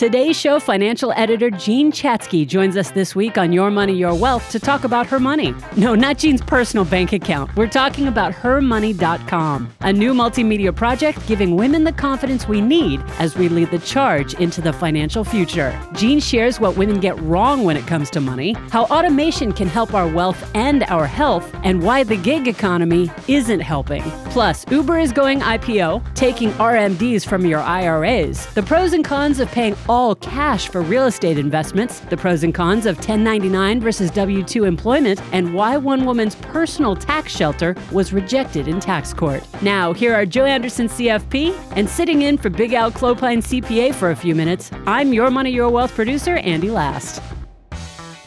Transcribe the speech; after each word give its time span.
Today's 0.00 0.34
show 0.34 0.58
financial 0.58 1.12
editor 1.14 1.50
Jean 1.50 1.92
Chatzky 1.92 2.48
joins 2.48 2.74
us 2.74 2.90
this 2.92 3.14
week 3.14 3.36
on 3.36 3.52
Your 3.52 3.70
Money, 3.70 3.92
Your 3.92 4.14
Wealth 4.14 4.48
to 4.48 4.58
talk 4.58 4.84
about 4.84 5.06
her 5.08 5.20
money. 5.20 5.54
No, 5.76 5.94
not 5.94 6.16
Jean's 6.16 6.40
personal 6.40 6.86
bank 6.86 7.12
account. 7.12 7.54
We're 7.54 7.68
talking 7.68 8.08
about 8.08 8.32
hermoney.com, 8.32 9.70
a 9.82 9.92
new 9.92 10.14
multimedia 10.14 10.74
project 10.74 11.26
giving 11.26 11.54
women 11.54 11.84
the 11.84 11.92
confidence 11.92 12.48
we 12.48 12.62
need 12.62 13.02
as 13.18 13.36
we 13.36 13.50
lead 13.50 13.72
the 13.72 13.78
charge 13.80 14.32
into 14.32 14.62
the 14.62 14.72
financial 14.72 15.22
future. 15.22 15.78
Jean 15.92 16.18
shares 16.18 16.58
what 16.58 16.78
women 16.78 16.98
get 16.98 17.20
wrong 17.20 17.64
when 17.64 17.76
it 17.76 17.86
comes 17.86 18.08
to 18.08 18.22
money, 18.22 18.54
how 18.70 18.84
automation 18.84 19.52
can 19.52 19.68
help 19.68 19.92
our 19.92 20.08
wealth 20.08 20.50
and 20.54 20.82
our 20.84 21.06
health, 21.06 21.54
and 21.62 21.82
why 21.82 22.04
the 22.04 22.16
gig 22.16 22.48
economy 22.48 23.10
isn't 23.28 23.60
helping. 23.60 24.00
Plus, 24.30 24.64
Uber 24.70 24.98
is 24.98 25.12
going 25.12 25.40
IPO, 25.40 26.14
taking 26.14 26.52
RMDs 26.52 27.26
from 27.26 27.44
your 27.44 27.60
IRAs, 27.60 28.46
the 28.54 28.62
pros 28.62 28.94
and 28.94 29.04
cons 29.04 29.40
of 29.40 29.50
paying 29.50 29.74
all 29.90 30.14
cash 30.14 30.68
for 30.68 30.82
real 30.82 31.06
estate 31.06 31.36
investments, 31.36 31.98
the 31.98 32.16
pros 32.16 32.44
and 32.44 32.54
cons 32.54 32.86
of 32.86 32.96
1099 32.96 33.80
versus 33.80 34.08
W 34.12 34.44
2 34.44 34.62
employment, 34.62 35.20
and 35.32 35.52
why 35.52 35.76
one 35.76 36.04
woman's 36.04 36.36
personal 36.36 36.94
tax 36.94 37.34
shelter 37.34 37.74
was 37.90 38.12
rejected 38.12 38.68
in 38.68 38.78
tax 38.78 39.12
court. 39.12 39.42
Now, 39.62 39.92
here 39.92 40.14
are 40.14 40.24
Joe 40.24 40.44
Anderson, 40.44 40.86
CFP, 40.86 41.60
and 41.74 41.90
sitting 41.90 42.22
in 42.22 42.38
for 42.38 42.50
Big 42.50 42.72
Al 42.72 42.92
Clopine, 42.92 43.42
CPA, 43.42 43.92
for 43.92 44.12
a 44.12 44.16
few 44.16 44.36
minutes, 44.36 44.70
I'm 44.86 45.12
Your 45.12 45.28
Money, 45.28 45.50
Your 45.50 45.68
Wealth 45.68 45.92
producer, 45.92 46.36
Andy 46.36 46.70
Last. 46.70 47.20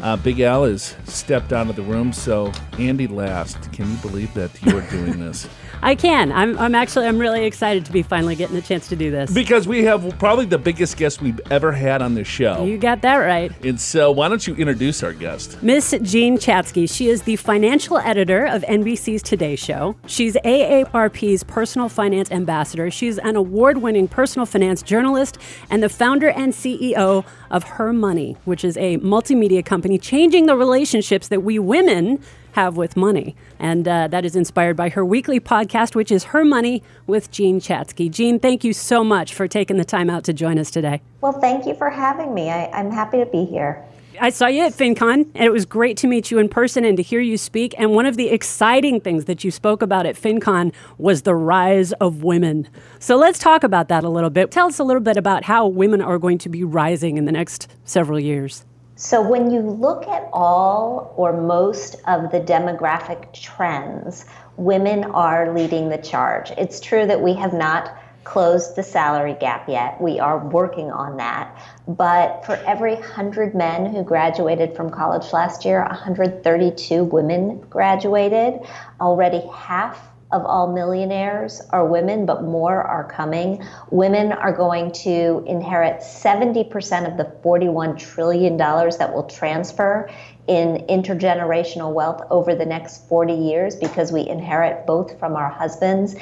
Uh, 0.02 0.18
Big 0.18 0.42
Al 0.42 0.66
has 0.66 0.98
stepped 1.06 1.54
out 1.54 1.70
of 1.70 1.78
the 1.78 1.82
room, 1.84 2.12
so 2.12 2.52
Andy 2.78 3.08
Last, 3.08 3.72
can 3.72 3.90
you 3.90 3.96
believe 4.00 4.34
that 4.34 4.52
you 4.64 4.78
are 4.78 4.90
doing 4.90 5.18
this? 5.18 5.48
I 5.84 5.96
can. 5.96 6.32
I'm, 6.32 6.58
I'm 6.58 6.76
actually 6.76 7.08
I'm 7.08 7.20
really 7.20 7.44
excited 7.44 7.86
to 7.86 7.92
be 7.92 8.04
finally 8.04 8.36
getting 8.36 8.56
the 8.56 8.62
chance 8.62 8.88
to 8.88 8.96
do 8.96 9.12
this. 9.12 9.30
Because 9.32 9.68
we 9.68 9.84
have 9.84 10.18
probably 10.18 10.46
the 10.46 10.58
biggest 10.58 10.96
guest 10.96 11.22
we've 11.22 11.42
ever 11.52 11.74
had 11.74 12.02
on 12.02 12.16
this 12.16 12.28
show. 12.28 12.64
You 12.64 12.78
got 12.78 13.02
that 13.02 13.18
right. 13.18 13.52
And 13.66 13.80
so, 13.80 14.10
why 14.10 14.30
don't 14.30 14.48
you 14.48 14.56
introduce 14.56 15.04
our 15.04 15.12
guest? 15.12 15.62
Miss 15.62 15.94
Jean 16.02 16.38
Chatzky. 16.38 16.90
She 16.90 17.10
is 17.10 17.24
the 17.24 17.36
financial 17.36 17.98
editor 17.98 18.46
of 18.46 18.62
NBC's 18.62 19.22
Today 19.22 19.58
Show. 19.58 19.98
She's 20.08 20.36
AARP's 20.46 21.44
personal 21.44 21.90
finance 21.90 22.32
ambassador. 22.32 22.90
She's 22.90 23.18
an 23.20 23.36
award 23.36 23.80
winning 23.80 24.08
personal 24.08 24.46
finance 24.46 24.84
journalist 24.84 25.38
and 25.70 25.84
the 25.84 25.90
founder 25.90 26.30
and 26.30 26.54
CEO 26.54 27.26
of 27.52 27.64
Her 27.64 27.92
Money, 27.92 28.38
which 28.46 28.64
is 28.64 28.78
a 28.78 29.00
multimedia 29.00 29.66
company 29.66 29.98
changing 29.98 30.46
the 30.46 30.56
relationships 30.56 31.28
that 31.28 31.44
we 31.44 31.60
women 31.60 32.24
have 32.54 32.78
with 32.78 32.96
money. 32.96 33.36
And 33.60 33.88
uh, 33.88 34.08
that 34.08 34.26
is 34.26 34.36
inspired 34.36 34.76
by 34.76 34.90
her 34.90 35.06
weekly 35.06 35.40
podcast, 35.40 35.96
which 35.96 36.12
is 36.12 36.26
Her 36.26 36.44
Money 36.44 36.82
with 37.06 37.32
Jean 37.32 37.60
Chatzky. 37.60 38.10
Jean, 38.10 38.40
thank 38.40 38.64
you 38.64 38.74
so 38.74 39.04
much 39.04 39.34
for 39.34 39.48
taking 39.48 39.78
the 39.78 39.86
time 39.86 40.10
out 40.10 40.24
to 40.24 40.34
join 40.34 40.58
us 40.58 40.72
today. 40.72 41.02
Well, 41.22 41.40
thank 41.40 41.66
you 41.66 41.76
for 41.76 41.90
having 41.90 42.34
me. 42.34 42.50
I, 42.50 42.70
I'm 42.72 42.92
happy 42.92 43.20
to 43.20 43.26
be 43.26 43.46
here. 43.46 43.86
I 44.22 44.30
saw 44.30 44.46
you 44.46 44.62
at 44.64 44.74
FinCon, 44.74 45.32
and 45.34 45.44
it 45.44 45.52
was 45.52 45.66
great 45.66 45.98
to 45.98 46.08
meet 46.08 46.30
you 46.30 46.38
in 46.38 46.48
person 46.48 46.86
and 46.86 46.98
to 46.98 47.04
hear 47.04 47.20
you 47.20 47.38
speak. 47.38 47.74
And 47.78 47.92
one 47.92 48.06
of 48.06 48.16
the 48.16 48.30
exciting 48.30 49.02
things 49.02 49.26
that 49.26 49.44
you 49.44 49.50
spoke 49.50 49.82
about 49.82 50.06
at 50.06 50.16
FinCon 50.16 50.72
was 50.98 51.24
the 51.24 51.36
rise 51.36 51.94
of 51.94 52.24
women. 52.24 52.68
So 53.00 53.16
let's 53.16 53.40
talk 53.40 53.64
about 53.64 53.88
that 53.88 54.04
a 54.04 54.10
little 54.10 54.30
bit. 54.30 54.52
Tell 54.52 54.68
us 54.68 54.78
a 54.78 54.84
little 54.84 55.02
bit 55.02 55.18
about 55.18 55.46
how 55.46 55.68
women 55.68 56.02
are 56.02 56.20
going 56.20 56.38
to 56.40 56.50
be 56.50 56.64
rising 56.64 57.18
in 57.18 57.26
the 57.26 57.32
next 57.32 57.68
several 57.86 58.20
years. 58.20 58.66
So, 59.04 59.22
when 59.22 59.52
you 59.52 59.60
look 59.60 60.08
at 60.08 60.30
all 60.32 61.14
or 61.18 61.34
most 61.34 61.98
of 62.08 62.32
the 62.32 62.40
demographic 62.40 63.34
trends, 63.34 64.24
women 64.56 65.04
are 65.04 65.54
leading 65.54 65.90
the 65.90 65.98
charge. 65.98 66.52
It's 66.52 66.80
true 66.80 67.06
that 67.08 67.22
we 67.22 67.34
have 67.34 67.52
not 67.52 67.98
closed 68.24 68.78
the 68.78 68.84
salary 68.84 69.36
gap 69.38 69.68
yet. 69.68 70.00
We 70.00 70.22
are 70.22 70.48
working 70.48 70.90
on 70.90 71.18
that. 71.18 71.54
But 71.86 72.46
for 72.46 72.56
every 72.66 72.94
100 72.94 73.54
men 73.54 73.94
who 73.94 74.04
graduated 74.04 74.74
from 74.74 74.90
college 74.90 75.34
last 75.34 75.66
year, 75.66 75.82
132 75.82 77.04
women 77.04 77.60
graduated. 77.70 78.62
Already 79.02 79.42
half 79.54 80.13
of 80.34 80.44
all 80.46 80.74
millionaires 80.74 81.62
are 81.70 81.86
women, 81.86 82.26
but 82.26 82.44
more 82.44 82.82
are 82.82 83.08
coming. 83.08 83.64
Women 83.92 84.32
are 84.32 84.52
going 84.52 84.92
to 85.04 85.44
inherit 85.48 86.02
70% 86.02 87.10
of 87.10 87.18
the 87.18 87.32
$41 87.44 87.98
trillion 87.98 88.58
that 88.58 89.12
will 89.14 89.24
transfer 89.24 90.10
in 90.48 90.86
intergenerational 90.90 91.94
wealth 91.94 92.22
over 92.32 92.56
the 92.56 92.66
next 92.66 93.08
40 93.08 93.34
years 93.34 93.76
because 93.76 94.12
we 94.12 94.28
inherit 94.28 94.86
both 94.86 95.18
from 95.20 95.36
our 95.36 95.50
husbands 95.50 96.16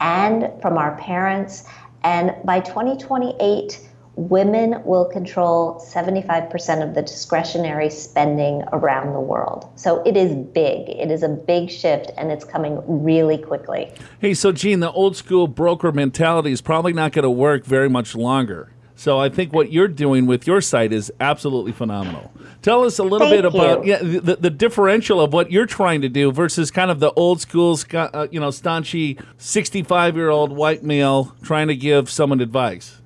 and 0.00 0.50
from 0.62 0.78
our 0.78 0.96
parents. 0.96 1.64
And 2.04 2.34
by 2.44 2.60
2028, 2.60 3.80
women 4.16 4.82
will 4.84 5.04
control 5.04 5.78
75% 5.78 6.82
of 6.82 6.94
the 6.94 7.02
discretionary 7.02 7.90
spending 7.90 8.62
around 8.72 9.12
the 9.12 9.20
world. 9.20 9.70
So 9.76 10.02
it 10.04 10.16
is 10.16 10.34
big. 10.34 10.88
It 10.88 11.10
is 11.10 11.22
a 11.22 11.28
big 11.28 11.70
shift 11.70 12.10
and 12.16 12.32
it's 12.32 12.44
coming 12.44 12.80
really 12.86 13.38
quickly. 13.38 13.92
Hey, 14.18 14.32
so 14.32 14.52
Jean, 14.52 14.80
the 14.80 14.90
old 14.90 15.16
school 15.16 15.46
broker 15.46 15.92
mentality 15.92 16.50
is 16.50 16.62
probably 16.62 16.94
not 16.94 17.12
going 17.12 17.24
to 17.24 17.30
work 17.30 17.64
very 17.66 17.90
much 17.90 18.14
longer. 18.14 18.72
So 18.98 19.18
I 19.18 19.28
think 19.28 19.52
what 19.52 19.70
you're 19.70 19.88
doing 19.88 20.24
with 20.24 20.46
your 20.46 20.62
site 20.62 20.90
is 20.90 21.12
absolutely 21.20 21.72
phenomenal. 21.72 22.32
Tell 22.62 22.82
us 22.82 22.98
a 22.98 23.02
little 23.02 23.28
Thank 23.28 23.42
bit 23.42 23.44
about 23.44 23.84
yeah 23.84 23.98
the, 23.98 24.36
the 24.40 24.48
differential 24.48 25.20
of 25.20 25.34
what 25.34 25.52
you're 25.52 25.66
trying 25.66 26.00
to 26.00 26.08
do 26.08 26.32
versus 26.32 26.70
kind 26.70 26.90
of 26.90 26.98
the 26.98 27.12
old 27.12 27.42
school, 27.42 27.78
uh, 27.92 28.26
you 28.30 28.40
know, 28.40 28.48
staunchy 28.48 29.22
65 29.36 30.16
year 30.16 30.30
old 30.30 30.50
white 30.50 30.82
male 30.82 31.36
trying 31.42 31.68
to 31.68 31.76
give 31.76 32.08
someone 32.08 32.40
advice. 32.40 33.02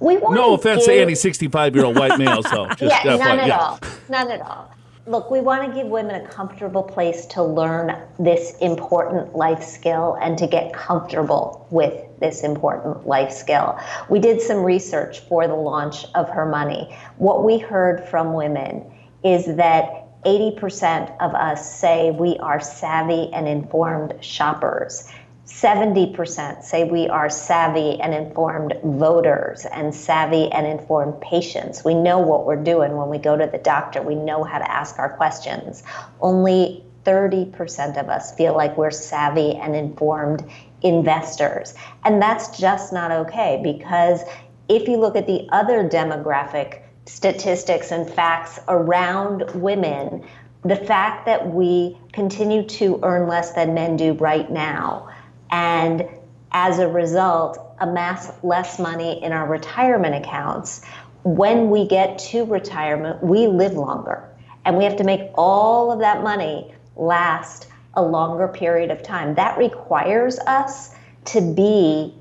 We 0.00 0.16
want 0.16 0.34
No 0.34 0.54
offense 0.54 0.84
to 0.86 0.92
any 0.94 1.14
65 1.14 1.74
year 1.74 1.84
old 1.84 1.98
white 1.98 2.18
male 2.18 2.42
so 2.42 2.66
Just 2.76 3.04
yeah, 3.04 3.16
none 3.16 3.40
at 3.40 3.46
Yeah. 3.46 3.58
all. 3.58 3.80
None 4.08 4.30
at 4.30 4.40
all. 4.40 4.70
Look, 5.06 5.30
we 5.30 5.40
want 5.40 5.66
to 5.66 5.74
give 5.74 5.86
women 5.86 6.22
a 6.22 6.28
comfortable 6.28 6.82
place 6.82 7.24
to 7.26 7.42
learn 7.42 7.96
this 8.18 8.54
important 8.60 9.34
life 9.34 9.62
skill 9.62 10.18
and 10.20 10.36
to 10.36 10.46
get 10.46 10.74
comfortable 10.74 11.66
with 11.70 11.94
this 12.20 12.42
important 12.42 13.06
life 13.06 13.32
skill. 13.32 13.78
We 14.10 14.18
did 14.20 14.42
some 14.42 14.58
research 14.58 15.20
for 15.20 15.48
the 15.48 15.54
launch 15.54 16.04
of 16.14 16.28
Her 16.28 16.44
Money. 16.44 16.94
What 17.16 17.42
we 17.42 17.56
heard 17.58 18.06
from 18.08 18.34
women 18.34 18.84
is 19.24 19.46
that 19.56 20.04
80% 20.26 21.16
of 21.20 21.34
us 21.34 21.74
say 21.74 22.10
we 22.10 22.36
are 22.38 22.60
savvy 22.60 23.30
and 23.32 23.48
informed 23.48 24.12
shoppers. 24.20 25.08
70% 25.48 26.62
say 26.62 26.84
we 26.84 27.08
are 27.08 27.30
savvy 27.30 27.98
and 28.00 28.14
informed 28.14 28.74
voters 28.84 29.64
and 29.64 29.94
savvy 29.94 30.52
and 30.52 30.66
informed 30.66 31.20
patients. 31.22 31.82
We 31.82 31.94
know 31.94 32.18
what 32.18 32.44
we're 32.44 32.62
doing 32.62 32.96
when 32.96 33.08
we 33.08 33.18
go 33.18 33.36
to 33.36 33.46
the 33.46 33.58
doctor. 33.58 34.02
We 34.02 34.14
know 34.14 34.44
how 34.44 34.58
to 34.58 34.70
ask 34.70 34.98
our 34.98 35.16
questions. 35.16 35.82
Only 36.20 36.84
30% 37.04 37.98
of 37.98 38.08
us 38.10 38.34
feel 38.34 38.54
like 38.54 38.76
we're 38.76 38.90
savvy 38.90 39.56
and 39.56 39.74
informed 39.74 40.44
investors. 40.82 41.74
And 42.04 42.20
that's 42.20 42.58
just 42.58 42.92
not 42.92 43.10
okay 43.10 43.60
because 43.62 44.20
if 44.68 44.86
you 44.86 44.98
look 44.98 45.16
at 45.16 45.26
the 45.26 45.48
other 45.50 45.88
demographic 45.88 46.82
statistics 47.06 47.90
and 47.90 48.08
facts 48.08 48.60
around 48.68 49.50
women, 49.54 50.26
the 50.62 50.76
fact 50.76 51.24
that 51.24 51.48
we 51.48 51.96
continue 52.12 52.62
to 52.64 53.00
earn 53.02 53.28
less 53.28 53.52
than 53.52 53.72
men 53.72 53.96
do 53.96 54.12
right 54.14 54.50
now, 54.50 55.07
and 55.50 56.06
as 56.52 56.78
a 56.78 56.88
result, 56.88 57.58
amass 57.78 58.32
less 58.42 58.78
money 58.78 59.22
in 59.22 59.32
our 59.32 59.46
retirement 59.46 60.14
accounts, 60.14 60.82
when 61.24 61.70
we 61.70 61.86
get 61.86 62.18
to 62.18 62.44
retirement, 62.44 63.22
we 63.22 63.46
live 63.46 63.74
longer. 63.74 64.28
And 64.64 64.76
we 64.76 64.84
have 64.84 64.96
to 64.96 65.04
make 65.04 65.30
all 65.34 65.92
of 65.92 66.00
that 66.00 66.22
money 66.22 66.72
last 66.96 67.68
a 67.94 68.02
longer 68.02 68.48
period 68.48 68.90
of 68.90 69.02
time. 69.02 69.34
That 69.34 69.58
requires 69.58 70.38
us 70.40 70.94
to 71.26 71.40
be 71.40 72.14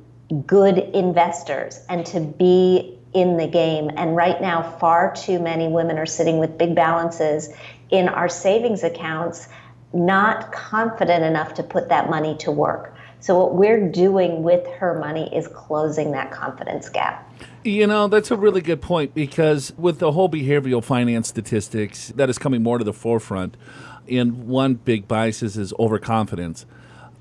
good 0.45 0.77
investors 0.77 1.79
and 1.89 2.05
to 2.07 2.19
be 2.19 2.97
in 3.13 3.37
the 3.37 3.47
game. 3.47 3.89
And 3.95 4.15
right 4.15 4.39
now, 4.41 4.61
far 4.79 5.13
too 5.15 5.39
many 5.39 5.67
women 5.67 5.97
are 5.97 6.05
sitting 6.05 6.37
with 6.39 6.57
big 6.57 6.75
balances 6.75 7.49
in 7.89 8.09
our 8.09 8.27
savings 8.27 8.83
accounts, 8.83 9.47
not 9.93 10.51
confident 10.51 11.23
enough 11.23 11.53
to 11.55 11.63
put 11.63 11.89
that 11.89 12.09
money 12.09 12.35
to 12.37 12.51
work. 12.51 12.93
So, 13.19 13.37
what 13.37 13.55
we're 13.55 13.89
doing 13.89 14.43
with 14.43 14.65
her 14.67 14.99
money 14.99 15.33
is 15.35 15.47
closing 15.47 16.11
that 16.11 16.31
confidence 16.31 16.89
gap. 16.89 17.23
You 17.63 17.87
know, 17.87 18.07
that's 18.07 18.31
a 18.31 18.37
really 18.37 18.61
good 18.61 18.81
point 18.81 19.13
because 19.13 19.73
with 19.77 19.99
the 19.99 20.11
whole 20.11 20.29
behavioral 20.29 20.83
finance 20.83 21.27
statistics, 21.27 22.09
that 22.15 22.29
is 22.29 22.37
coming 22.37 22.63
more 22.63 22.77
to 22.77 22.83
the 22.83 22.93
forefront. 22.93 23.57
And 24.09 24.47
one 24.47 24.75
big 24.75 25.07
bias 25.07 25.43
is, 25.43 25.73
overconfidence. 25.77 26.65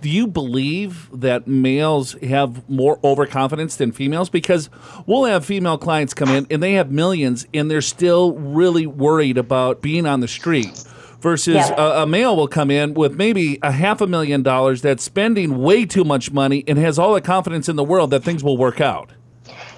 Do 0.03 0.11
you 0.11 0.27
believe 0.27 1.09
that 1.13 1.49
males 1.49 2.13
have 2.23 2.69
more 2.69 3.01
overconfidence 3.03 3.77
than 3.77 3.93
females? 3.93 4.29
Because 4.29 4.69
we'll 5.07 5.25
have 5.25 5.45
female 5.45 5.79
clients 5.79 6.15
come 6.15 6.29
in 6.29 6.47
and 6.51 6.63
they 6.63 6.75
have 6.75 6.93
millions 6.93 7.47
and 7.55 7.71
they're 7.71 7.81
still 7.81 8.35
really 8.35 8.87
worried 8.87 9.39
about 9.39 9.81
being 9.81 10.07
on 10.07 10.21
the 10.21 10.29
street. 10.29 10.85
Versus 11.27 11.57
Yeah. 11.57 11.75
a, 11.77 12.03
a 12.05 12.07
male 12.07 12.37
will 12.37 12.47
come 12.47 12.71
in 12.71 12.95
with 12.95 13.17
maybe 13.17 13.59
a 13.61 13.73
half 13.73 14.01
a 14.01 14.07
million 14.07 14.45
dollars 14.45 14.81
that's 14.81 15.03
spending 15.03 15.61
way 15.61 15.85
too 15.85 16.05
much 16.05 16.31
money 16.31 16.63
and 16.69 16.79
has 16.79 17.01
all 17.01 17.15
the 17.15 17.21
confidence 17.21 17.69
in 17.69 17.75
the 17.75 17.83
world 17.83 18.11
that 18.11 18.23
things 18.23 18.45
will 18.45 18.57
work 18.57 18.81
out. 18.81 19.11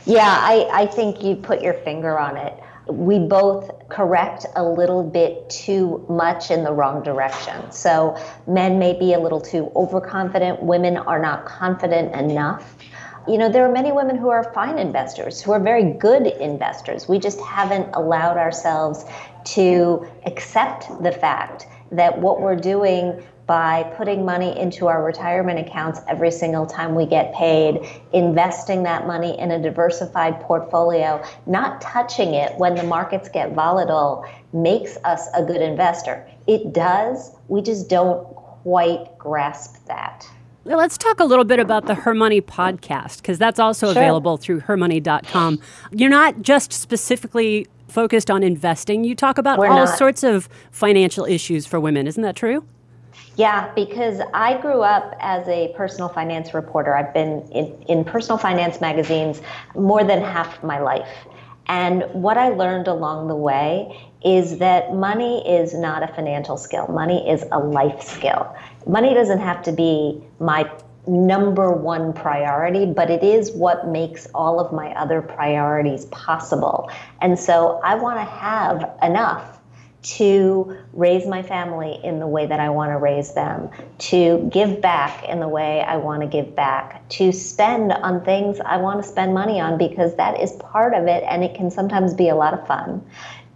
Yeah, 0.05 0.21
I, 0.27 0.69
I 0.71 0.85
think 0.85 1.25
you 1.25 1.37
put 1.37 1.62
your 1.62 1.73
finger 1.73 2.19
on 2.19 2.37
it. 2.37 2.53
We 2.91 3.19
both 3.19 3.71
correct 3.89 4.45
a 4.56 4.62
little 4.62 5.03
bit 5.03 5.49
too 5.49 6.05
much 6.11 6.50
in 6.50 6.65
the 6.65 6.73
wrong 6.73 7.03
direction. 7.03 7.73
So 7.73 8.15
men 8.47 8.79
may 8.79 8.99
be 8.99 9.15
a 9.15 9.19
little 9.19 9.41
too 9.41 9.73
overconfident, 9.75 10.62
women 10.62 10.99
are 10.99 11.19
not 11.19 11.47
confident 11.47 12.15
enough. 12.15 12.77
You 13.27 13.39
know, 13.39 13.51
there 13.51 13.65
are 13.67 13.73
many 13.73 13.93
women 13.93 14.17
who 14.17 14.29
are 14.29 14.53
fine 14.53 14.79
investors, 14.79 15.41
who 15.43 15.53
are 15.53 15.61
very 15.61 15.93
good 15.93 16.27
investors. 16.27 17.09
We 17.09 17.19
just 17.19 17.41
haven't 17.41 17.89
allowed 17.94 18.37
ourselves 18.37 19.05
to 19.55 20.06
accept 20.27 20.87
the 21.03 21.12
fact 21.12 21.67
that 21.91 22.19
what 22.19 22.41
we're 22.41 22.56
doing 22.56 23.23
by 23.49 23.83
putting 23.97 24.27
money 24.27 24.56
into 24.59 24.89
our 24.89 25.03
retirement 25.03 25.59
accounts 25.59 26.00
every 26.06 26.31
single 26.31 26.67
time 26.67 26.95
we 26.95 27.06
get 27.06 27.33
paid, 27.35 27.81
investing 28.12 28.83
that 28.83 29.06
money 29.06 29.39
in 29.39 29.50
a 29.53 29.61
diversified 29.61 30.39
portfolio, 30.41 31.25
not 31.47 31.81
touching 31.81 32.35
it 32.35 32.55
when 32.59 32.75
the 32.75 32.83
markets 32.83 33.27
get 33.31 33.55
volatile 33.55 34.23
makes 34.53 34.99
us 35.05 35.29
a 35.35 35.43
good 35.43 35.62
investor. 35.62 36.29
It 36.47 36.75
does, 36.75 37.33
we 37.49 37.62
just 37.62 37.89
don't 37.89 38.23
quite 38.35 39.17
grasp 39.17 39.83
that. 39.87 40.29
Let's 40.65 40.99
talk 40.99 41.19
a 41.19 41.25
little 41.25 41.47
bit 41.47 41.59
about 41.59 41.87
the 41.87 41.94
Her 41.94 42.12
Money 42.12 42.43
podcast 42.43 43.23
because 43.23 43.39
that's 43.39 43.59
also 43.59 43.87
sure. 43.87 44.03
available 44.03 44.37
through 44.37 44.61
hermoney.com. 44.61 45.59
You're 45.93 46.11
not 46.11 46.43
just 46.43 46.75
specifically 46.75 47.67
focused 47.88 48.31
on 48.31 48.43
investing, 48.43 49.05
you 49.05 49.14
talk 49.14 49.38
about 49.38 49.58
We're 49.58 49.69
all 49.69 49.87
not. 49.87 49.99
sorts 49.99 50.23
of 50.23 50.49
financial 50.70 51.25
issues 51.25 51.67
for 51.67 51.81
women. 51.81 52.06
Isn't 52.06 52.23
that 52.23 52.37
true? 52.37 52.64
Yeah, 53.37 53.73
because 53.75 54.20
I 54.35 54.61
grew 54.61 54.82
up 54.82 55.14
as 55.20 55.46
a 55.49 55.73
personal 55.76 56.08
finance 56.08 56.55
reporter. 56.55 56.96
I've 56.96 57.14
been 57.14 57.43
in, 57.52 57.82
in 57.88 58.05
personal 58.05 58.37
finance 58.37 58.81
magazines 58.81 59.40
more 59.75 60.05
than 60.05 60.20
half 60.20 60.62
my 60.62 60.81
life. 60.81 61.08
And 61.69 62.05
what 62.12 62.38
I 62.38 62.49
learned 62.49 62.88
along 62.88 63.29
the 63.29 63.37
way 63.37 63.96
is 64.25 64.58
that 64.58 64.94
money 64.94 65.46
is 65.49 65.75
not 65.75 66.02
a 66.02 66.08
financial 66.08 66.56
skill, 66.56 66.88
money 66.88 67.29
is 67.29 67.44
a 67.52 67.58
life 67.58 68.02
skill. 68.02 68.52
Money 68.87 69.14
doesn't 69.14 69.41
have 69.41 69.62
to 69.64 69.73
be 69.73 70.20
my 70.41 70.69
number 71.08 71.72
one 71.72 72.12
priority, 72.12 72.87
but 72.87 73.10
it 73.10 73.25
is 73.25 73.50
what 73.50 73.88
makes 73.88 74.26
all 74.34 74.60
of 74.60 74.72
my 74.72 74.93
other 74.94 75.22
priorities 75.22 76.05
possible. 76.06 76.90
And 77.20 77.38
so 77.38 77.81
I 77.82 77.94
want 77.94 78.19
to 78.19 78.25
have 78.25 78.96
enough 79.02 79.58
to 80.00 80.76
raise 80.93 81.26
my 81.26 81.43
family 81.43 81.99
in 82.05 82.20
the 82.20 82.26
way 82.26 82.46
that 82.46 82.60
I 82.60 82.70
want 82.70 82.93
to 82.93 82.99
raise 82.99 83.34
them, 83.34 83.69
to 83.99 84.49
give 84.52 84.81
back 84.81 85.25
in 85.28 85.40
the 85.40 85.49
way 85.49 85.81
I 85.81 85.96
want 85.96 86.22
to 86.22 86.28
give 86.28 86.55
back, 86.55 87.08
to 87.10 87.32
spend 87.32 87.93
on 87.93 88.25
things 88.25 88.60
I 88.60 88.76
want 88.76 89.02
to 89.02 89.08
spend 89.08 89.34
money 89.34 89.60
on 89.60 89.76
because 89.76 90.14
that 90.16 90.40
is 90.40 90.52
part 90.52 90.94
of 90.94 91.08
it 91.08 91.25
and 91.25 91.43
it 91.43 91.55
can 91.55 91.70
sometimes 91.70 92.14
be 92.14 92.28
a 92.28 92.37
lot 92.37 92.55
of 92.55 92.66
fun, 92.66 93.05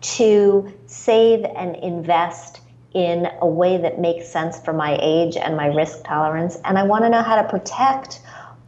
to 0.00 0.72
save 0.86 1.44
and 1.44 1.76
invest 1.76 2.60
in 2.94 3.28
a 3.40 3.46
way 3.46 3.78
that 3.78 3.98
makes 3.98 4.28
sense 4.28 4.60
for 4.60 4.72
my 4.72 4.98
age 5.00 5.36
and 5.36 5.56
my 5.56 5.66
risk 5.66 6.04
tolerance. 6.04 6.58
And 6.64 6.78
I 6.78 6.82
want 6.84 7.04
to 7.04 7.10
know 7.10 7.22
how 7.22 7.40
to 7.40 7.48
protect 7.48 8.20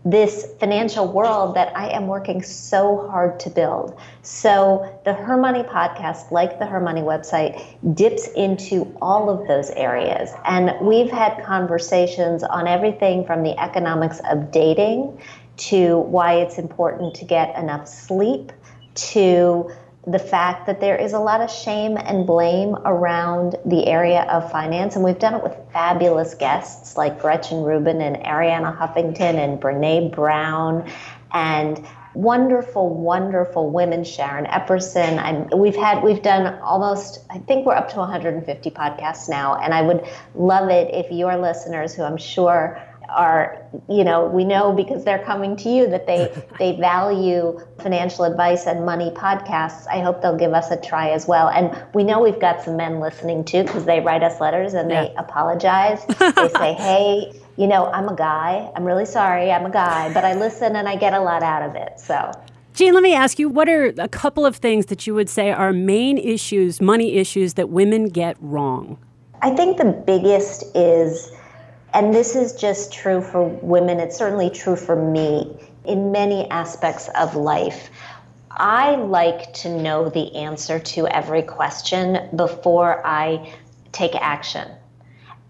this 0.04 0.46
financial 0.60 1.10
world 1.10 1.56
that 1.56 1.74
I 1.74 1.88
am 1.88 2.06
working 2.06 2.42
so 2.42 3.08
hard 3.08 3.40
to 3.40 3.50
build. 3.50 3.98
So, 4.22 5.00
the 5.04 5.14
Her 5.14 5.38
Money 5.38 5.62
podcast, 5.62 6.30
like 6.30 6.58
the 6.58 6.66
Her 6.66 6.80
Money 6.80 7.00
website, 7.00 7.64
dips 7.94 8.28
into 8.28 8.94
all 9.00 9.30
of 9.30 9.48
those 9.48 9.70
areas. 9.70 10.30
And 10.44 10.74
we've 10.86 11.10
had 11.10 11.42
conversations 11.42 12.42
on 12.42 12.66
everything 12.68 13.24
from 13.24 13.42
the 13.42 13.58
economics 13.58 14.20
of 14.30 14.50
dating 14.50 15.18
to 15.56 15.98
why 15.98 16.34
it's 16.34 16.58
important 16.58 17.14
to 17.14 17.24
get 17.24 17.56
enough 17.56 17.88
sleep 17.88 18.52
to 18.94 19.70
the 20.06 20.18
fact 20.18 20.66
that 20.66 20.80
there 20.80 20.96
is 20.96 21.12
a 21.12 21.18
lot 21.18 21.40
of 21.40 21.50
shame 21.50 21.96
and 21.96 22.26
blame 22.26 22.74
around 22.84 23.56
the 23.64 23.86
area 23.86 24.22
of 24.22 24.50
finance. 24.50 24.96
And 24.96 25.04
we've 25.04 25.18
done 25.18 25.34
it 25.34 25.42
with 25.42 25.56
fabulous 25.72 26.34
guests 26.34 26.96
like 26.96 27.20
Gretchen 27.20 27.62
Rubin 27.62 28.00
and 28.00 28.16
Arianna 28.16 28.76
Huffington 28.76 29.36
and 29.36 29.60
Brene 29.60 30.14
Brown 30.14 30.90
and 31.32 31.84
wonderful, 32.14 32.94
wonderful 32.94 33.70
women, 33.70 34.04
Sharon 34.04 34.44
Epperson. 34.46 35.18
I'm, 35.18 35.58
we've 35.58 35.74
had, 35.74 36.02
we've 36.02 36.22
done 36.22 36.58
almost, 36.60 37.24
I 37.30 37.38
think 37.38 37.66
we're 37.66 37.74
up 37.74 37.88
to 37.90 37.96
150 37.96 38.70
podcasts 38.70 39.28
now. 39.28 39.56
And 39.56 39.74
I 39.74 39.82
would 39.82 40.06
love 40.34 40.68
it 40.68 40.94
if 40.94 41.10
your 41.10 41.36
listeners, 41.36 41.94
who 41.94 42.02
I'm 42.02 42.16
sure 42.16 42.80
are 43.08 43.62
you 43.88 44.04
know 44.04 44.26
we 44.26 44.44
know 44.44 44.72
because 44.72 45.04
they're 45.04 45.24
coming 45.24 45.56
to 45.56 45.68
you 45.68 45.86
that 45.88 46.06
they 46.06 46.32
they 46.58 46.76
value 46.76 47.58
financial 47.78 48.24
advice 48.24 48.66
and 48.66 48.84
money 48.84 49.10
podcasts. 49.10 49.86
I 49.88 50.00
hope 50.00 50.22
they'll 50.22 50.36
give 50.36 50.52
us 50.52 50.70
a 50.70 50.76
try 50.76 51.10
as 51.10 51.26
well. 51.26 51.48
And 51.48 51.76
we 51.94 52.04
know 52.04 52.20
we've 52.20 52.40
got 52.40 52.62
some 52.62 52.76
men 52.76 53.00
listening 53.00 53.44
too 53.44 53.64
because 53.64 53.84
they 53.84 54.00
write 54.00 54.22
us 54.22 54.40
letters 54.40 54.74
and 54.74 54.90
yeah. 54.90 55.04
they 55.04 55.14
apologize. 55.16 56.04
They 56.34 56.48
say 56.48 56.74
hey 56.74 57.40
you 57.56 57.66
know 57.66 57.86
i'm 57.92 58.08
a 58.08 58.16
guy. 58.16 58.70
I'm 58.74 58.84
really 58.84 59.06
sorry. 59.06 59.50
I'm 59.52 59.66
a 59.66 59.70
guy 59.70 60.12
but 60.12 60.24
i 60.24 60.34
listen 60.34 60.76
and 60.76 60.88
i 60.88 60.96
get 60.96 61.14
a 61.14 61.20
lot 61.20 61.42
out 61.42 61.62
of 61.68 61.76
it. 61.76 62.00
So. 62.00 62.32
Jean, 62.74 62.92
let 62.92 63.04
me 63.04 63.14
ask 63.14 63.38
you 63.38 63.48
what 63.48 63.68
are 63.68 63.94
a 63.98 64.08
couple 64.08 64.44
of 64.44 64.56
things 64.56 64.86
that 64.86 65.06
you 65.06 65.14
would 65.14 65.28
say 65.28 65.52
are 65.52 65.72
main 65.72 66.18
issues, 66.18 66.80
money 66.80 67.14
issues 67.14 67.54
that 67.54 67.68
women 67.68 68.08
get 68.08 68.36
wrong? 68.40 68.98
I 69.42 69.54
think 69.54 69.76
the 69.76 69.84
biggest 69.84 70.64
is 70.74 71.30
and 71.94 72.12
this 72.12 72.34
is 72.34 72.52
just 72.54 72.92
true 72.92 73.22
for 73.22 73.44
women, 73.44 74.00
it's 74.00 74.16
certainly 74.16 74.50
true 74.50 74.76
for 74.76 74.96
me 74.96 75.56
in 75.84 76.10
many 76.10 76.50
aspects 76.50 77.08
of 77.14 77.36
life. 77.36 77.88
I 78.50 78.96
like 78.96 79.52
to 79.54 79.68
know 79.68 80.08
the 80.08 80.34
answer 80.36 80.78
to 80.78 81.06
every 81.06 81.42
question 81.42 82.36
before 82.36 83.04
I 83.06 83.54
take 83.92 84.14
action. 84.16 84.68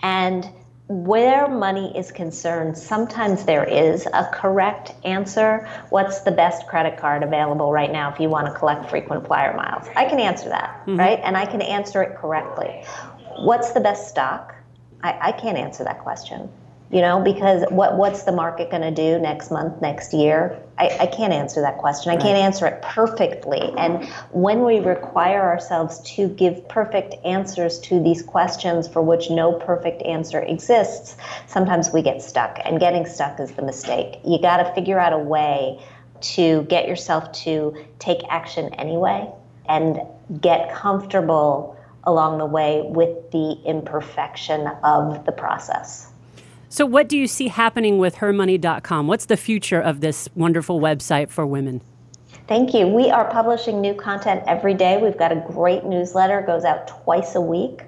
And 0.03 0.47
where 0.87 1.49
money 1.49 1.97
is 1.97 2.13
concerned, 2.13 2.77
sometimes 2.77 3.47
there 3.47 3.65
is 3.65 4.07
a 4.07 4.29
correct 4.33 4.93
answer. 5.03 5.67
What's 5.89 6.21
the 6.21 6.31
best 6.31 6.67
credit 6.67 6.99
card 6.99 7.23
available 7.23 7.73
right 7.73 7.91
now 7.91 8.13
if 8.13 8.21
you 8.21 8.29
want 8.29 8.47
to 8.49 8.53
collect 8.53 8.91
frequent 8.91 9.27
flyer 9.27 9.57
miles? 9.57 9.87
I 9.97 10.05
can 10.05 10.21
answer 10.21 10.51
that, 10.51 10.83
mm-hmm. 10.83 10.99
right? 10.99 11.21
And 11.23 11.39
I 11.39 11.47
can 11.47 11.63
answer 11.63 12.03
it 12.03 12.17
correctly. 12.17 12.85
What's 13.39 13.73
the 13.73 13.81
best 13.81 14.09
stock? 14.09 14.54
I, 15.05 15.29
I 15.29 15.33
can't 15.33 15.57
answer 15.57 15.85
that 15.85 16.01
question 16.01 16.49
you 16.95 17.01
know 17.01 17.21
because 17.21 17.65
what 17.71 17.97
what's 17.97 18.23
the 18.23 18.33
market 18.33 18.71
going 18.71 18.83
to 18.83 18.91
do 18.91 19.19
next 19.19 19.51
month 19.51 19.83
next 19.83 20.15
year? 20.15 20.61
I, 20.79 20.97
I 21.01 21.07
can't 21.07 21.33
answer 21.33 21.61
that 21.61 21.79
question. 21.79 22.13
I 22.13 22.17
can't 22.17 22.39
answer 22.39 22.67
it 22.67 22.83
perfectly. 22.83 23.73
And 23.79 24.05
when 24.33 24.65
we 24.65 24.81
require 24.81 25.43
ourselves 25.43 26.01
to 26.17 26.29
give 26.29 26.69
perfect 26.69 27.15
answers 27.25 27.79
to 27.81 28.03
these 28.03 28.23
questions 28.23 28.89
for 28.89 29.01
which 29.03 29.31
no 29.31 29.53
perfect 29.53 30.03
answer 30.03 30.41
exists 30.41 31.17
sometimes 31.47 31.93
we 31.93 32.03
get 32.03 32.23
stuck 32.23 32.59
and 32.65 32.79
getting 32.79 33.07
stuck 33.07 33.41
is 33.41 33.53
the 33.53 33.63
mistake. 33.63 34.21
You 34.25 34.41
got 34.41 34.59
to 34.59 34.75
figure 34.75 34.99
out 34.99 35.13
a 35.13 35.19
way 35.19 35.81
to 36.21 36.63
get 36.65 36.87
yourself 36.87 37.31
to 37.45 37.75
take 37.99 38.21
action 38.31 38.73
anyway 38.75 39.29
and 39.69 40.01
get 40.41 40.73
comfortable 40.73 41.74
along 42.07 42.39
the 42.39 42.47
way 42.47 42.83
with 42.87 43.31
the 43.31 43.59
imperfection 43.65 44.67
of 44.83 45.25
the 45.27 45.33
process. 45.33 46.11
So, 46.69 46.87
what 46.87 47.09
do 47.09 47.17
you 47.17 47.27
see 47.27 47.49
happening 47.49 47.99
with 47.99 48.17
hermoney.com? 48.17 49.07
What's 49.07 49.27
the 49.27 49.37
future 49.37 49.81
of 49.81 50.01
this 50.01 50.29
wonderful 50.35 50.81
website 50.81 51.31
for 51.31 51.47
women? 51.47 51.81
Thank 52.47 52.75
you. 52.75 52.87
We 52.87 53.11
are 53.11 53.31
publishing 53.31 53.81
new 53.81 53.95
content 53.95 54.43
every 54.47 54.75
day. 54.75 54.99
We've 55.01 55.17
got 55.17 55.33
a 55.33 55.45
great 55.53 55.85
newsletter, 55.85 56.43
goes 56.43 56.65
out 56.65 56.89
twice 56.89 57.37
a 57.37 57.41
week 57.41 57.83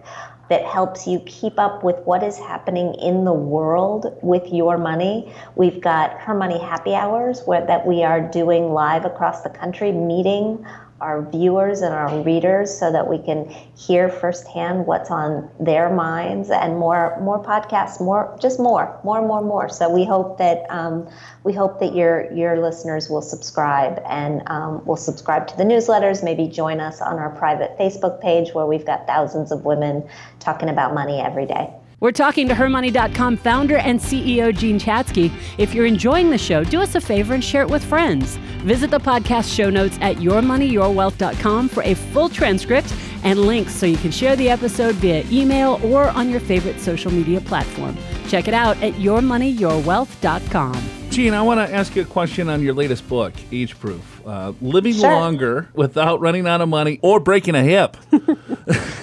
that 0.49 0.65
helps 0.65 1.07
you 1.07 1.21
keep 1.27 1.59
up 1.59 1.83
with 1.83 1.97
what 2.05 2.23
is 2.23 2.39
happening 2.39 2.95
in 2.95 3.25
the 3.25 3.33
world 3.33 4.17
with 4.23 4.47
your 4.53 4.79
money. 4.79 5.33
We've 5.57 5.81
got 5.81 6.19
Her 6.21 6.35
Money 6.35 6.59
Happy 6.59 6.95
Hours 6.95 7.43
where, 7.45 7.67
that 7.67 7.87
we 7.87 8.05
are 8.05 8.21
doing 8.21 8.73
live 8.73 9.05
across 9.05 9.43
the 9.43 9.51
country, 9.51 9.91
meeting 9.93 10.65
our 11.01 11.29
viewers 11.31 11.83
and 11.83 11.95
our 11.95 12.23
readers 12.23 12.77
so 12.77 12.91
that 12.91 13.09
we 13.09 13.19
can 13.19 13.49
hear 13.77 14.09
firsthand 14.09 14.87
what's 14.87 15.11
on 15.11 15.49
their 15.61 15.91
minds 15.91 16.51
and 16.51 16.79
more 16.79 17.19
more 17.21 17.43
podcasts 17.43 18.01
more 18.01 18.37
just 18.41 18.59
more 18.59 18.99
more 19.05 19.21
more 19.27 19.43
more. 19.43 19.69
So 19.69 19.91
we 19.91 20.05
hope 20.05 20.39
that 20.39 20.65
um, 20.71 21.09
we 21.45 21.53
hope 21.53 21.81
that 21.81 21.95
your 21.95 22.33
your 22.33 22.61
listeners 22.61 23.11
will 23.11 23.23
subscribe 23.23 24.03
and 24.09 24.43
um, 24.47 24.85
will 24.87 24.97
subscribe 24.97 25.47
to 25.49 25.57
the 25.57 25.65
newsletters. 25.65 26.25
Maybe 26.25 26.49
join 26.49 26.81
us 26.81 27.01
on 27.01 27.19
our 27.19 27.31
private 27.31 27.77
facebook 27.79 28.21
page 28.21 28.55
where 28.55 28.67
we've 28.67 28.87
got 28.87 29.07
thousands 29.07 29.53
of 29.53 29.65
women 29.65 30.09
talking 30.41 30.69
about 30.69 30.95
money 30.95 31.21
every 31.21 31.47
day 31.47 31.73
we're 32.01 32.13
talking 32.13 32.49
to 32.49 32.55
HerMoney.com 32.55 33.37
founder 33.37 33.77
and 33.79 33.99
CEO 33.99 34.57
Jean 34.57 34.79
Chatzky. 34.79 35.33
If 35.59 35.75
you're 35.75 35.87
enjoying 35.87 36.31
the 36.31 36.39
show, 36.39 36.63
do 36.65 36.83
us 36.83 36.95
a 36.95 37.01
favor 37.01 37.35
and 37.35 37.43
share 37.43 37.63
it 37.63 37.71
with 37.71 37.85
friends. 37.85 38.37
Visit 38.65 38.91
the 38.91 38.99
podcast 38.99 39.55
show 39.55 39.71
notes 39.71 39.99
at 40.01 40.17
YourMoneyYourWealth.com 40.17 41.69
for 41.69 41.83
a 41.83 41.95
full 41.95 42.29
transcript 42.29 42.95
and 43.25 43.41
links 43.41 43.75
so 43.75 43.87
you 43.87 43.97
can 43.97 44.11
share 44.11 44.37
the 44.37 44.49
episode 44.49 44.95
via 44.97 45.25
email 45.31 45.81
or 45.85 46.09
on 46.11 46.31
your 46.31 46.41
favorite 46.41 46.81
social 46.81 47.13
media 47.13 47.41
platform. 47.41 47.97
Check 48.29 48.49
it 48.49 48.55
out 48.55 48.77
at 48.83 48.95
YourMoneyYourWealth.com. 48.95 50.96
Jean, 51.17 51.33
I 51.33 51.41
want 51.41 51.67
to 51.67 51.75
ask 51.75 51.97
you 51.97 52.03
a 52.03 52.05
question 52.05 52.51
on 52.51 52.61
your 52.61 52.75
latest 52.75 53.09
book, 53.09 53.33
Age 53.51 53.81
Proof 53.81 54.21
uh, 54.27 54.53
Living 54.61 54.93
Sure. 54.93 55.11
Longer 55.11 55.67
Without 55.73 56.21
Running 56.21 56.47
Out 56.47 56.61
of 56.61 56.69
Money 56.69 56.99
or 57.01 57.21
Breaking 57.21 57.55
a 57.55 57.63
Hip. 57.63 57.97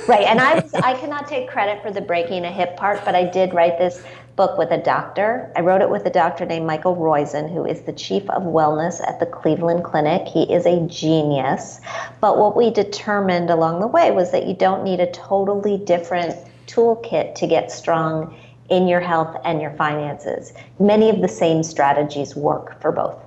Right, 0.05 0.25
and 0.27 0.41
I 0.41 0.55
was, 0.55 0.73
I 0.73 0.95
cannot 0.95 1.27
take 1.27 1.49
credit 1.49 1.81
for 1.81 1.89
the 1.89 2.01
breaking 2.01 2.43
a 2.43 2.51
hip 2.51 2.75
part, 2.75 3.05
but 3.05 3.15
I 3.15 3.23
did 3.23 3.53
write 3.53 3.77
this 3.77 4.03
book 4.35 4.57
with 4.57 4.69
a 4.71 4.77
doctor. 4.77 5.49
I 5.55 5.61
wrote 5.61 5.81
it 5.81 5.89
with 5.89 6.05
a 6.05 6.09
doctor 6.09 6.45
named 6.45 6.67
Michael 6.67 6.97
Roizen, 6.97 7.49
who 7.49 7.65
is 7.65 7.83
the 7.83 7.93
chief 7.93 8.29
of 8.29 8.43
wellness 8.43 9.01
at 9.07 9.21
the 9.21 9.25
Cleveland 9.25 9.85
Clinic. 9.85 10.27
He 10.27 10.43
is 10.53 10.65
a 10.65 10.85
genius. 10.87 11.79
But 12.19 12.37
what 12.37 12.57
we 12.57 12.69
determined 12.69 13.49
along 13.49 13.79
the 13.79 13.87
way 13.87 14.11
was 14.11 14.31
that 14.33 14.45
you 14.45 14.53
don't 14.53 14.83
need 14.83 14.99
a 14.99 15.09
totally 15.13 15.77
different 15.77 16.35
toolkit 16.67 17.35
to 17.35 17.47
get 17.47 17.71
strong 17.71 18.35
in 18.69 18.87
your 18.87 19.01
health 19.01 19.35
and 19.43 19.61
your 19.61 19.71
finances. 19.71 20.53
Many 20.79 21.09
of 21.09 21.21
the 21.21 21.27
same 21.27 21.63
strategies 21.63 22.35
work 22.35 22.79
for 22.81 22.91
both. 22.91 23.19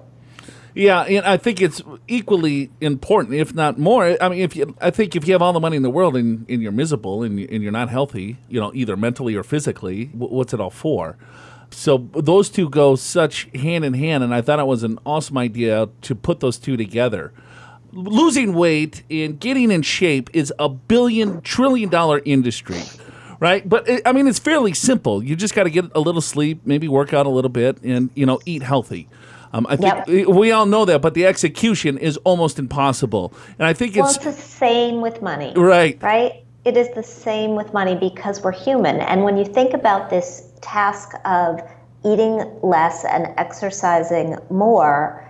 Yeah, 0.75 1.03
and 1.05 1.25
I 1.25 1.39
think 1.39 1.63
it's 1.63 1.81
equally 2.07 2.71
important, 2.83 3.35
if 3.35 3.55
not 3.55 3.79
more. 3.79 4.23
I 4.23 4.29
mean, 4.29 4.41
if 4.41 4.55
you, 4.55 4.77
I 4.79 4.91
think 4.91 5.17
if 5.17 5.27
you 5.27 5.33
have 5.33 5.41
all 5.41 5.55
the 5.55 5.61
money 5.61 5.75
in 5.77 5.83
the 5.83 5.91
world 5.91 6.17
and, 6.17 6.45
and 6.51 6.61
you're 6.61 6.71
miserable 6.71 7.23
and, 7.23 7.39
and 7.39 7.63
you're 7.63 7.73
not 7.73 7.89
healthy, 7.89 8.37
you 8.51 8.61
know, 8.61 8.73
either 8.75 8.95
mentally 8.95 9.35
or 9.35 9.43
physically, 9.43 10.11
what's 10.13 10.53
it 10.53 10.61
all 10.61 10.69
for? 10.69 11.17
So 11.71 12.09
those 12.13 12.51
two 12.51 12.69
go 12.69 12.95
such 12.95 13.49
hand 13.55 13.87
in 13.87 13.95
hand, 13.95 14.23
and 14.23 14.35
I 14.35 14.43
thought 14.43 14.59
it 14.59 14.67
was 14.67 14.83
an 14.83 14.99
awesome 15.07 15.39
idea 15.39 15.89
to 16.03 16.15
put 16.15 16.41
those 16.41 16.59
two 16.59 16.77
together. 16.77 17.33
Losing 17.93 18.53
weight 18.53 19.03
and 19.11 19.41
getting 19.41 19.71
in 19.71 19.81
shape 19.81 20.29
is 20.35 20.53
a 20.59 20.69
billion 20.69 21.41
trillion 21.41 21.89
dollar 21.89 22.21
industry, 22.27 22.83
right? 23.41 23.69
But 23.69 23.89
it, 23.89 24.03
I 24.07 24.13
mean, 24.13 24.27
it's 24.27 24.39
fairly 24.39 24.73
simple. 24.75 25.23
You 25.23 25.37
just 25.37 25.55
got 25.55 25.65
to 25.65 25.71
get 25.71 25.85
a 25.95 26.01
little 26.01 26.21
sleep, 26.21 26.61
maybe 26.65 26.89
work 26.89 27.13
out 27.13 27.27
a 27.27 27.31
little 27.31 27.49
bit, 27.51 27.83
and 27.83 28.11
you 28.15 28.27
know, 28.27 28.41
eat 28.47 28.63
healthy. 28.63 29.09
Um, 29.53 29.67
I 29.71 29.77
think 29.77 30.07
Yep. 30.09 30.29
we 30.29 30.51
all 30.53 30.67
know 30.67 30.85
that, 30.85 31.01
but 31.01 31.15
the 31.15 31.25
execution 31.27 31.97
is 31.99 32.17
almost 32.25 32.59
impossible. 32.59 33.33
And 33.59 33.67
I 33.67 33.73
think 33.73 33.95
Well, 33.97 34.07
it's 34.07 34.17
it's 34.17 34.25
the 34.25 34.33
same 34.33 35.01
with 35.01 35.23
money. 35.23 35.53
right. 35.57 35.97
right? 36.03 36.43
It 36.65 36.77
is 36.77 36.89
the 36.95 37.03
same 37.03 37.55
with 37.55 37.73
money 37.73 37.95
because 37.95 38.43
we're 38.43 38.51
human. 38.53 39.01
And 39.01 39.23
when 39.23 39.37
you 39.37 39.45
think 39.45 39.73
about 39.73 40.11
this 40.11 40.49
task 40.63 41.13
of 41.25 41.61
eating 42.05 42.45
less 42.63 43.05
and 43.05 43.29
exercising 43.39 44.37
more, 44.51 45.23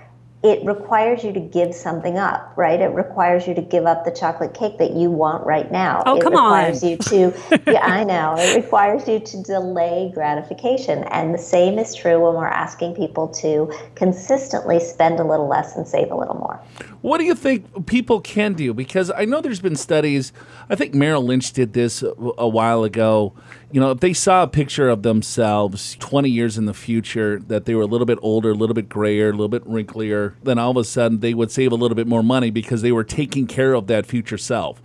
it 0.43 0.65
requires 0.65 1.25
you 1.25 1.33
to 1.33 1.41
give 1.41 1.75
something 1.75 2.19
up, 2.19 2.53
right? 2.57 2.81
It 2.81 2.89
requires 2.89 3.49
you 3.49 3.55
to 3.55 3.63
give 3.63 3.87
up 3.87 4.05
the 4.05 4.11
chocolate 4.11 4.55
cake 4.55 4.79
that 4.79 4.93
you 4.93 5.11
want 5.11 5.45
right 5.47 5.71
now. 5.73 6.03
Oh, 6.07 6.17
it 6.17 6.23
come 6.23 6.37
on. 6.37 6.53
requires 6.53 6.85
you 6.85 6.97
to 6.99 7.63
Yeah, 7.67 7.85
I 7.85 8.05
know. 8.05 8.35
It 8.39 8.55
requires 8.57 9.09
you 9.09 9.19
to 9.19 9.43
delay 9.43 10.11
gratification. 10.15 11.05
And 11.05 11.35
the 11.35 11.39
same 11.39 11.79
is 11.79 11.95
true 11.95 12.21
when 12.21 12.35
we're 12.35 12.47
asking 12.47 12.95
people 12.95 13.29
to 13.29 13.73
consistently 13.95 14.79
spend 14.79 15.19
a 15.19 15.25
little 15.25 15.49
less 15.49 15.75
and 15.75 15.89
save 15.89 16.11
a 16.11 16.17
little 16.17 16.37
more. 16.37 16.61
What 17.01 17.19
do 17.19 17.25
you 17.25 17.35
think 17.35 17.87
people 17.87 18.21
can 18.21 18.55
do? 18.55 18.75
Because 18.75 19.11
I 19.11 19.25
know 19.25 19.41
there's 19.41 19.61
been 19.61 19.77
studies. 19.77 20.33
I 20.69 20.75
think 20.75 20.95
Merrill 20.95 21.25
Lynch 21.25 21.53
did 21.53 21.73
this 21.73 22.03
a, 22.03 22.13
a 22.39 22.49
while 22.49 22.85
ago. 22.85 23.33
You 23.73 23.81
know, 23.81 23.91
if 23.91 24.01
they 24.01 24.13
saw 24.13 24.45
a 24.45 24.47
picture 24.47 24.89
of 24.89 25.03
themselves 25.03 25.97
20 25.99 26.31
years 26.31 26.57
in 26.57 26.67
the 26.67 26.75
future, 26.75 27.41
that 27.49 27.65
they 27.65 27.75
were 27.75 27.83
a 27.83 27.87
little 27.87 28.07
bit 28.07 28.19
older, 28.23 28.51
a 28.51 28.55
little 28.55 28.75
bit 28.75 28.89
grayer, 28.89 29.29
a 29.31 29.33
little 29.33 29.49
bit 29.49 29.65
wrinklier, 29.65 30.35
then 30.45 30.59
all 30.59 30.71
of 30.71 30.77
a 30.77 30.85
sudden 30.85 31.19
they 31.19 31.35
would 31.35 31.51
save 31.51 31.73
a 31.73 31.75
little 31.75 31.97
bit 31.97 32.07
more 32.07 32.23
money 32.23 32.51
because 32.51 32.83
they 32.83 32.93
were 32.93 33.05
taking 33.05 33.47
care 33.47 33.75
of 33.75 33.89
that 33.89 34.07
future 34.07 34.39
self. 34.39 34.81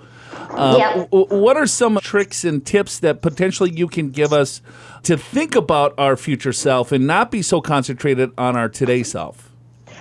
Um, 0.50 0.78
Yeah. 0.78 1.06
What 1.12 1.58
are 1.58 1.68
some 1.68 2.00
tricks 2.02 2.44
and 2.44 2.66
tips 2.66 3.00
that 3.00 3.22
potentially 3.22 3.70
you 3.70 3.88
can 3.88 4.10
give 4.10 4.34
us 4.34 4.62
to 5.04 5.16
think 5.16 5.56
about 5.56 5.94
our 5.98 6.18
future 6.18 6.54
self 6.54 6.92
and 6.92 7.06
not 7.06 7.30
be 7.30 7.44
so 7.44 7.62
concentrated 7.62 8.32
on 8.38 8.56
our 8.56 8.68
today 8.68 9.04
self? 9.04 9.52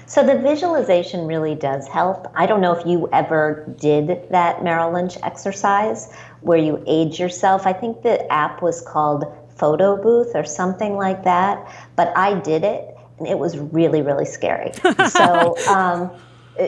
So 0.07 0.25
the 0.25 0.39
visualization 0.39 1.27
really 1.27 1.55
does 1.55 1.87
help. 1.87 2.27
I 2.35 2.47
don't 2.47 2.61
know 2.61 2.73
if 2.73 2.85
you 2.85 3.09
ever 3.13 3.73
did 3.79 4.29
that 4.31 4.65
Merrill 4.65 4.93
Lynch 4.93 5.17
exercise 5.23 6.13
where 6.41 6.59
you 6.59 6.83
age 6.87 7.19
yourself. 7.19 7.67
I 7.67 7.73
think 7.73 8.03
the 8.03 8.31
app 8.33 8.63
was 8.63 8.81
called 8.83 9.25
Photo 9.57 10.01
Booth 10.01 10.35
or 10.35 10.45
something 10.45 10.97
like 10.97 11.25
that, 11.25 11.67
but 11.97 12.17
I 12.17 12.39
did 12.41 12.65
it 12.65 12.97
and 13.19 13.29
it 13.29 13.39
was 13.39 13.59
really, 13.59 14.03
really 14.03 14.25
scary. 14.25 14.73
so, 15.09 15.57
um, 15.69 16.11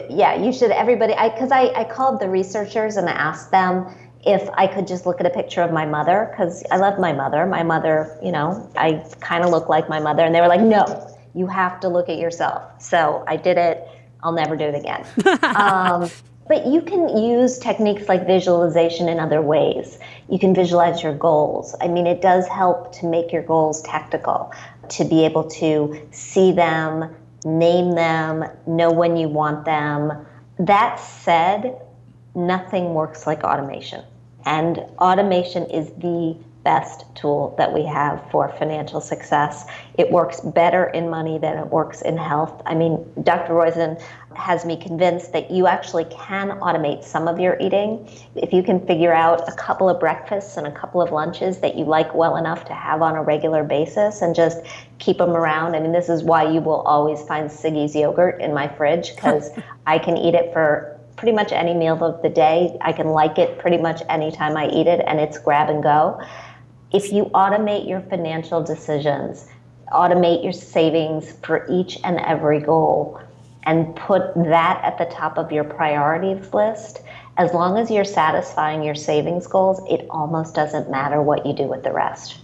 yeah, 0.09 0.35
you 0.35 0.53
should, 0.53 0.71
everybody, 0.71 1.13
I, 1.13 1.29
cause 1.29 1.51
I, 1.51 1.67
I 1.75 1.83
called 1.83 2.19
the 2.19 2.29
researchers 2.29 2.95
and 2.95 3.09
I 3.09 3.13
asked 3.13 3.51
them 3.51 3.87
if 4.25 4.49
I 4.53 4.67
could 4.67 4.87
just 4.87 5.05
look 5.05 5.19
at 5.19 5.25
a 5.25 5.29
picture 5.29 5.61
of 5.61 5.71
my 5.71 5.85
mother, 5.85 6.29
because 6.31 6.63
I 6.71 6.77
love 6.77 6.97
my 6.97 7.11
mother. 7.11 7.45
My 7.45 7.63
mother, 7.63 8.17
you 8.23 8.31
know, 8.31 8.69
I 8.77 9.03
kind 9.19 9.43
of 9.43 9.49
look 9.49 9.67
like 9.67 9.89
my 9.89 9.99
mother. 9.99 10.23
And 10.23 10.33
they 10.33 10.39
were 10.39 10.47
like, 10.47 10.61
no, 10.61 11.17
you 11.35 11.47
have 11.47 11.79
to 11.81 11.89
look 11.89 12.07
at 12.07 12.17
yourself. 12.17 12.81
So 12.81 13.23
I 13.27 13.35
did 13.35 13.57
it. 13.57 13.85
I'll 14.21 14.31
never 14.31 14.55
do 14.55 14.63
it 14.63 14.75
again. 14.75 15.05
um, 15.55 16.09
but 16.47 16.67
you 16.67 16.81
can 16.81 17.17
use 17.17 17.57
techniques 17.57 18.09
like 18.09 18.27
visualization 18.27 19.07
in 19.07 19.19
other 19.19 19.41
ways. 19.41 19.97
You 20.29 20.39
can 20.39 20.53
visualize 20.53 21.01
your 21.01 21.13
goals. 21.13 21.75
I 21.81 21.87
mean, 21.87 22.07
it 22.07 22.21
does 22.21 22.47
help 22.47 22.91
to 22.99 23.05
make 23.05 23.31
your 23.31 23.43
goals 23.43 23.81
tactical, 23.83 24.51
to 24.89 25.05
be 25.05 25.25
able 25.25 25.45
to 25.51 26.07
see 26.11 26.51
them, 26.51 27.15
name 27.45 27.91
them, 27.91 28.45
know 28.67 28.91
when 28.91 29.15
you 29.15 29.29
want 29.29 29.65
them. 29.65 30.25
That 30.59 30.99
said, 30.99 31.79
nothing 32.35 32.93
works 32.93 33.25
like 33.25 33.43
automation. 33.43 34.03
And 34.45 34.79
automation 34.99 35.65
is 35.69 35.89
the 35.93 36.37
best 36.63 37.03
tool 37.15 37.53
that 37.57 37.73
we 37.73 37.83
have 37.85 38.23
for 38.31 38.49
financial 38.57 39.01
success. 39.01 39.65
It 39.95 40.11
works 40.11 40.39
better 40.39 40.85
in 40.85 41.09
money 41.09 41.37
than 41.37 41.57
it 41.57 41.67
works 41.67 42.01
in 42.01 42.17
health. 42.17 42.61
I 42.65 42.73
mean, 42.73 43.05
Dr. 43.23 43.53
Roizen 43.53 44.01
has 44.35 44.65
me 44.65 44.77
convinced 44.77 45.33
that 45.33 45.51
you 45.51 45.67
actually 45.67 46.05
can 46.05 46.49
automate 46.59 47.03
some 47.03 47.27
of 47.27 47.39
your 47.39 47.57
eating. 47.59 48.09
If 48.35 48.53
you 48.53 48.63
can 48.63 48.85
figure 48.87 49.13
out 49.13 49.47
a 49.47 49.51
couple 49.51 49.89
of 49.89 49.99
breakfasts 49.99 50.57
and 50.57 50.65
a 50.65 50.71
couple 50.71 51.01
of 51.01 51.11
lunches 51.11 51.59
that 51.59 51.75
you 51.75 51.85
like 51.85 52.15
well 52.15 52.37
enough 52.37 52.65
to 52.65 52.73
have 52.73 53.01
on 53.01 53.15
a 53.15 53.21
regular 53.21 53.63
basis 53.63 54.21
and 54.21 54.33
just 54.33 54.59
keep 54.99 55.17
them 55.17 55.31
around. 55.31 55.75
I 55.75 55.79
mean, 55.79 55.91
this 55.91 56.09
is 56.09 56.23
why 56.23 56.49
you 56.49 56.61
will 56.61 56.81
always 56.81 57.21
find 57.23 57.49
Siggi's 57.49 57.95
yogurt 57.95 58.41
in 58.41 58.53
my 58.53 58.67
fridge 58.67 59.15
because 59.15 59.51
I 59.85 59.99
can 59.99 60.17
eat 60.17 60.33
it 60.33 60.53
for 60.53 60.99
pretty 61.15 61.31
much 61.31 61.51
any 61.51 61.73
meal 61.73 62.03
of 62.03 62.21
the 62.21 62.29
day. 62.29 62.75
I 62.81 62.91
can 62.91 63.07
like 63.07 63.37
it 63.37 63.59
pretty 63.59 63.77
much 63.77 64.01
anytime 64.09 64.57
I 64.57 64.67
eat 64.69 64.87
it, 64.87 65.03
and 65.05 65.19
it's 65.19 65.37
grab 65.37 65.69
and 65.69 65.83
go. 65.83 66.19
If 66.93 67.11
you 67.11 67.25
automate 67.33 67.89
your 67.89 68.01
financial 68.01 68.61
decisions, 68.61 69.47
automate 69.91 70.43
your 70.43 70.53
savings 70.53 71.33
for 71.43 71.65
each 71.67 71.97
and 72.03 72.19
every 72.19 72.59
goal, 72.59 73.19
and 73.63 73.95
put 73.95 74.35
that 74.35 74.79
at 74.83 74.99
the 74.99 75.05
top 75.05 75.39
of 75.39 75.51
your 75.51 75.63
priorities 75.63 76.53
list, 76.53 77.01
as 77.37 77.51
long 77.51 77.79
as 77.79 77.89
you're 77.89 78.05
satisfying 78.05 78.83
your 78.83 78.93
savings 78.93 79.47
goals, 79.47 79.81
it 79.89 80.05
almost 80.11 80.53
doesn't 80.53 80.91
matter 80.91 81.19
what 81.19 81.47
you 81.47 81.53
do 81.53 81.63
with 81.63 81.81
the 81.81 81.91
rest. 81.91 82.37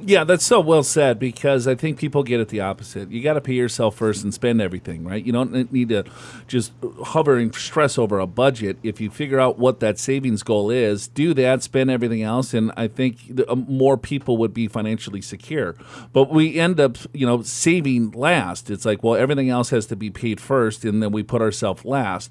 Yeah, 0.00 0.24
that's 0.24 0.44
so 0.44 0.60
well 0.60 0.82
said 0.82 1.18
because 1.18 1.66
I 1.66 1.74
think 1.74 1.98
people 1.98 2.24
get 2.24 2.40
it 2.40 2.48
the 2.48 2.60
opposite. 2.60 3.10
You 3.10 3.22
got 3.22 3.34
to 3.34 3.40
pay 3.40 3.54
yourself 3.54 3.96
first 3.96 4.22
and 4.24 4.34
spend 4.34 4.60
everything, 4.60 5.04
right? 5.04 5.24
You 5.24 5.32
don't 5.32 5.72
need 5.72 5.88
to 5.90 6.04
just 6.46 6.72
hover 7.04 7.38
and 7.38 7.54
stress 7.54 7.96
over 7.96 8.18
a 8.18 8.26
budget. 8.26 8.76
If 8.82 9.00
you 9.00 9.08
figure 9.08 9.40
out 9.40 9.58
what 9.58 9.80
that 9.80 9.98
savings 9.98 10.42
goal 10.42 10.68
is, 10.70 11.08
do 11.08 11.32
that, 11.34 11.62
spend 11.62 11.90
everything 11.90 12.22
else, 12.22 12.52
and 12.52 12.72
I 12.76 12.88
think 12.88 13.40
uh, 13.48 13.54
more 13.54 13.96
people 13.96 14.36
would 14.38 14.52
be 14.52 14.68
financially 14.68 15.22
secure. 15.22 15.76
But 16.12 16.28
we 16.28 16.58
end 16.58 16.80
up, 16.80 16.98
you 17.12 17.26
know, 17.26 17.42
saving 17.42 18.10
last. 18.10 18.70
It's 18.70 18.84
like, 18.84 19.02
well, 19.02 19.14
everything 19.14 19.48
else 19.48 19.70
has 19.70 19.86
to 19.86 19.96
be 19.96 20.10
paid 20.10 20.40
first, 20.40 20.84
and 20.84 21.02
then 21.02 21.12
we 21.12 21.22
put 21.22 21.40
ourselves 21.40 21.84
last. 21.84 22.30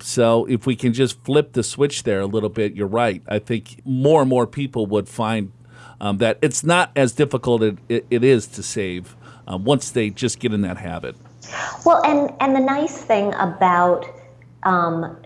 So 0.00 0.46
if 0.46 0.66
we 0.66 0.76
can 0.76 0.92
just 0.92 1.22
flip 1.24 1.52
the 1.52 1.62
switch 1.62 2.02
there 2.02 2.20
a 2.20 2.26
little 2.26 2.48
bit, 2.50 2.74
you're 2.74 2.86
right. 2.86 3.22
I 3.28 3.38
think 3.38 3.80
more 3.84 4.20
and 4.22 4.28
more 4.28 4.46
people 4.46 4.86
would 4.86 5.08
find 5.08 5.52
um, 6.00 6.18
that 6.18 6.38
it's 6.42 6.64
not 6.64 6.90
as 6.96 7.12
difficult 7.12 7.62
it, 7.62 7.78
it, 7.88 8.06
it 8.10 8.24
is 8.24 8.46
to 8.48 8.62
save 8.62 9.16
um, 9.46 9.64
once 9.64 9.90
they 9.90 10.10
just 10.10 10.38
get 10.38 10.52
in 10.52 10.62
that 10.62 10.78
habit. 10.78 11.16
Well, 11.84 12.02
and 12.04 12.32
and 12.40 12.56
the 12.56 12.60
nice 12.60 13.02
thing 13.02 13.34
about 13.34 14.06
um, 14.62 15.16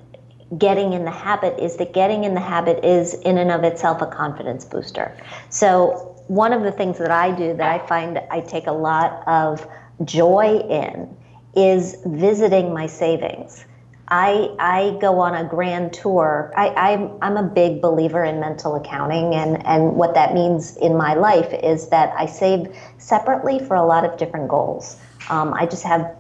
getting 0.57 0.93
in 0.93 1.05
the 1.05 1.11
habit 1.11 1.59
is 1.63 1.77
that 1.77 1.93
getting 1.93 2.25
in 2.25 2.35
the 2.35 2.41
habit 2.41 2.85
is 2.85 3.15
in 3.15 3.39
and 3.39 3.51
of 3.51 3.65
itself 3.65 4.01
a 4.01 4.07
confidence 4.07 4.65
booster. 4.65 5.17
So 5.51 6.17
one 6.29 6.53
of 6.53 6.63
the 6.63 6.73
things 6.73 6.99
that 6.99 7.11
I 7.11 7.31
do 7.31 7.55
that 7.55 7.69
I 7.69 7.87
find 7.87 8.21
I 8.31 8.41
take 8.41 8.67
a 8.67 8.73
lot 8.73 9.23
of 9.27 9.67
joy 10.05 10.59
in 10.69 11.15
is 11.55 11.97
visiting 12.07 12.73
my 12.73 12.87
savings. 12.87 13.65
I, 14.11 14.55
I 14.59 14.97
go 15.01 15.19
on 15.21 15.35
a 15.35 15.45
grand 15.45 15.93
tour. 15.93 16.51
I, 16.57 16.69
I'm, 16.71 17.19
I'm 17.21 17.37
a 17.37 17.43
big 17.43 17.83
believer 17.83 18.25
in 18.25 18.41
mental 18.41 18.75
accounting, 18.75 19.35
and, 19.35 19.67
and 19.67 19.97
what 19.97 20.15
that 20.15 20.33
means 20.33 20.77
in 20.79 20.97
my 20.97 21.15
life 21.15 21.53
is 21.63 21.89
that 21.91 22.15
I 22.17 22.25
save 22.25 22.75
separately 22.97 23.59
for 23.59 23.77
a 23.77 23.85
lot 23.85 24.07
of 24.07 24.19
different 24.19 24.49
goals. 24.49 24.97
Um, 25.29 25.53
I 25.53 25.67
just 25.67 25.83
have, 25.83 26.17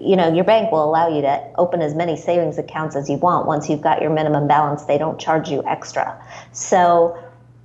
you 0.00 0.14
know, 0.14 0.32
your 0.32 0.44
bank 0.44 0.70
will 0.70 0.84
allow 0.84 1.08
you 1.08 1.20
to 1.22 1.50
open 1.56 1.82
as 1.82 1.96
many 1.96 2.16
savings 2.16 2.58
accounts 2.58 2.94
as 2.94 3.10
you 3.10 3.16
want. 3.16 3.48
Once 3.48 3.68
you've 3.68 3.80
got 3.80 4.00
your 4.00 4.10
minimum 4.10 4.46
balance, 4.46 4.84
they 4.84 4.98
don't 4.98 5.18
charge 5.18 5.50
you 5.50 5.64
extra. 5.66 6.24
So 6.52 7.18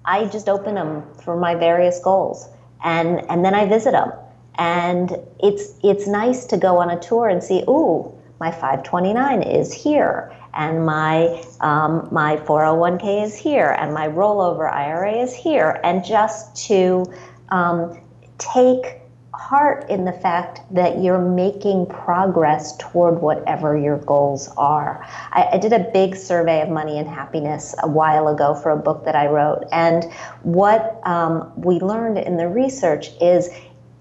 I 0.05 0.25
just 0.25 0.50
open 0.50 0.74
them 0.74 1.03
for 1.24 1.38
my 1.38 1.53
various 1.53 2.00
goals, 2.00 2.50
and 2.84 3.19
and 3.29 3.46
then 3.46 3.53
I 3.53 3.67
visit 3.67 3.91
them. 3.91 4.12
And 4.55 5.15
it's 5.39 5.74
it's 5.84 6.07
nice 6.07 6.46
to 6.46 6.57
go 6.57 6.77
on 6.77 6.89
a 6.89 7.00
tour 7.00 7.29
and 7.29 7.43
see, 7.43 7.63
ooh, 7.67 8.12
my 8.39 8.51
529 8.51 9.41
is 9.41 9.74
here, 9.74 10.36
and 10.53 10.86
my 10.86 11.44
um, 11.62 12.08
my 12.12 12.38
401k 12.38 13.24
is 13.24 13.36
here, 13.36 13.75
and 13.79 13.94
my 13.94 14.08
rollover 14.08 14.72
IRA 14.72 15.13
is 15.13 15.34
here, 15.34 15.79
and 15.84 16.03
just 16.03 16.56
to 16.67 17.06
um, 17.50 18.00
take 18.38 19.01
heart 19.34 19.88
in 19.89 20.03
the 20.03 20.12
fact 20.12 20.62
that 20.74 21.01
you're 21.01 21.22
making 21.22 21.86
progress 21.86 22.75
toward 22.77 23.22
whatever 23.22 23.77
your 23.77 24.00
goals 24.00 24.50
are. 24.58 25.06
I, 25.32 25.50
I, 25.53 25.58
did 25.60 25.74
a 25.74 25.91
big 25.94 26.15
survey 26.15 26.62
of 26.62 26.70
money 26.70 26.98
and 26.98 27.08
happiness 27.08 27.75
a 27.84 27.88
while 27.88 28.29
ago 28.29 28.56
for 28.56 28.72
a 28.72 28.77
book 28.77 29.06
that 29.06 29.15
I 29.15 29.27
wrote, 29.27 29.65
and 29.72 30.06
what 30.41 31.00
um, 31.06 31.51
we 31.56 31.79
learned 31.79 32.17
in 32.17 32.38
the 32.38 32.48
research 32.48 33.10
is 33.22 33.50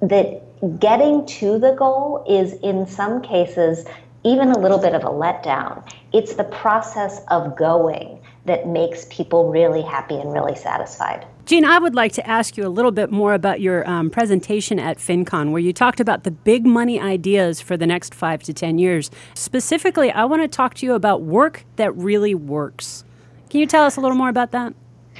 that 0.00 0.42
getting 0.80 1.26
to 1.26 1.58
the 1.58 1.72
goal 1.72 2.24
is 2.28 2.54
in 2.54 2.86
some 2.86 3.20
cases 3.20 3.84
even 4.26 4.50
a 4.50 4.58
little 4.58 4.78
bit 4.78 4.94
of 4.94 5.04
a 5.04 5.08
letdown. 5.08 5.88
It's 6.12 6.34
the 6.34 6.44
process 6.44 7.20
of 7.28 7.56
going 7.56 8.20
that 8.46 8.66
makes 8.66 9.06
people 9.08 9.50
really 9.50 9.82
happy 9.82 10.16
and 10.16 10.32
really 10.32 10.56
satisfied. 10.56 11.24
Jean, 11.46 11.64
I 11.64 11.78
would 11.78 11.94
like 11.94 12.12
to 12.12 12.26
ask 12.28 12.56
you 12.56 12.66
a 12.66 12.68
little 12.68 12.90
bit 12.90 13.12
more 13.12 13.34
about 13.34 13.60
your 13.60 13.88
um, 13.88 14.10
presentation 14.10 14.80
at 14.80 14.98
FinCon, 14.98 15.52
where 15.52 15.60
you 15.60 15.72
talked 15.72 16.00
about 16.00 16.24
the 16.24 16.32
big 16.32 16.66
money 16.66 17.00
ideas 17.00 17.60
for 17.60 17.76
the 17.76 17.86
next 17.86 18.14
five 18.14 18.42
to 18.44 18.52
10 18.52 18.78
years. 18.78 19.12
Specifically, 19.34 20.10
I 20.10 20.24
want 20.24 20.42
to 20.42 20.48
talk 20.48 20.74
to 20.74 20.86
you 20.86 20.94
about 20.94 21.22
work 21.22 21.64
that 21.76 21.96
really 21.96 22.34
works. 22.34 23.04
Can 23.48 23.60
you 23.60 23.66
tell 23.66 23.84
us 23.84 23.96
a 23.96 24.00
little 24.00 24.16
more 24.16 24.28
about 24.28 24.50
that? 24.50 24.74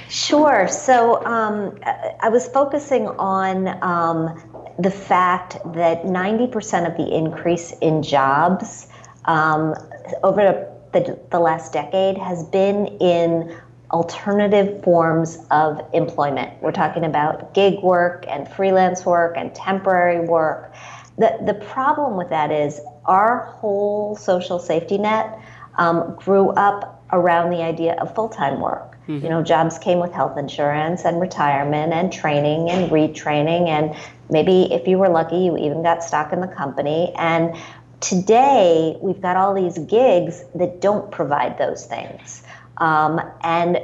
Sure. 0.09 0.67
So 0.67 1.25
um, 1.25 1.77
I 2.21 2.29
was 2.29 2.47
focusing 2.49 3.07
on 3.07 3.67
um, 3.81 4.73
the 4.79 4.91
fact 4.91 5.57
that 5.73 6.03
90% 6.03 6.89
of 6.89 6.97
the 6.97 7.13
increase 7.13 7.71
in 7.81 8.03
jobs 8.03 8.86
um, 9.27 9.75
over 10.23 10.67
the, 10.93 11.19
the 11.31 11.39
last 11.39 11.73
decade 11.73 12.17
has 12.17 12.43
been 12.45 12.87
in 12.99 13.55
alternative 13.91 14.83
forms 14.83 15.37
of 15.51 15.81
employment. 15.93 16.61
We're 16.61 16.71
talking 16.71 17.05
about 17.05 17.53
gig 17.53 17.81
work 17.81 18.25
and 18.27 18.47
freelance 18.47 19.05
work 19.05 19.35
and 19.37 19.53
temporary 19.55 20.25
work. 20.27 20.73
The, 21.17 21.37
the 21.45 21.53
problem 21.53 22.17
with 22.17 22.29
that 22.29 22.51
is 22.51 22.81
our 23.05 23.45
whole 23.45 24.15
social 24.15 24.59
safety 24.59 24.97
net 24.97 25.39
um, 25.77 26.15
grew 26.17 26.49
up 26.49 27.05
around 27.11 27.49
the 27.49 27.61
idea 27.61 27.93
of 27.93 28.13
full 28.13 28.29
time 28.29 28.59
work. 28.59 28.97
Mm-hmm. 29.07 29.23
You 29.23 29.29
know, 29.29 29.41
jobs 29.41 29.79
came 29.79 29.99
with 29.99 30.11
health 30.11 30.37
insurance 30.37 31.05
and 31.05 31.21
retirement 31.21 31.93
and 31.93 32.11
training 32.11 32.69
and 32.69 32.91
retraining. 32.91 33.69
And 33.69 33.95
maybe 34.29 34.71
if 34.73 34.85
you 34.87 34.97
were 34.97 35.07
lucky, 35.07 35.37
you 35.37 35.57
even 35.57 35.81
got 35.81 36.03
stock 36.03 36.33
in 36.33 36.41
the 36.41 36.47
company. 36.47 37.13
And 37.15 37.55
today, 37.99 38.97
we've 39.01 39.21
got 39.21 39.37
all 39.37 39.53
these 39.53 39.77
gigs 39.77 40.43
that 40.55 40.81
don't 40.81 41.11
provide 41.11 41.57
those 41.57 41.85
things. 41.85 42.43
Um, 42.77 43.19
and 43.41 43.79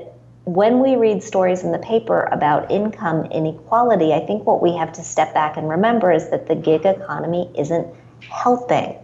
when 0.45 0.79
we 0.79 0.95
read 0.95 1.23
stories 1.23 1.63
in 1.63 1.71
the 1.71 1.79
paper 1.79 2.23
about 2.31 2.69
income 2.69 3.25
inequality, 3.25 4.13
I 4.13 4.25
think 4.25 4.45
what 4.45 4.61
we 4.61 4.75
have 4.75 4.91
to 4.93 5.03
step 5.03 5.33
back 5.33 5.57
and 5.57 5.69
remember 5.69 6.11
is 6.11 6.29
that 6.29 6.47
the 6.47 6.55
gig 6.55 6.85
economy 6.85 7.51
isn't 7.57 7.87
helping. 8.29 8.97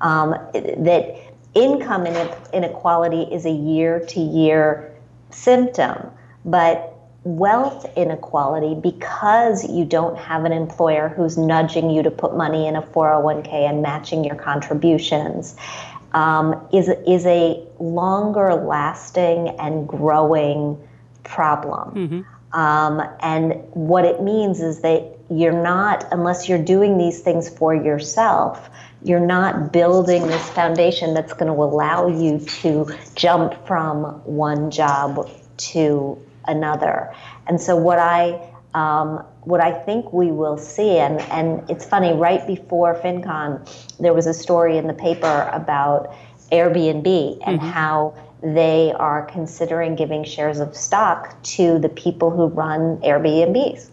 Um, 0.00 0.30
that 0.52 1.16
income 1.54 2.06
inequality 2.52 3.22
is 3.22 3.44
a 3.44 3.50
year 3.50 4.00
to 4.00 4.20
year 4.20 4.94
symptom, 5.30 6.10
but 6.44 6.97
wealth 7.28 7.84
inequality, 7.94 8.74
because 8.74 9.68
you 9.70 9.84
don't 9.84 10.16
have 10.16 10.46
an 10.46 10.52
employer 10.52 11.10
who's 11.10 11.36
nudging 11.36 11.90
you 11.90 12.02
to 12.02 12.10
put 12.10 12.34
money 12.34 12.66
in 12.66 12.74
a 12.74 12.80
401k 12.80 13.52
and 13.52 13.82
matching 13.82 14.24
your 14.24 14.36
contributions, 14.36 15.54
um, 16.12 16.66
is, 16.72 16.88
is 17.06 17.26
a 17.26 17.62
longer 17.78 18.54
lasting 18.54 19.48
and 19.58 19.86
growing 19.86 20.78
problem. 21.22 21.94
Mm-hmm. 21.94 22.58
Um, 22.58 23.02
and 23.20 23.52
what 23.74 24.06
it 24.06 24.22
means 24.22 24.62
is 24.62 24.80
that 24.80 25.18
you're 25.28 25.62
not, 25.62 26.06
unless 26.10 26.48
you're 26.48 26.64
doing 26.64 26.96
these 26.96 27.20
things 27.20 27.50
for 27.50 27.74
yourself, 27.74 28.70
you're 29.02 29.20
not 29.20 29.70
building 29.70 30.26
this 30.26 30.48
foundation 30.48 31.12
that's 31.12 31.34
going 31.34 31.52
to 31.52 31.62
allow 31.62 32.08
you 32.08 32.40
to 32.62 32.90
jump 33.14 33.66
from 33.66 34.04
one 34.24 34.70
job 34.70 35.28
to 35.58 36.18
another. 36.48 37.14
And 37.46 37.60
so, 37.60 37.76
what 37.76 37.98
I 37.98 38.52
um, 38.74 39.24
what 39.42 39.60
I 39.62 39.72
think 39.72 40.12
we 40.12 40.30
will 40.30 40.58
see, 40.58 40.98
and, 40.98 41.20
and 41.32 41.68
it's 41.70 41.86
funny, 41.86 42.12
right 42.12 42.46
before 42.46 42.94
FinCon, 42.94 43.66
there 43.98 44.12
was 44.12 44.26
a 44.26 44.34
story 44.34 44.76
in 44.76 44.86
the 44.86 44.94
paper 44.94 45.48
about 45.52 46.14
Airbnb 46.52 47.40
and 47.46 47.58
mm-hmm. 47.58 47.68
how 47.70 48.14
they 48.42 48.92
are 48.92 49.24
considering 49.24 49.96
giving 49.96 50.22
shares 50.22 50.60
of 50.60 50.76
stock 50.76 51.42
to 51.42 51.78
the 51.78 51.88
people 51.88 52.30
who 52.30 52.46
run 52.46 52.98
Airbnbs. 52.98 53.88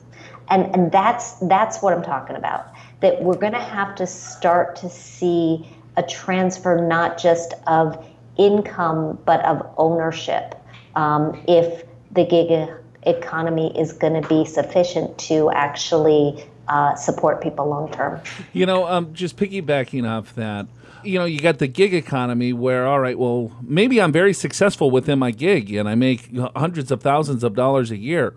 And, 0.50 0.76
and 0.76 0.92
that's, 0.92 1.34
that's 1.40 1.82
what 1.82 1.94
I'm 1.94 2.04
talking 2.04 2.36
about. 2.36 2.68
That 3.00 3.24
we're 3.24 3.38
going 3.38 3.54
to 3.54 3.60
have 3.60 3.96
to 3.96 4.06
start 4.06 4.76
to 4.78 4.90
see 4.90 5.68
a 5.98 6.04
transfer 6.04 6.86
not 6.86 7.18
just 7.18 7.54
of 7.66 8.06
income, 8.38 9.18
but 9.26 9.44
of 9.46 9.66
ownership 9.78 10.62
um, 10.96 11.42
if 11.48 11.84
the 12.16 12.26
gig 12.26 12.70
economy 13.04 13.78
is 13.78 13.94
going 13.94 14.20
to 14.20 14.28
be 14.28 14.46
sufficient 14.46 15.18
to 15.20 15.52
actually 15.52 16.44
uh, 16.68 16.96
support 16.96 17.42
people 17.42 17.68
long 17.68 17.92
term. 17.92 18.20
You 18.54 18.66
know, 18.66 18.88
um, 18.88 19.14
just 19.14 19.38
piggybacking 19.38 20.10
off 20.10 20.34
that, 20.36 20.68
you 21.04 21.20
know, 21.20 21.26
you 21.26 21.40
got 21.40 21.60
the 21.60 21.68
gig 21.68 21.94
economy 21.94 22.54
where, 22.54 22.88
all 22.88 23.00
right, 23.00 23.18
well, 23.18 23.52
maybe 23.62 24.02
I'm 24.02 24.12
very 24.12 24.34
successful 24.34 24.90
within 24.90 25.20
my 25.20 25.32
gig 25.32 25.72
and 25.72 25.88
I 25.88 25.96
make 25.96 26.36
hundreds 26.56 26.90
of 26.92 27.02
thousands 27.02 27.44
of 27.44 27.54
dollars 27.54 27.92
a 27.92 27.98
year. 27.98 28.34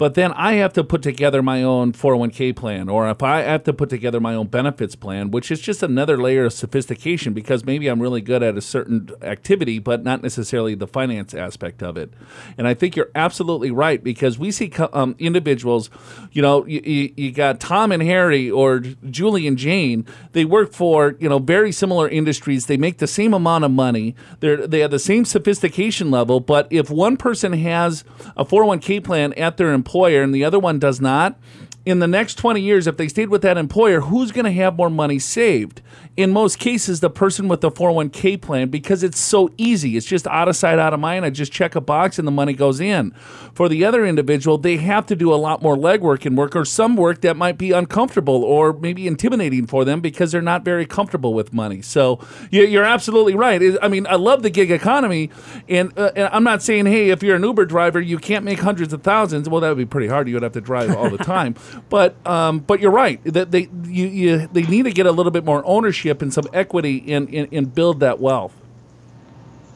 But 0.00 0.14
then 0.14 0.32
I 0.32 0.54
have 0.54 0.72
to 0.72 0.82
put 0.82 1.02
together 1.02 1.42
my 1.42 1.62
own 1.62 1.92
401k 1.92 2.56
plan, 2.56 2.88
or 2.88 3.10
if 3.10 3.22
I 3.22 3.42
have 3.42 3.64
to 3.64 3.74
put 3.74 3.90
together 3.90 4.18
my 4.18 4.34
own 4.34 4.46
benefits 4.46 4.96
plan, 4.96 5.30
which 5.30 5.50
is 5.50 5.60
just 5.60 5.82
another 5.82 6.16
layer 6.16 6.46
of 6.46 6.54
sophistication 6.54 7.34
because 7.34 7.66
maybe 7.66 7.86
I'm 7.86 8.00
really 8.00 8.22
good 8.22 8.42
at 8.42 8.56
a 8.56 8.62
certain 8.62 9.10
activity, 9.20 9.78
but 9.78 10.02
not 10.02 10.22
necessarily 10.22 10.74
the 10.74 10.86
finance 10.86 11.34
aspect 11.34 11.82
of 11.82 11.98
it. 11.98 12.14
And 12.56 12.66
I 12.66 12.72
think 12.72 12.96
you're 12.96 13.10
absolutely 13.14 13.70
right 13.70 14.02
because 14.02 14.38
we 14.38 14.50
see 14.50 14.72
um, 14.94 15.16
individuals, 15.18 15.90
you 16.32 16.40
know, 16.40 16.64
you, 16.64 17.12
you 17.14 17.30
got 17.30 17.60
Tom 17.60 17.92
and 17.92 18.02
Harry 18.02 18.50
or 18.50 18.78
Julie 18.80 19.46
and 19.46 19.58
Jane, 19.58 20.06
they 20.32 20.46
work 20.46 20.72
for, 20.72 21.14
you 21.20 21.28
know, 21.28 21.38
very 21.38 21.72
similar 21.72 22.08
industries. 22.08 22.64
They 22.64 22.78
make 22.78 22.96
the 22.96 23.06
same 23.06 23.34
amount 23.34 23.64
of 23.64 23.70
money. 23.70 24.14
They're, 24.38 24.66
they 24.66 24.78
have 24.78 24.92
the 24.92 24.98
same 24.98 25.26
sophistication 25.26 26.10
level, 26.10 26.40
but 26.40 26.68
if 26.70 26.88
one 26.88 27.18
person 27.18 27.52
has 27.52 28.02
a 28.34 28.46
401k 28.46 29.04
plan 29.04 29.34
at 29.34 29.58
their 29.58 29.74
employer, 29.74 29.89
employer 29.90 30.22
and 30.22 30.32
the 30.32 30.44
other 30.44 30.58
one 30.58 30.78
does 30.78 31.00
not, 31.00 31.36
in 31.84 31.98
the 31.98 32.06
next 32.06 32.36
20 32.36 32.60
years, 32.60 32.86
if 32.86 32.96
they 32.96 33.08
stayed 33.08 33.28
with 33.28 33.42
that 33.42 33.58
employer, 33.58 34.00
who's 34.02 34.30
going 34.30 34.44
to 34.44 34.52
have 34.52 34.76
more 34.76 34.90
money 34.90 35.18
saved? 35.18 35.82
In 36.16 36.32
most 36.32 36.58
cases, 36.58 37.00
the 37.00 37.08
person 37.08 37.46
with 37.46 37.60
the 37.60 37.70
401k 37.70 38.40
plan 38.42 38.68
because 38.68 39.02
it's 39.04 39.18
so 39.18 39.48
easy. 39.56 39.96
It's 39.96 40.04
just 40.04 40.26
out 40.26 40.48
of 40.48 40.56
sight, 40.56 40.78
out 40.78 40.92
of 40.92 40.98
mind. 40.98 41.24
I 41.24 41.30
just 41.30 41.52
check 41.52 41.76
a 41.76 41.80
box 41.80 42.18
and 42.18 42.26
the 42.26 42.32
money 42.32 42.52
goes 42.52 42.80
in. 42.80 43.12
For 43.54 43.68
the 43.68 43.84
other 43.84 44.04
individual, 44.04 44.58
they 44.58 44.76
have 44.78 45.06
to 45.06 45.16
do 45.16 45.32
a 45.32 45.36
lot 45.36 45.62
more 45.62 45.76
legwork 45.76 46.26
and 46.26 46.36
work 46.36 46.56
or 46.56 46.64
some 46.64 46.96
work 46.96 47.20
that 47.20 47.36
might 47.36 47.56
be 47.58 47.70
uncomfortable 47.70 48.42
or 48.42 48.72
maybe 48.72 49.06
intimidating 49.06 49.66
for 49.66 49.84
them 49.84 50.00
because 50.00 50.32
they're 50.32 50.42
not 50.42 50.64
very 50.64 50.84
comfortable 50.84 51.32
with 51.32 51.52
money. 51.52 51.80
So 51.80 52.18
you're 52.50 52.84
absolutely 52.84 53.36
right. 53.36 53.78
I 53.80 53.86
mean, 53.86 54.06
I 54.08 54.16
love 54.16 54.42
the 54.42 54.50
gig 54.50 54.72
economy. 54.72 55.30
And, 55.68 55.96
uh, 55.96 56.10
and 56.16 56.28
I'm 56.32 56.44
not 56.44 56.60
saying, 56.60 56.86
hey, 56.86 57.10
if 57.10 57.22
you're 57.22 57.36
an 57.36 57.44
Uber 57.44 57.66
driver, 57.66 58.00
you 58.00 58.18
can't 58.18 58.44
make 58.44 58.58
hundreds 58.58 58.92
of 58.92 59.02
thousands. 59.02 59.48
Well, 59.48 59.60
that 59.60 59.68
would 59.68 59.78
be 59.78 59.86
pretty 59.86 60.08
hard. 60.08 60.26
You 60.26 60.34
would 60.34 60.42
have 60.42 60.52
to 60.52 60.60
drive 60.60 60.94
all 60.94 61.08
the 61.08 61.18
time. 61.24 61.54
But 61.88 62.14
um, 62.26 62.58
but 62.58 62.80
you're 62.80 62.90
right 62.90 63.22
that 63.24 63.52
they 63.52 63.68
you, 63.84 64.06
you 64.06 64.48
they 64.52 64.62
need 64.62 64.82
to 64.82 64.92
get 64.92 65.06
a 65.06 65.12
little 65.12 65.32
bit 65.32 65.44
more 65.44 65.62
ownership 65.64 65.99
and 66.04 66.32
some 66.32 66.46
equity 66.52 67.12
and 67.12 67.28
and 67.52 67.74
build 67.74 68.00
that 68.00 68.20
wealth. 68.20 68.54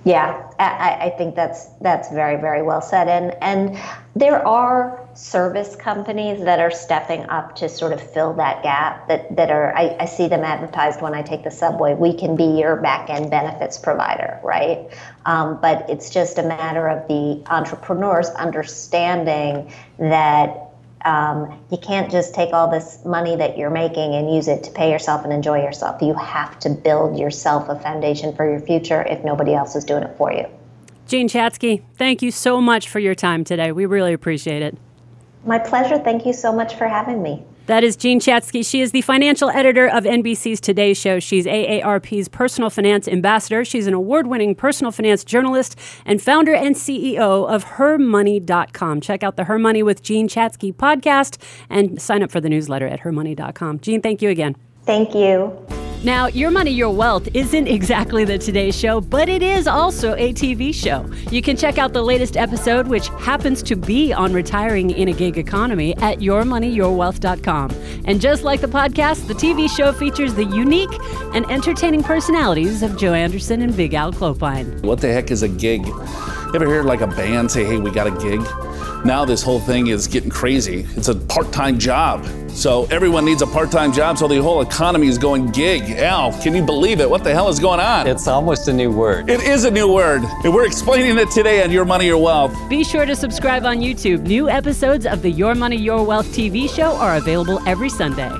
Yeah, 0.07 0.51
I, 0.59 1.07
I, 1.07 1.11
think 1.17 1.35
that's 1.35 1.65
that's 1.81 2.11
very 2.11 2.39
very 2.39 2.63
well 2.63 2.83
said, 2.83 3.09
and 3.09 3.35
and 3.41 3.79
there 4.15 4.47
are 4.47 5.09
service 5.15 5.77
companies 5.77 6.45
that 6.45 6.61
are 6.61 6.71
stepping 6.71 7.23
up 7.31 7.57
to 7.57 7.71
sort 7.71 7.95
of 7.95 8.03
fill 8.13 8.35
that 8.35 8.63
gap. 8.63 9.09
That 9.09 9.35
that 9.35 9.51
are 9.51 9.75
I, 9.75 9.97
I 9.99 10.05
see 10.05 10.29
them 10.29 10.45
advertised 10.45 11.01
when 11.01 11.15
I 11.15 11.23
take 11.23 11.43
the 11.43 11.51
subway. 11.51 11.95
We 11.95 12.13
can 12.13 12.37
be 12.37 12.45
your 12.45 12.77
back 12.77 13.09
end 13.09 13.31
benefits 13.31 13.79
provider, 13.79 14.39
right? 14.45 14.91
Um, 15.25 15.59
but 15.63 15.89
it's 15.89 16.11
just 16.11 16.37
a 16.37 16.43
matter 16.43 16.87
of 16.87 17.09
the 17.09 17.43
entrepreneurs 17.47 18.29
understanding 18.29 19.73
that 19.99 20.64
um, 21.05 21.63
you 21.71 21.79
can't 21.79 22.11
just 22.11 22.35
take 22.35 22.53
all 22.53 22.71
this 22.71 23.05
money 23.05 23.37
that 23.37 23.59
you're 23.59 23.71
making 23.71 24.15
and 24.15 24.35
use 24.35 24.49
it 24.49 24.65
to 24.65 24.71
pay 24.71 24.91
yourself 24.91 25.25
and 25.25 25.33
enjoy 25.33 25.63
yourself. 25.63 26.01
You 26.01 26.15
have 26.15 26.59
to 26.61 26.71
build 26.71 27.19
yourself 27.19 27.69
a 27.69 27.79
foundation 27.79 28.35
for 28.35 28.49
your 28.49 28.61
future 28.61 29.03
if 29.03 29.23
nobody 29.25 29.55
else 29.55 29.77
is 29.77 29.85
doing 29.85 30.03
it 30.03 30.17
for 30.17 30.33
you. 30.33 30.47
Jean 31.07 31.29
Chatzky, 31.29 31.83
thank 31.97 32.23
you 32.23 32.31
so 32.31 32.61
much 32.61 32.89
for 32.89 32.99
your 32.99 33.15
time 33.15 33.45
today. 33.45 33.73
We 33.73 33.85
really 33.85 34.15
appreciate 34.15 34.63
it. 34.63 34.77
My 35.45 35.59
pleasure. 35.59 35.99
Thank 35.99 36.25
you 36.25 36.33
so 36.33 36.53
much 36.53 36.75
for 36.75 36.89
having 36.89 37.23
me. 37.23 37.45
That 37.67 37.83
is 37.83 37.97
Jean 37.97 38.21
Chatzky. 38.21 38.65
She 38.65 38.83
is 38.83 38.93
the 38.93 39.01
financial 39.01 39.49
editor 39.49 39.89
of 39.89 40.05
NBC's 40.05 40.61
Today 40.61 40.93
Show. 40.93 41.19
She's 41.19 41.47
AARP's 41.47 42.29
personal 42.29 42.69
finance 42.69 43.09
ambassador. 43.09 43.65
She's 43.65 43.87
an 43.87 43.95
award 43.95 44.27
winning 44.27 44.55
personal 44.55 44.93
finance 44.93 45.25
journalist 45.25 45.79
and 46.05 46.21
founder 46.21 46.55
and 46.55 46.77
CEO 46.77 47.49
of 47.49 47.65
HerMoney.com. 47.65 49.01
Check 49.01 49.23
out 49.23 49.37
the 49.37 49.45
Her 49.45 49.59
Money 49.59 49.83
with 49.83 50.03
Jean 50.03 50.29
Chatzky 50.29 50.75
podcast 50.75 51.41
and 51.71 52.01
sign 52.01 52.23
up 52.23 52.31
for 52.31 52.41
the 52.41 52.51
newsletter 52.51 52.87
at 52.87 53.01
HerMoney.com. 53.01 53.81
Jean, 53.81 54.03
thank 54.03 54.21
you 54.21 54.29
again. 54.29 54.57
Thank 54.85 55.15
you. 55.15 55.84
Now, 56.05 56.27
Your 56.27 56.51
Money, 56.51 56.71
Your 56.71 56.95
Wealth 56.95 57.29
isn't 57.33 57.67
exactly 57.67 58.27
the 58.27 58.37
Today 58.37 58.71
Show, 58.71 59.01
but 59.01 59.31
it 59.31 59.43
is 59.43 59.67
also 59.67 60.15
a 60.17 60.35
TV 60.35 60.75
show. 60.75 61.11
You 61.31 61.41
can 61.41 61.57
check 61.57 61.79
out 61.79 61.95
the 61.95 62.03
latest 62.03 62.37
episode, 62.37 62.87
which 62.89 63.09
happens 63.09 63.63
to 63.63 63.75
be 63.75 64.13
on 64.13 64.35
retiring 64.35 64.91
in 64.91 65.09
a 65.09 65.15
gig 65.15 65.39
economy, 65.39 65.97
at 65.97 66.19
yourmoneyyourwealth.com. 66.19 67.71
And 68.05 68.21
just 68.21 68.43
like 68.43 68.61
the 68.61 68.67
podcast, 68.67 69.29
the 69.29 69.35
TV 69.35 69.67
show 69.75 69.93
features 69.93 70.35
the 70.35 70.45
unique 70.45 70.93
and 71.35 71.51
entertaining 71.51 72.03
personalities 72.03 72.83
of 72.83 72.99
Joe 72.99 73.15
Anderson 73.15 73.63
and 73.63 73.75
Big 73.75 73.95
Al 73.95 74.13
Clopine. 74.13 74.83
What 74.83 75.01
the 75.01 75.11
heck 75.11 75.31
is 75.31 75.43
a 75.43 75.49
gig? 75.49 75.87
Ever 76.55 76.67
hear 76.67 76.85
like 76.85 77.01
a 77.01 77.09
band 77.09 77.51
say, 77.51 77.65
hey, 77.65 77.79
we 77.79 77.91
got 77.91 78.07
a 78.07 78.13
gig? 78.13 78.41
Now 79.05 79.25
this 79.25 79.43
whole 79.43 79.59
thing 79.59 79.89
is 79.89 80.07
getting 80.07 80.31
crazy. 80.31 80.87
It's 80.97 81.09
a 81.09 81.17
part 81.17 81.51
time 81.51 81.81
job. 81.81 82.25
So 82.51 82.85
everyone 82.93 83.25
needs 83.25 83.43
a 83.43 83.47
part 83.49 83.73
time 83.73 83.93
job, 83.93 84.19
so 84.19 84.29
the 84.29 84.41
whole 84.41 84.61
economy 84.63 85.09
is 85.09 85.19
going 85.19 85.49
gig. 85.51 85.83
Al, 85.99 86.33
can 86.41 86.55
you 86.55 86.63
believe 86.65 87.01
it? 87.01 87.11
What 87.11 87.25
the 87.25 87.33
hell 87.33 87.49
is 87.49 87.59
going 87.59 87.81
on? 87.81 88.07
It's 88.07 88.29
almost 88.29 88.69
a 88.69 88.73
new 88.73 88.93
word. 88.93 89.29
It 89.29 89.41
is 89.43 89.65
a 89.65 89.71
new 89.71 89.93
word, 89.93 90.23
and 90.45 90.55
we're 90.55 90.65
explaining 90.65 91.19
it 91.19 91.29
today 91.33 91.65
on 91.65 91.73
Your 91.73 91.85
Money, 91.85 92.07
Your 92.07 92.23
Wealth. 92.23 92.57
Be 92.71 92.85
sure 92.85 93.05
to 93.05 93.17
subscribe 93.17 93.65
on 93.65 93.79
YouTube. 93.79 94.23
New 94.23 94.49
episodes 94.49 95.07
of 95.07 95.23
the 95.23 95.31
Your 95.33 95.57
Money, 95.57 95.77
Your 95.77 96.05
Wealth 96.05 96.27
TV 96.29 96.71
show 96.73 96.95
are 96.99 97.17
available 97.17 97.61
every 97.67 97.89
Sunday. 97.89 98.31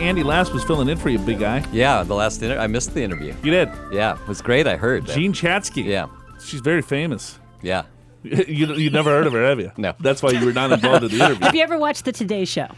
Andy 0.00 0.22
Last 0.22 0.54
was 0.54 0.64
filling 0.64 0.88
in 0.88 0.96
for 0.96 1.10
you, 1.10 1.18
big 1.18 1.40
guy. 1.40 1.62
Yeah, 1.72 2.02
the 2.04 2.14
last 2.14 2.42
inter- 2.42 2.58
I 2.58 2.68
missed 2.68 2.94
the 2.94 3.02
interview. 3.02 3.34
You 3.42 3.50
did. 3.50 3.68
Yeah, 3.92 4.14
it 4.14 4.26
was 4.26 4.40
great. 4.40 4.66
I 4.66 4.76
heard. 4.76 5.04
Jean 5.04 5.34
Chatzky. 5.34 5.84
Yeah. 5.84 6.06
She's 6.44 6.60
very 6.60 6.82
famous. 6.82 7.38
Yeah. 7.62 7.84
you 8.22 8.72
you 8.74 8.90
never 8.90 9.10
heard 9.10 9.26
of 9.26 9.32
her, 9.32 9.44
have 9.44 9.60
you? 9.60 9.70
No. 9.76 9.94
That's 10.00 10.22
why 10.22 10.30
you 10.30 10.44
were 10.46 10.52
not 10.52 10.72
involved 10.72 11.04
in 11.04 11.10
the 11.10 11.16
interview. 11.24 11.44
Have 11.44 11.54
you 11.54 11.62
ever 11.62 11.78
watched 11.78 12.04
the 12.04 12.12
Today 12.12 12.44
Show? 12.44 12.68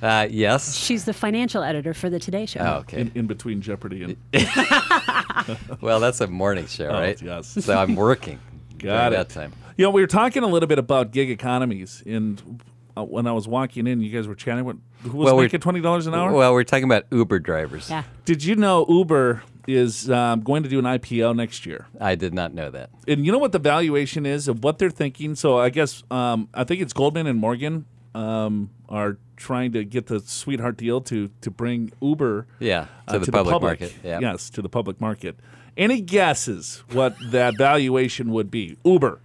Uh, 0.00 0.28
yes. 0.30 0.76
She's 0.76 1.04
the 1.04 1.12
financial 1.12 1.64
editor 1.64 1.92
for 1.94 2.08
the 2.08 2.20
Today 2.20 2.46
Show. 2.46 2.60
Oh, 2.60 2.74
okay. 2.80 3.00
In, 3.00 3.12
in 3.16 3.26
between 3.26 3.60
Jeopardy 3.60 4.04
and 4.04 4.16
Well, 5.80 5.98
that's 6.00 6.20
a 6.20 6.26
morning 6.26 6.66
show, 6.66 6.86
Oh, 6.88 7.00
right? 7.00 7.20
yes. 7.20 7.48
So 7.64 7.76
I'm 7.76 7.96
working. 7.96 8.38
Got 8.78 9.12
it. 9.12 9.16
That 9.16 9.28
time. 9.30 9.52
You 9.76 9.84
know, 9.84 9.90
we 9.90 10.00
were 10.00 10.06
talking 10.06 10.42
a 10.42 10.46
little 10.46 10.66
bit 10.66 10.78
about 10.78 11.10
gig 11.12 11.30
economies, 11.30 12.02
and 12.06 12.62
uh, 12.96 13.02
when 13.04 13.26
I 13.26 13.32
was 13.32 13.48
walking 13.48 13.86
in, 13.86 14.00
you 14.00 14.10
guys 14.10 14.28
were 14.28 14.34
chatting. 14.34 14.64
What, 14.64 14.76
who 15.02 15.16
was 15.18 15.26
Well, 15.26 15.36
we're- 15.36 15.46
making 15.46 15.60
twenty 15.60 15.80
dollars 15.80 16.06
an 16.06 16.14
hour? 16.14 16.32
Well, 16.32 16.52
we're 16.52 16.64
talking 16.64 16.84
about 16.84 17.04
Uber 17.10 17.38
drivers. 17.40 17.88
Yeah. 17.90 18.02
Did 18.24 18.44
you 18.44 18.54
know 18.56 18.84
Uber 18.88 19.42
is 19.68 20.10
um, 20.10 20.40
going 20.40 20.62
to 20.62 20.68
do 20.68 20.78
an 20.78 20.86
IPO 20.86 21.36
next 21.36 21.66
year? 21.66 21.86
I 22.00 22.14
did 22.14 22.32
not 22.32 22.54
know 22.54 22.70
that. 22.70 22.88
And 23.06 23.26
you 23.26 23.30
know 23.30 23.38
what 23.38 23.52
the 23.52 23.58
valuation 23.58 24.24
is 24.24 24.48
of 24.48 24.64
what 24.64 24.78
they're 24.78 24.88
thinking? 24.88 25.34
So 25.34 25.58
I 25.58 25.68
guess 25.68 26.02
um, 26.10 26.48
I 26.54 26.64
think 26.64 26.80
it's 26.80 26.94
Goldman 26.94 27.26
and 27.26 27.38
Morgan 27.38 27.84
um, 28.14 28.70
are 28.88 29.18
trying 29.36 29.72
to 29.72 29.84
get 29.84 30.06
the 30.06 30.20
sweetheart 30.20 30.78
deal 30.78 31.02
to 31.02 31.30
to 31.42 31.50
bring 31.50 31.92
Uber 32.00 32.46
Yeah, 32.58 32.86
uh, 33.06 33.12
to 33.12 33.18
the 33.18 33.30
public 33.30 33.60
market, 33.60 33.94
yeah. 34.02 34.18
Yes, 34.20 34.48
to 34.50 34.62
the 34.62 34.70
public 34.70 35.00
market. 35.00 35.38
Any 35.76 36.00
guesses 36.00 36.82
what 36.90 37.14
that 37.30 37.56
valuation 37.58 38.32
would 38.32 38.50
be? 38.50 38.78
Uber. 38.84 39.20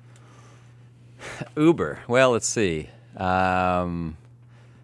Uber. 1.55 1.99
Well, 2.07 2.31
let's 2.31 2.47
see. 2.47 2.89
Um, 3.15 4.17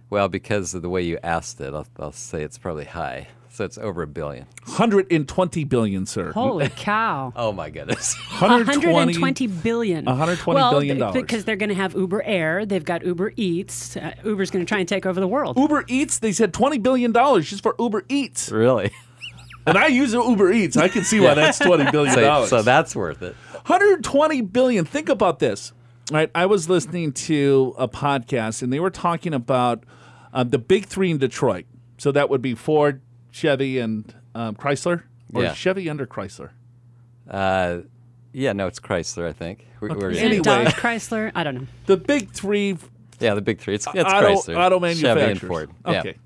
well, 0.09 0.29
because 0.29 0.73
of 0.73 0.81
the 0.81 0.89
way 0.89 1.01
you 1.03 1.19
asked 1.21 1.59
it, 1.61 1.73
I'll, 1.73 1.85
I'll 1.99 2.11
say 2.13 2.43
it's 2.43 2.57
probably 2.57 2.85
high. 2.85 3.27
So 3.59 3.65
it's 3.65 3.77
over 3.77 4.03
a 4.03 4.07
billion. 4.07 4.45
120 4.67 5.65
billion, 5.65 6.05
sir. 6.05 6.31
Holy 6.31 6.69
cow. 6.69 7.33
Oh 7.39 7.51
my 7.51 7.69
goodness. 7.69 8.15
120 8.39 9.47
billion. 9.47 10.05
120 10.05 10.55
well, 10.55 10.71
billion 10.71 10.97
dollars. 10.97 11.21
Because 11.21 11.43
they're 11.43 11.57
going 11.57 11.67
to 11.67 11.75
have 11.75 11.93
Uber 11.93 12.23
Air. 12.23 12.65
They've 12.65 12.85
got 12.85 13.05
Uber 13.05 13.33
Eats. 13.35 13.97
Uh, 13.97 14.13
Uber's 14.23 14.49
going 14.49 14.65
to 14.65 14.69
try 14.69 14.79
and 14.79 14.87
take 14.87 15.05
over 15.05 15.19
the 15.19 15.27
world. 15.27 15.57
Uber 15.57 15.83
Eats, 15.89 16.19
they 16.19 16.31
said 16.31 16.53
$20 16.53 16.81
billion 16.81 17.11
just 17.11 17.61
for 17.61 17.75
Uber 17.77 18.05
Eats. 18.07 18.49
really? 18.49 18.91
And 19.67 19.77
I 19.77 19.87
use 19.87 20.13
Uber 20.13 20.53
Eats. 20.53 20.77
I 20.77 20.87
can 20.87 21.03
see 21.03 21.19
why 21.19 21.33
that's 21.33 21.59
$20 21.59 21.91
billion. 21.91 22.15
So, 22.15 22.45
so 22.45 22.61
that's 22.61 22.95
worth 22.95 23.21
it. 23.21 23.35
120 23.65 24.39
billion. 24.39 24.85
Think 24.85 25.09
about 25.09 25.39
this. 25.39 25.73
Right, 26.13 26.31
I 26.33 26.45
was 26.45 26.69
listening 26.69 27.11
to 27.11 27.75
a 27.77 27.89
podcast 27.89 28.61
and 28.61 28.71
they 28.71 28.79
were 28.79 28.89
talking 28.89 29.33
about 29.33 29.83
uh, 30.31 30.45
the 30.45 30.59
big 30.59 30.85
three 30.85 31.11
in 31.11 31.17
Detroit. 31.17 31.65
So 31.97 32.13
that 32.13 32.29
would 32.29 32.41
be 32.41 32.55
Ford, 32.55 33.01
Chevy, 33.31 33.79
and 33.79 34.13
um, 34.35 34.55
Chrysler, 34.55 35.03
or 35.33 35.43
Yeah. 35.43 35.53
Chevy 35.53 35.89
under 35.89 36.05
Chrysler. 36.07 36.49
Uh, 37.29 37.79
yeah, 38.33 38.53
no, 38.53 38.67
it's 38.67 38.79
Chrysler, 38.79 39.27
I 39.27 39.33
think. 39.33 39.67
We're, 39.79 39.89
we're- 39.95 40.11
Isn't 40.13 40.25
Anyway. 40.25 40.41
Dodge 40.43 40.73
Chrysler? 40.73 41.31
I 41.35 41.43
don't 41.43 41.55
know. 41.55 41.67
The 41.85 41.97
big 41.97 42.31
three 42.31 42.77
yeah, 43.19 43.33
the 43.33 43.41
big 43.41 43.59
three. 43.59 43.75
It's, 43.75 43.85
it's 43.87 43.97
auto, 43.97 44.35
Chrysler, 44.35 44.57
auto 44.57 44.79
Chevy, 44.79 45.01
manufacturers. 45.03 45.29
and 45.29 45.39
Ford. 45.41 45.69
Okay, 45.85 46.17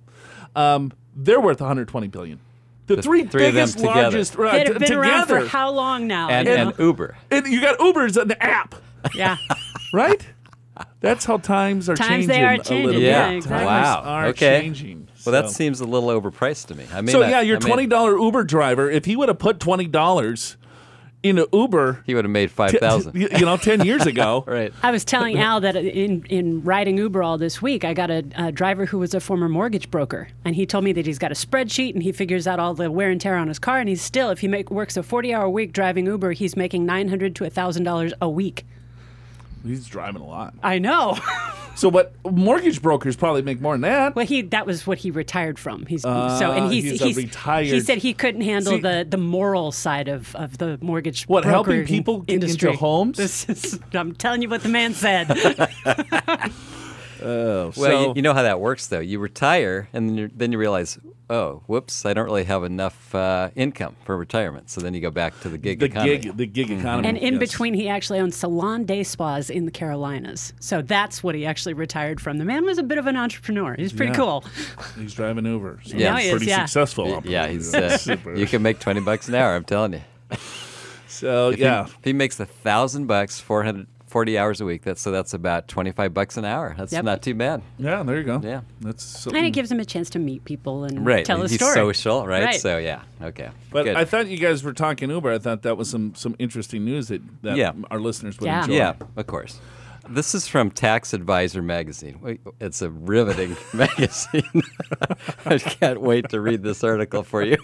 um, 0.55 0.91
they're 1.15 1.41
worth 1.41 1.59
120 1.59 2.07
billion. 2.07 2.39
The, 2.85 3.01
three, 3.01 3.23
three 3.25 3.43
biggest, 3.43 3.77
together. 3.77 4.01
largest 4.01 4.37
uh, 4.37 4.51
They've 4.51 4.65
been 4.67 4.79
together. 4.81 4.99
around 4.99 5.27
for 5.27 5.45
how 5.47 5.71
long 5.71 6.05
now? 6.05 6.27
Yeah. 6.29 6.39
And, 6.39 6.47
you 6.47 6.53
and? 6.55 6.73
Uber. 6.79 7.17
and 7.31 7.47
you 7.47 7.61
got 7.61 7.79
Uber's 7.79 8.17
an 8.17 8.33
app, 8.33 8.75
yeah. 9.15 9.37
right? 9.93 10.23
That's 10.99 11.23
how 11.25 11.37
times 11.37 11.87
are 11.89 11.95
Times 11.95 12.09
changing. 12.09 12.27
they 12.27 12.43
are 12.43 12.53
a 12.53 12.57
changing, 12.57 12.85
little 12.87 13.01
yeah, 13.01 13.29
bit. 13.29 13.37
exactly. 13.37 13.65
Times 13.65 13.85
Wow, 13.85 14.01
are 14.03 14.25
okay. 14.27 14.61
changing. 14.61 15.02
Well, 15.25 15.33
that 15.33 15.49
So- 15.49 15.53
seems 15.55 15.79
a 15.81 15.85
little 15.85 16.09
overpriced 16.09 16.67
to 16.67 16.75
me. 16.75 16.85
I 16.93 17.01
mean, 17.01 17.07
So 17.11 17.21
yeah, 17.21 17.41
your 17.41 17.59
twenty 17.59 17.87
dollar 17.87 18.17
Uber 18.17 18.43
driver, 18.43 18.89
if 18.89 19.05
he 19.05 19.15
would 19.15 19.29
have 19.29 19.39
put 19.39 19.59
twenty 19.59 19.85
dollars 19.87 20.57
into 21.23 21.47
Uber, 21.53 22.03
He 22.05 22.13
would 22.15 22.25
have 22.25 22.31
made 22.33 22.51
five 22.61 22.71
thousand. 22.71 23.13
T- 23.13 23.19
you 23.21 23.29
you 23.31 23.45
know, 23.45 23.55
ten 23.55 23.85
years 23.85 24.05
ago, 24.05 24.43
right. 24.47 24.73
I 24.83 24.91
was 24.91 25.05
telling 25.05 25.37
Al 25.39 25.61
that 25.61 25.77
in, 25.77 26.25
in 26.25 26.61
riding 26.65 26.97
Uber 26.97 27.23
all 27.23 27.37
this 27.37 27.61
week, 27.61 27.85
I 27.85 27.93
got 27.93 28.11
a, 28.11 28.25
a 28.35 28.51
driver 28.51 28.85
who 28.85 28.99
was 28.99 29.13
a 29.13 29.21
former 29.21 29.47
mortgage 29.47 29.89
broker, 29.89 30.27
and 30.43 30.53
he 30.53 30.65
told 30.65 30.83
me 30.83 30.91
that 30.91 31.05
he's 31.05 31.17
got 31.19 31.31
a 31.31 31.35
spreadsheet 31.35 31.93
and 31.93 32.03
he 32.03 32.11
figures 32.11 32.45
out 32.45 32.59
all 32.59 32.73
the 32.73 32.91
wear 32.91 33.09
and 33.09 33.21
tear 33.21 33.37
on 33.37 33.47
his 33.47 33.57
car, 33.59 33.79
and 33.79 33.87
he's 33.87 34.01
still, 34.01 34.29
if 34.31 34.39
he 34.39 34.49
make, 34.49 34.69
works 34.69 34.97
a 34.97 35.03
forty 35.03 35.33
hour 35.33 35.49
week 35.49 35.71
driving 35.71 36.05
Uber, 36.07 36.33
he's 36.33 36.57
making 36.57 36.85
nine 36.85 37.07
hundred 37.07 37.37
to 37.37 37.49
thousand 37.49 37.83
dollars 37.85 38.11
a 38.21 38.27
week. 38.29 38.65
he's 39.65 39.85
driving 39.87 40.21
a 40.21 40.25
lot. 40.27 40.53
I 40.61 40.79
know. 40.79 41.17
So, 41.75 41.89
what 41.89 42.13
mortgage 42.29 42.81
brokers 42.81 43.15
probably 43.15 43.41
make 43.41 43.59
more 43.59 43.73
than 43.73 43.81
that. 43.81 44.15
well, 44.15 44.25
he 44.25 44.43
that 44.43 44.65
was 44.67 44.85
what 44.85 44.99
he 44.99 45.09
retired 45.11 45.57
from. 45.57 45.85
He's 45.87 46.03
so, 46.03 46.09
Ah, 46.09 46.51
and 46.53 46.71
he's, 46.71 47.01
he's 47.01 47.01
a 47.01 47.21
retired- 47.21 47.65
He 47.65 47.79
said 47.79 47.97
he 47.97 48.13
couldn't 48.13 48.41
handle 48.41 48.73
See- 48.73 48.81
the, 48.81 49.05
the 49.09 49.17
moral 49.17 49.71
side 49.71 50.07
of, 50.07 50.35
of 50.35 50.59
the 50.59 50.77
mortgage. 50.81 51.23
What, 51.23 51.45
helping 51.45 51.85
people 51.85 52.21
get 52.21 52.43
into 52.43 52.73
homes? 52.73 53.17
This 53.17 53.49
is, 53.49 53.79
I'm 53.93 54.13
telling 54.13 54.41
you 54.43 54.49
what 54.49 54.61
the 54.63 54.69
man 54.69 54.93
said. 54.93 55.27
Oh, 57.23 57.71
Well, 57.75 57.89
so 57.91 58.01
you, 58.09 58.13
you 58.17 58.21
know 58.21 58.33
how 58.33 58.43
that 58.43 58.59
works, 58.59 58.87
though. 58.87 58.99
You 58.99 59.19
retire, 59.19 59.89
and 59.93 60.09
then 60.09 60.15
you, 60.17 60.29
then 60.35 60.51
you 60.51 60.57
realize, 60.57 60.99
oh, 61.29 61.63
whoops, 61.67 62.05
I 62.05 62.13
don't 62.13 62.25
really 62.25 62.43
have 62.43 62.63
enough 62.63 63.15
uh, 63.15 63.49
income 63.55 63.95
for 64.03 64.17
retirement. 64.17 64.69
So 64.69 64.81
then 64.81 64.93
you 64.93 64.99
go 65.01 65.09
back 65.09 65.39
to 65.41 65.49
the 65.49 65.57
gig 65.57 65.79
the 65.79 65.85
economy. 65.85 66.17
gig, 66.17 66.37
the 66.37 66.45
gig 66.45 66.69
economy, 66.71 67.07
And 67.07 67.17
in 67.17 67.33
yes. 67.35 67.39
between, 67.39 67.73
he 67.73 67.87
actually 67.87 68.19
owned 68.19 68.33
salon 68.33 68.83
day 68.85 69.03
spas 69.03 69.49
in 69.49 69.65
the 69.65 69.71
Carolinas. 69.71 70.53
So 70.59 70.81
that's 70.81 71.23
what 71.23 71.33
he 71.35 71.45
actually 71.45 71.73
retired 71.73 72.19
from. 72.19 72.37
The 72.39 72.45
man 72.45 72.65
was 72.65 72.77
a 72.77 72.83
bit 72.83 72.97
of 72.97 73.07
an 73.07 73.15
entrepreneur. 73.15 73.75
He's 73.77 73.93
pretty 73.93 74.11
Yeah. 74.11 74.17
cool. 74.17 74.43
he's 74.99 75.13
driving 75.13 75.45
Uber. 75.45 75.79
So 75.85 75.97
Yeah. 75.97 76.15
He's 76.15 76.23
he 76.23 76.27
is, 76.29 76.31
pretty 76.33 76.45
yeah. 76.47 76.65
successful. 76.65 77.21
yeah, 77.25 77.47
he's. 77.47 77.73
Uh, 77.73 77.97
Super. 77.97 78.35
you 78.35 78.45
can 78.45 78.61
make 78.61 78.79
twenty 78.79 78.99
bucks 78.99 79.27
an 79.29 79.35
hour. 79.35 79.55
I'm 79.55 79.63
telling 79.63 79.93
you. 79.93 80.01
So 81.07 81.49
If 81.49 81.55
he- 81.57 81.61
yeah, 81.63 81.85
if 81.85 81.97
he 82.03 82.11
makes 82.13 82.39
a 82.39 82.45
thousand 82.45 83.05
bucks, 83.07 83.39
440 84.13 84.37
hours 84.37 84.61
a 84.61 84.65
week, 84.65 84.83
that's 84.83 85.01
so 85.01 85.09
that's 85.11 85.33
about 85.33 85.67
25 85.67 86.13
bucks 86.13 86.37
an 86.37 86.45
hour. 86.45 86.75
That's 86.77 86.93
Yep. 86.93 87.03
not 87.03 87.21
too 87.23 87.33
bad. 87.33 87.63
yeah, 87.79 88.03
there 88.03 88.17
you 88.17 88.23
go. 88.23 88.39
Yeah. 88.43 88.61
that's 88.79 89.03
something. 89.03 89.37
And 89.39 89.47
it 89.47 89.51
gives 89.51 89.71
him 89.71 89.79
a 89.79 89.85
chance 89.85 90.07
to 90.11 90.19
meet 90.19 90.45
people 90.45 90.83
and 90.83 91.03
Right. 91.03 91.25
tell 91.25 91.39
a 91.41 91.47
He's 91.47 91.55
story. 91.55 91.73
social, 91.73 92.27
right? 92.27 92.43
Right. 92.43 92.61
So 92.61 92.77
yeah, 92.77 93.01
okay. 93.21 93.49
But 93.71 93.85
Good. 93.85 93.95
I 93.95 94.05
thought 94.05 94.27
you 94.27 94.37
guys 94.37 94.63
were 94.63 94.73
talking 94.73 95.09
Uber. 95.09 95.31
I 95.31 95.39
thought 95.39 95.63
that 95.63 95.77
was 95.77 95.89
some 95.89 96.13
some 96.15 96.35
interesting 96.37 96.85
news 96.85 97.07
that, 97.07 97.21
that 97.41 97.57
Yeah. 97.57 97.71
our 97.89 97.99
listeners 97.99 98.39
would 98.39 98.45
Yeah. 98.45 98.61
enjoy. 98.61 98.75
Yeah, 98.75 98.93
of 99.17 99.25
course. 99.25 99.59
This 100.09 100.35
is 100.35 100.47
from 100.47 100.69
Tax 100.69 101.13
Advisor 101.13 101.61
magazine. 101.61 102.39
It's 102.59 102.81
a 102.81 102.89
riveting 102.89 103.55
magazine. 103.73 104.61
I 105.45 105.57
can't 105.57 106.01
wait 106.01 106.29
to 106.29 106.41
read 106.41 106.61
this 106.61 106.83
article 106.83 107.23
for 107.23 107.41
you. 107.41 107.57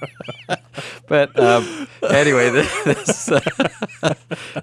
but 1.07 1.37
um, 1.37 1.87
anyway, 2.09 2.49
this, 2.49 2.83
this 2.83 3.31
uh, 3.31 4.13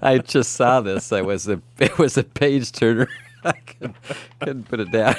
I 0.01 0.17
just 0.17 0.53
saw 0.53 0.81
this. 0.81 1.11
I 1.11 1.21
was 1.21 1.47
a 1.47 1.61
it 1.77 1.99
was 1.99 2.17
a 2.17 2.23
page 2.23 2.71
turner. 2.71 3.07
I 3.43 3.53
couldn't, 4.41 4.67
put 4.67 4.79
it 4.79 4.91
down. 4.91 5.15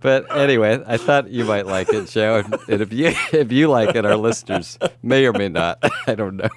but 0.00 0.36
anyway, 0.36 0.82
I 0.84 0.96
thought 0.96 1.30
you 1.30 1.44
might 1.44 1.66
like 1.66 1.88
it, 1.90 2.08
Joe. 2.08 2.42
And, 2.44 2.58
and 2.68 2.82
if 2.82 2.92
you 2.92 3.12
if 3.32 3.52
you 3.52 3.68
like 3.68 3.94
it, 3.94 4.04
our 4.04 4.16
listeners 4.16 4.78
may 5.02 5.26
or 5.26 5.32
may 5.32 5.48
not. 5.48 5.78
I 6.08 6.16
don't 6.16 6.36
know. 6.36 6.50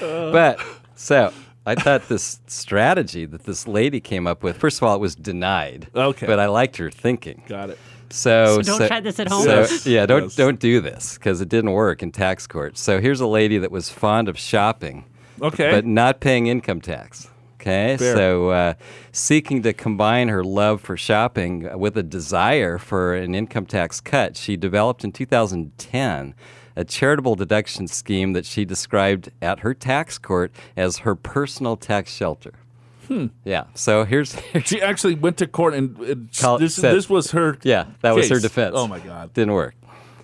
but 0.00 0.60
so 0.94 1.32
I 1.66 1.74
thought 1.74 2.08
this 2.08 2.40
strategy 2.46 3.24
that 3.24 3.44
this 3.44 3.66
lady 3.66 4.00
came 4.00 4.26
up 4.26 4.42
with. 4.42 4.56
First 4.58 4.78
of 4.78 4.82
all, 4.84 4.94
it 4.94 5.00
was 5.00 5.14
denied. 5.14 5.88
Okay. 5.94 6.26
But 6.26 6.38
I 6.38 6.46
liked 6.46 6.76
her 6.76 6.90
thinking. 6.90 7.42
Got 7.48 7.70
it. 7.70 7.78
So, 8.10 8.60
So 8.62 8.78
don't 8.78 8.86
try 8.88 9.00
this 9.00 9.18
at 9.18 9.28
home? 9.28 9.44
So, 9.44 9.60
Yes. 9.60 9.86
yeah, 9.86 10.06
don't 10.06 10.24
Yes. 10.24 10.36
don't 10.36 10.60
do 10.60 10.80
this 10.80 11.14
because 11.14 11.40
it 11.40 11.48
didn't 11.48 11.72
work 11.72 12.02
in 12.02 12.12
tax 12.12 12.46
court. 12.46 12.76
So 12.76 13.00
here's 13.00 13.20
a 13.20 13.26
lady 13.26 13.58
that 13.58 13.70
was 13.72 13.88
fond 13.90 14.28
of 14.28 14.38
shopping, 14.38 15.04
Okay. 15.40 15.70
but 15.70 15.86
not 15.86 16.20
paying 16.20 16.46
income 16.46 16.80
tax. 16.80 17.28
Okay, 17.60 17.96
Fair. 17.96 18.14
so 18.14 18.50
uh, 18.50 18.74
seeking 19.10 19.62
to 19.62 19.72
combine 19.72 20.28
her 20.28 20.44
love 20.44 20.82
for 20.82 20.98
shopping 20.98 21.66
with 21.78 21.96
a 21.96 22.02
desire 22.02 22.76
for 22.76 23.14
an 23.14 23.34
income 23.34 23.64
tax 23.64 24.02
cut, 24.02 24.36
she 24.36 24.54
developed 24.56 25.02
in 25.02 25.12
2010 25.12 26.34
a 26.76 26.84
charitable 26.84 27.34
deduction 27.36 27.86
scheme 27.86 28.32
that 28.32 28.44
she 28.46 28.64
described 28.64 29.30
at 29.40 29.60
her 29.60 29.74
tax 29.74 30.18
court 30.18 30.52
as 30.76 30.98
her 30.98 31.14
personal 31.14 31.76
tax 31.76 32.12
shelter. 32.12 32.52
Hmm. 33.08 33.26
Yeah. 33.44 33.64
So 33.74 34.04
here's, 34.04 34.32
here's 34.52 34.66
she 34.66 34.80
actually 34.80 35.14
went 35.14 35.36
to 35.38 35.46
court 35.46 35.74
and 35.74 35.96
and 35.98 36.30
Call- 36.36 36.58
this, 36.58 36.74
said- 36.74 36.94
this 36.94 37.08
was 37.08 37.30
her. 37.32 37.58
Yeah, 37.62 37.86
that 38.00 38.14
was 38.14 38.28
her 38.30 38.40
defense. 38.40 38.74
Oh 38.76 38.86
my 38.86 38.98
God. 38.98 39.32
Didn't 39.34 39.54
work. 39.54 39.74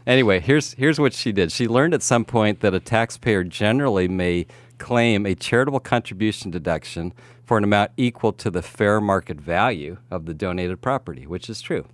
Anyway, 0.07 0.41
here's 0.41 0.73
here's 0.75 0.99
what 0.99 1.13
she 1.13 1.31
did. 1.31 1.53
She 1.53 1.69
learned 1.69 1.95
at 1.95 2.03
some 2.03 2.25
point 2.25 2.61
that 2.61 2.75
a 2.75 2.81
taxpayer 2.81 3.45
generally 3.45 4.09
may 4.09 4.47
claim 4.79 5.27
a 5.27 5.35
charitable 5.35 5.81
contribution 5.81 6.51
deduction 6.51 7.13
for 7.45 7.59
an 7.59 7.65
amount 7.65 7.91
equal 7.99 8.33
to 8.33 8.51
the 8.51 8.63
fair 8.63 9.01
market 9.01 9.39
value 9.41 9.99
of 10.11 10.25
the 10.25 10.33
donated 10.33 10.81
property, 10.81 11.27
which 11.27 11.51
is 11.51 11.61
true. 11.61 11.85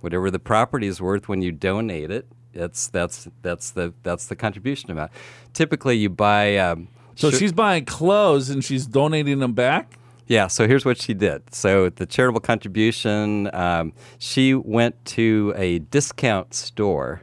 Whatever 0.00 0.30
the 0.30 0.38
property 0.38 0.86
is 0.86 1.00
worth 1.00 1.28
when 1.28 1.42
you 1.42 1.52
donate 1.52 2.10
it, 2.10 2.26
it's 2.54 2.88
that's 2.88 3.28
that's 3.42 3.70
the 3.70 3.92
that's 4.02 4.26
the 4.26 4.36
contribution 4.36 4.90
amount. 4.90 5.10
Typically, 5.52 5.96
you 5.96 6.08
buy. 6.10 6.56
Um, 6.58 6.88
So 7.14 7.30
sure- 7.30 7.38
she's 7.38 7.52
buying 7.52 7.84
clothes 7.84 8.48
and 8.50 8.64
she's 8.64 8.86
donating 8.86 9.38
them 9.40 9.52
back. 9.52 9.98
yeah, 10.26 10.46
so 10.46 10.66
here's 10.66 10.84
what 10.84 10.98
she 10.98 11.12
did. 11.14 11.42
So 11.54 11.90
the 11.90 12.06
charitable 12.06 12.40
contribution, 12.40 13.50
um, 13.54 13.92
she 14.18 14.54
went 14.54 14.94
to 15.16 15.52
a 15.56 15.80
discount 15.80 16.54
store. 16.54 17.22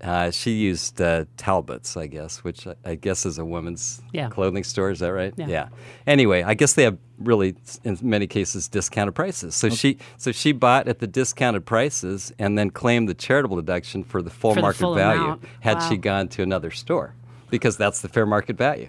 Uh, 0.00 0.30
she 0.30 0.50
used 0.50 1.00
uh, 1.00 1.24
Talbot's, 1.38 1.96
I 1.96 2.06
guess, 2.08 2.44
which 2.44 2.66
I, 2.66 2.74
I 2.84 2.94
guess 2.94 3.24
is 3.24 3.38
a 3.38 3.44
women's 3.44 4.02
Yeah. 4.12 4.28
clothing 4.28 4.62
store. 4.64 4.90
Is 4.90 4.98
that 4.98 5.12
right? 5.14 5.32
Yeah. 5.36 5.68
Anyway, 6.06 6.42
I 6.42 6.52
guess 6.54 6.74
they 6.74 6.82
have 6.82 6.98
really, 7.18 7.54
in 7.84 7.96
many 8.02 8.26
cases, 8.26 8.68
discounted 8.68 9.14
prices. 9.14 9.54
So 9.54 9.70
she, 9.70 9.96
so 10.18 10.30
she 10.30 10.52
bought 10.52 10.88
at 10.88 10.98
the 10.98 11.06
discounted 11.06 11.64
prices 11.64 12.32
and 12.38 12.58
then 12.58 12.68
claimed 12.70 13.08
the 13.08 13.14
charitable 13.14 13.56
deduction 13.56 14.04
for 14.04 14.20
the 14.20 14.30
full 14.30 14.50
For 14.50 14.56
the 14.56 14.62
market 14.62 14.78
full 14.80 14.94
value 14.94 15.22
amount. 15.22 15.44
had 15.60 15.80
she 15.88 15.96
gone 15.96 16.28
to 16.28 16.42
another 16.42 16.70
store, 16.70 17.14
because 17.48 17.76
that's 17.78 18.02
the 18.02 18.08
fair 18.08 18.26
market 18.26 18.56
value, 18.58 18.88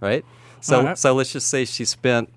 right? 0.00 0.24
So, 0.62 0.78
All 0.78 0.84
right. 0.84 0.98
so 0.98 1.12
let's 1.14 1.32
just 1.32 1.48
say 1.48 1.64
she 1.66 1.84
spent 1.84 2.32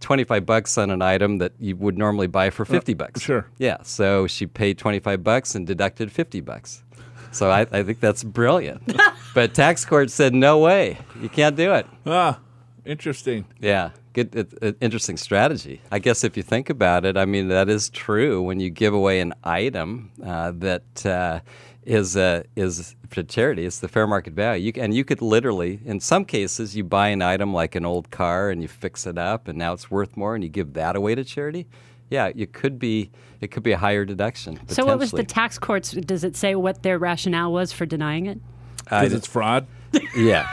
25 0.00 0.46
bucks 0.46 0.78
on 0.78 0.90
an 0.90 1.02
item 1.02 1.38
that 1.38 1.52
you 1.58 1.74
would 1.76 1.98
normally 1.98 2.26
buy 2.26 2.50
for 2.50 2.64
50 2.64 2.94
bucks. 2.94 3.20
sure. 3.22 3.46
Yeah. 3.58 3.78
So 3.82 4.26
she 4.26 4.46
paid 4.46 4.78
25 4.78 5.22
bucks 5.24 5.54
and 5.54 5.66
deducted 5.66 6.10
50 6.12 6.40
bucks. 6.40 6.82
So 7.32 7.50
I, 7.50 7.60
I 7.70 7.82
think 7.82 8.00
that's 8.00 8.24
brilliant. 8.24 8.92
but 9.34 9.54
tax 9.54 9.84
court 9.84 10.10
said, 10.10 10.34
no 10.34 10.58
way. 10.58 10.98
You 11.20 11.28
can't 11.28 11.56
do 11.56 11.72
it. 11.74 11.86
Ah, 12.06 12.38
interesting. 12.84 13.44
Yeah. 13.60 13.90
Good, 14.12 14.34
it, 14.34 14.52
it- 14.60 14.76
interesting 14.80 15.16
strategy. 15.16 15.80
I 15.92 16.00
guess 16.00 16.24
if 16.24 16.36
you 16.36 16.42
think 16.42 16.68
about 16.70 17.04
it, 17.04 17.16
I 17.16 17.24
mean, 17.24 17.48
that 17.48 17.68
is 17.68 17.88
true 17.90 18.42
when 18.42 18.58
you 18.58 18.68
give 18.70 18.92
away 18.92 19.20
an 19.20 19.32
item 19.44 20.10
uh, 20.24 20.52
that 20.56 21.06
uh, 21.06 21.40
is 21.84 22.16
uh, 22.16 22.42
is 22.56 22.96
for 23.08 23.22
charity. 23.22 23.64
It's 23.66 23.78
the 23.78 23.86
fair 23.88 24.06
market 24.08 24.32
value, 24.32 24.72
you, 24.74 24.82
and 24.82 24.92
you 24.94 25.04
could 25.04 25.22
literally, 25.22 25.80
in 25.84 26.00
some 26.00 26.24
cases, 26.24 26.74
you 26.76 26.82
buy 26.84 27.08
an 27.08 27.22
item 27.22 27.54
like 27.54 27.74
an 27.76 27.86
old 27.86 28.10
car 28.10 28.50
and 28.50 28.62
you 28.62 28.68
fix 28.68 29.06
it 29.06 29.16
up, 29.16 29.46
and 29.46 29.56
now 29.56 29.72
it's 29.72 29.90
worth 29.90 30.16
more, 30.16 30.34
and 30.34 30.42
you 30.42 30.50
give 30.50 30.72
that 30.74 30.96
away 30.96 31.14
to 31.14 31.22
charity. 31.24 31.66
Yeah, 32.10 32.30
you 32.34 32.46
could 32.46 32.78
be. 32.78 33.10
It 33.40 33.50
could 33.50 33.62
be 33.62 33.72
a 33.72 33.78
higher 33.78 34.04
deduction. 34.04 34.60
So 34.68 34.84
what 34.84 34.98
was 34.98 35.12
the 35.12 35.24
tax 35.24 35.58
courts? 35.58 35.92
Does 35.92 36.24
it 36.24 36.36
say 36.36 36.54
what 36.54 36.82
their 36.82 36.98
rationale 36.98 37.50
was 37.52 37.72
for 37.72 37.86
denying 37.86 38.26
it? 38.26 38.38
Because 38.84 39.08
did- 39.10 39.16
it's 39.18 39.26
fraud. 39.26 39.66
Yeah, 40.14 40.46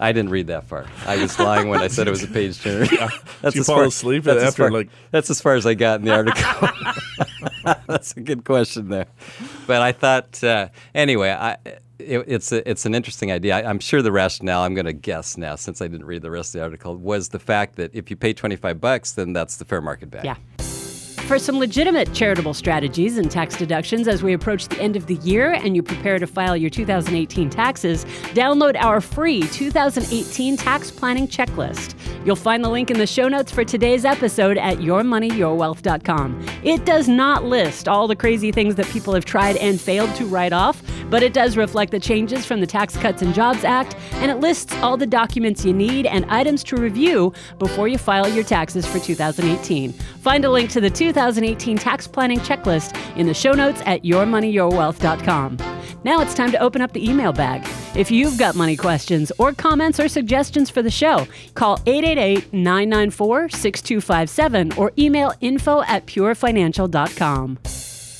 I 0.00 0.12
didn't 0.12 0.30
read 0.30 0.46
that 0.46 0.64
far. 0.64 0.86
I 1.06 1.16
was 1.18 1.38
lying 1.38 1.68
when 1.68 1.80
I 1.80 1.88
said 1.88 2.06
it 2.06 2.10
was 2.10 2.22
a 2.22 2.26
page 2.26 2.58
turner. 2.62 2.86
that's 3.42 3.54
you 3.54 3.60
as 3.60 3.66
fall 3.66 3.76
far- 3.76 3.84
asleep 3.84 4.24
that's 4.24 4.38
as 4.38 4.48
after, 4.48 4.62
far- 4.62 4.70
like- 4.70 4.88
That's 5.10 5.28
as 5.28 5.42
far 5.42 5.56
as 5.56 5.66
I 5.66 5.74
got 5.74 6.00
in 6.00 6.06
the 6.06 6.14
article. 6.14 6.68
that's 7.86 8.16
a 8.16 8.20
good 8.20 8.44
question 8.44 8.88
there, 8.88 9.06
but 9.66 9.82
I 9.82 9.92
thought 9.92 10.42
uh, 10.42 10.68
anyway. 10.94 11.30
I, 11.32 11.56
it, 11.98 12.24
it's 12.28 12.52
a, 12.52 12.66
it's 12.70 12.86
an 12.86 12.94
interesting 12.94 13.30
idea. 13.32 13.56
I, 13.58 13.68
I'm 13.68 13.80
sure 13.80 14.00
the 14.02 14.12
rationale. 14.12 14.62
I'm 14.62 14.72
going 14.74 14.86
to 14.86 14.92
guess 14.94 15.36
now, 15.36 15.56
since 15.56 15.82
I 15.82 15.88
didn't 15.88 16.06
read 16.06 16.22
the 16.22 16.30
rest 16.30 16.54
of 16.54 16.60
the 16.60 16.64
article, 16.64 16.96
was 16.96 17.28
the 17.28 17.40
fact 17.40 17.76
that 17.76 17.94
if 17.94 18.08
you 18.08 18.16
pay 18.16 18.32
25 18.32 18.80
bucks, 18.80 19.12
then 19.12 19.32
that's 19.34 19.56
the 19.56 19.64
fair 19.66 19.80
market 19.82 20.08
value. 20.10 20.28
Yeah. 20.30 20.36
For 21.28 21.38
some 21.38 21.58
legitimate 21.58 22.14
charitable 22.14 22.54
strategies 22.54 23.18
and 23.18 23.30
tax 23.30 23.54
deductions 23.54 24.08
as 24.08 24.22
we 24.22 24.32
approach 24.32 24.66
the 24.66 24.80
end 24.80 24.96
of 24.96 25.04
the 25.04 25.16
year 25.16 25.52
and 25.52 25.76
you 25.76 25.82
prepare 25.82 26.18
to 26.18 26.26
file 26.26 26.56
your 26.56 26.70
2018 26.70 27.50
taxes, 27.50 28.06
download 28.32 28.76
our 28.76 29.02
free 29.02 29.42
2018 29.42 30.56
tax 30.56 30.90
planning 30.90 31.28
checklist. 31.28 31.94
You'll 32.24 32.34
find 32.34 32.64
the 32.64 32.70
link 32.70 32.90
in 32.90 32.96
the 32.96 33.06
show 33.06 33.28
notes 33.28 33.52
for 33.52 33.62
today's 33.62 34.06
episode 34.06 34.56
at 34.56 34.78
yourmoneyyourwealth.com. 34.78 36.46
It 36.64 36.86
does 36.86 37.08
not 37.08 37.44
list 37.44 37.88
all 37.88 38.08
the 38.08 38.16
crazy 38.16 38.50
things 38.50 38.76
that 38.76 38.86
people 38.86 39.12
have 39.12 39.26
tried 39.26 39.58
and 39.58 39.78
failed 39.78 40.14
to 40.14 40.24
write 40.24 40.54
off, 40.54 40.82
but 41.10 41.22
it 41.22 41.34
does 41.34 41.58
reflect 41.58 41.90
the 41.90 42.00
changes 42.00 42.46
from 42.46 42.60
the 42.60 42.66
Tax 42.66 42.96
Cuts 42.96 43.20
and 43.20 43.34
Jobs 43.34 43.64
Act, 43.64 43.96
and 44.14 44.30
it 44.30 44.36
lists 44.36 44.74
all 44.76 44.96
the 44.96 45.06
documents 45.06 45.62
you 45.62 45.74
need 45.74 46.06
and 46.06 46.24
items 46.26 46.64
to 46.64 46.76
review 46.76 47.34
before 47.58 47.86
you 47.86 47.98
file 47.98 48.28
your 48.28 48.44
taxes 48.44 48.86
for 48.86 48.98
2018. 48.98 49.92
Find 49.92 50.44
a 50.46 50.50
link 50.50 50.70
to 50.70 50.80
the 50.80 50.88
2018 50.88 51.17
tax 51.78 52.06
planning 52.06 52.38
checklist 52.40 52.96
in 53.16 53.26
the 53.26 53.34
show 53.34 53.52
notes 53.52 53.82
at 53.86 54.02
yourmoneyyourwealth.com. 54.02 55.56
Now 56.04 56.20
it's 56.20 56.34
time 56.34 56.52
to 56.52 56.58
open 56.58 56.80
up 56.80 56.92
the 56.92 57.08
email 57.08 57.32
bag. 57.32 57.68
If 57.96 58.10
you've 58.10 58.38
got 58.38 58.54
money 58.54 58.76
questions 58.76 59.32
or 59.38 59.52
comments 59.52 59.98
or 59.98 60.08
suggestions 60.08 60.70
for 60.70 60.82
the 60.82 60.90
show, 60.90 61.26
call 61.54 61.80
888 61.86 62.52
994 62.52 63.48
6257 63.48 64.72
or 64.78 64.92
email 64.98 65.32
info 65.40 65.82
at 65.82 66.06
purefinancial.com. 66.06 67.58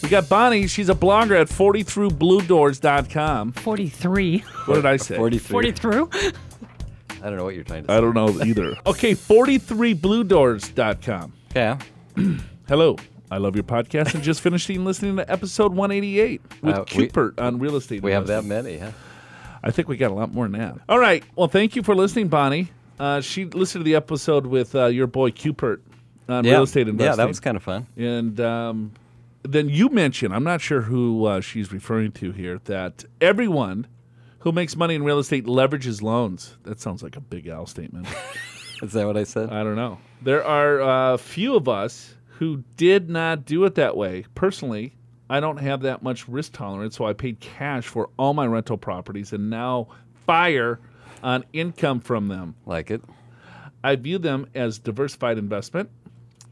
We 0.03 0.09
got 0.09 0.29
Bonnie. 0.29 0.67
She's 0.67 0.89
a 0.89 0.95
blogger 0.95 1.41
at 1.41 1.49
40throughbluedoors.com. 1.49 3.53
43. 3.53 4.39
What 4.67 4.75
did 4.75 4.87
I 4.87 4.97
say? 4.97 5.17
43. 5.17 5.53
40 5.53 5.73
through? 5.73 6.11
I 7.21 7.29
don't 7.29 7.37
know 7.37 7.45
what 7.45 7.55
you're 7.55 7.65
trying 7.65 7.83
to 7.85 7.89
say. 7.89 7.97
I 7.97 8.01
don't 8.01 8.15
know 8.15 8.29
either. 8.43 8.77
Okay, 8.87 9.15
43bluedoors.com. 9.15 11.33
Yeah. 11.55 11.79
Hello. 12.69 12.97
I 13.31 13.39
love 13.39 13.55
your 13.57 13.65
podcast 13.65 14.15
and 14.15 14.23
just 14.23 14.41
finished 14.41 14.69
listening 14.69 15.17
to 15.17 15.31
episode 15.31 15.75
188 15.75 16.41
with 16.63 16.75
Uh, 16.75 16.85
we- 16.95 17.07
Cupert 17.07 17.39
on 17.39 17.59
real 17.59 17.77
estate. 17.77 18.03
We 18.03 18.13
have 18.13 18.27
that 18.29 18.45
many, 18.45 18.79
huh? 18.79 18.91
I 19.63 19.71
think 19.71 19.89
we 19.89 19.97
got 19.97 20.11
a 20.11 20.15
lot 20.15 20.33
more 20.33 20.47
than 20.49 20.59
that. 20.61 20.79
All 20.89 20.99
right. 20.99 21.25
Well, 21.35 21.49
thank 21.49 21.77
you 21.77 21.83
for 21.83 21.95
listening, 21.95 22.29
Bonnie. 22.29 22.69
Uh, 22.99 23.21
she 23.21 23.45
listened 23.47 23.85
to 23.85 23.85
the 23.85 23.95
episode 23.97 24.47
with 24.47 24.75
uh, 24.75 24.87
your 24.87 25.07
boy 25.07 25.31
Cupert 25.31 25.81
on 26.29 26.45
Yeah. 26.45 26.53
real 26.53 26.63
estate 26.65 26.89
investing. 26.89 27.11
Yeah, 27.13 27.17
that 27.17 27.29
was 27.29 27.41
kind 27.41 27.57
of 27.57 27.63
fun. 27.63 27.87
And 27.97 28.41
um, 28.41 28.93
then 29.43 29.69
you 29.69 29.89
mentioned, 29.89 30.35
I'm 30.35 30.45
not 30.45 30.61
sure 30.61 30.83
who 30.83 31.25
uh, 31.27 31.41
she's 31.41 31.73
referring 31.73 32.13
to 32.13 32.33
here, 32.33 32.61
that 32.65 33.05
everyone 33.21 33.87
who 34.41 34.53
makes 34.53 34.77
money 34.77 34.95
in 34.95 35.03
real 35.03 35.19
estate 35.19 35.45
leverages 35.47 36.03
loans. 36.03 36.57
That 36.65 36.81
sounds 36.81 37.03
like 37.03 37.17
a 37.17 37.21
big 37.21 37.47
Al 37.49 37.67
statement. 37.67 38.07
Is 38.83 38.93
that 38.93 39.07
what 39.07 39.17
I 39.17 39.25
said? 39.25 39.51
I 39.51 39.65
don't 39.65 39.75
know. 39.77 39.99
There 40.23 40.45
are 40.45 40.79
a 40.81 40.87
uh, 41.15 41.17
few 41.17 41.57
of 41.57 41.69
us 41.69 42.15
who 42.39 42.63
did 42.77 43.11
not 43.11 43.45
do 43.45 43.65
it 43.65 43.75
that 43.75 43.97
way. 43.97 44.25
Personally, 44.37 44.95
I 45.29 45.41
don't 45.41 45.57
have 45.59 45.83
that 45.83 46.05
much 46.05 46.29
risk 46.29 46.53
tolerance, 46.53 46.97
so 46.97 47.05
I 47.05 47.13
paid 47.13 47.41
cash 47.41 47.87
for 47.87 48.11
all 48.17 48.33
my 48.33 48.47
rental 48.47 48.79
properties 48.79 49.33
and 49.33 49.51
now 49.51 49.89
fire 50.25 50.79
on 51.23 51.45
income 51.53 51.99
from 51.99 52.29
them. 52.29 52.55
like 52.65 52.93
it. 52.93 53.03
I 53.83 53.97
view 53.97 54.19
them 54.19 54.47
as 54.55 54.79
diversified 54.79 55.37
investment. 55.37 55.91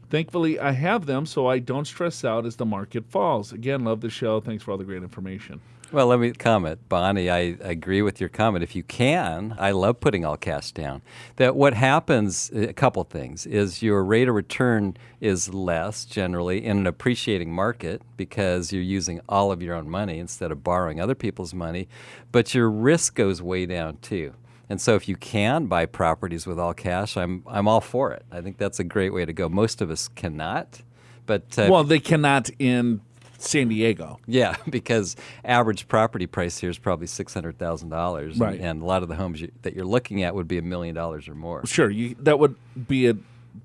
Thankfully, 0.09 0.59
I 0.59 0.71
have 0.71 1.05
them 1.05 1.25
so 1.25 1.47
I 1.47 1.59
don't 1.59 1.87
stress 1.87 2.25
out 2.25 2.45
as 2.45 2.57
the 2.57 2.65
market 2.65 3.05
falls. 3.09 3.53
Again, 3.53 3.85
love 3.85 4.01
the 4.01 4.09
show. 4.09 4.41
Thanks 4.41 4.63
for 4.63 4.71
all 4.71 4.77
the 4.77 4.83
great 4.83 5.03
information. 5.03 5.61
Well, 5.89 6.07
let 6.07 6.19
me 6.19 6.33
comment, 6.33 6.89
Bonnie. 6.89 7.29
I 7.29 7.55
agree 7.61 8.01
with 8.01 8.19
your 8.19 8.27
comment. 8.27 8.61
If 8.61 8.75
you 8.75 8.83
can, 8.83 9.55
I 9.57 9.71
love 9.71 10.01
putting 10.01 10.25
all 10.25 10.35
cash 10.35 10.73
down. 10.73 11.01
That 11.37 11.55
what 11.55 11.73
happens, 11.73 12.51
a 12.53 12.73
couple 12.73 13.05
things, 13.05 13.45
is 13.45 13.81
your 13.81 14.03
rate 14.03 14.27
of 14.27 14.35
return 14.35 14.97
is 15.21 15.53
less 15.53 16.03
generally 16.03 16.65
in 16.65 16.79
an 16.79 16.87
appreciating 16.87 17.53
market 17.53 18.01
because 18.17 18.73
you're 18.73 18.81
using 18.81 19.21
all 19.29 19.49
of 19.49 19.61
your 19.61 19.75
own 19.75 19.89
money 19.89 20.19
instead 20.19 20.51
of 20.51 20.61
borrowing 20.61 20.99
other 20.99 21.15
people's 21.15 21.53
money, 21.53 21.87
but 22.33 22.53
your 22.53 22.69
risk 22.69 23.15
goes 23.15 23.41
way 23.41 23.65
down 23.65 23.97
too. 23.97 24.33
And 24.69 24.81
so, 24.81 24.95
if 24.95 25.07
you 25.07 25.15
can 25.15 25.67
buy 25.67 25.85
properties 25.85 26.45
with 26.45 26.59
all 26.59 26.73
cash, 26.73 27.15
I'm 27.15 27.43
I'm 27.47 27.69
all 27.69 27.79
for 27.79 28.11
it. 28.11 28.25
I 28.29 28.41
think 28.41 28.57
that's 28.57 28.81
a 28.81 28.83
great 28.83 29.13
way 29.13 29.23
to 29.23 29.31
go. 29.31 29.47
Most 29.47 29.81
of 29.81 29.89
us 29.89 30.09
cannot, 30.09 30.81
but 31.25 31.57
uh, 31.57 31.69
Well, 31.71 31.85
they 31.85 32.01
cannot 32.01 32.49
in 32.59 32.99
San 33.37 33.67
Diego. 33.69 34.19
yeah, 34.27 34.55
because 34.69 35.15
average 35.45 35.87
property 35.87 36.27
price 36.27 36.57
here 36.59 36.69
is 36.69 36.77
probably 36.77 37.07
six 37.07 37.33
hundred 37.33 37.57
thousand 37.57 37.89
dollars, 37.89 38.37
Right. 38.39 38.59
and 38.59 38.81
a 38.81 38.85
lot 38.85 39.03
of 39.03 39.09
the 39.09 39.15
homes 39.15 39.41
you, 39.41 39.51
that 39.61 39.75
you're 39.75 39.85
looking 39.85 40.23
at 40.23 40.35
would 40.35 40.47
be 40.47 40.57
a 40.57 40.61
million 40.61 40.95
dollars 40.95 41.27
or 41.27 41.35
more. 41.35 41.65
Sure, 41.65 41.89
you, 41.89 42.15
that 42.19 42.39
would 42.39 42.55
be 42.87 43.07
a 43.07 43.15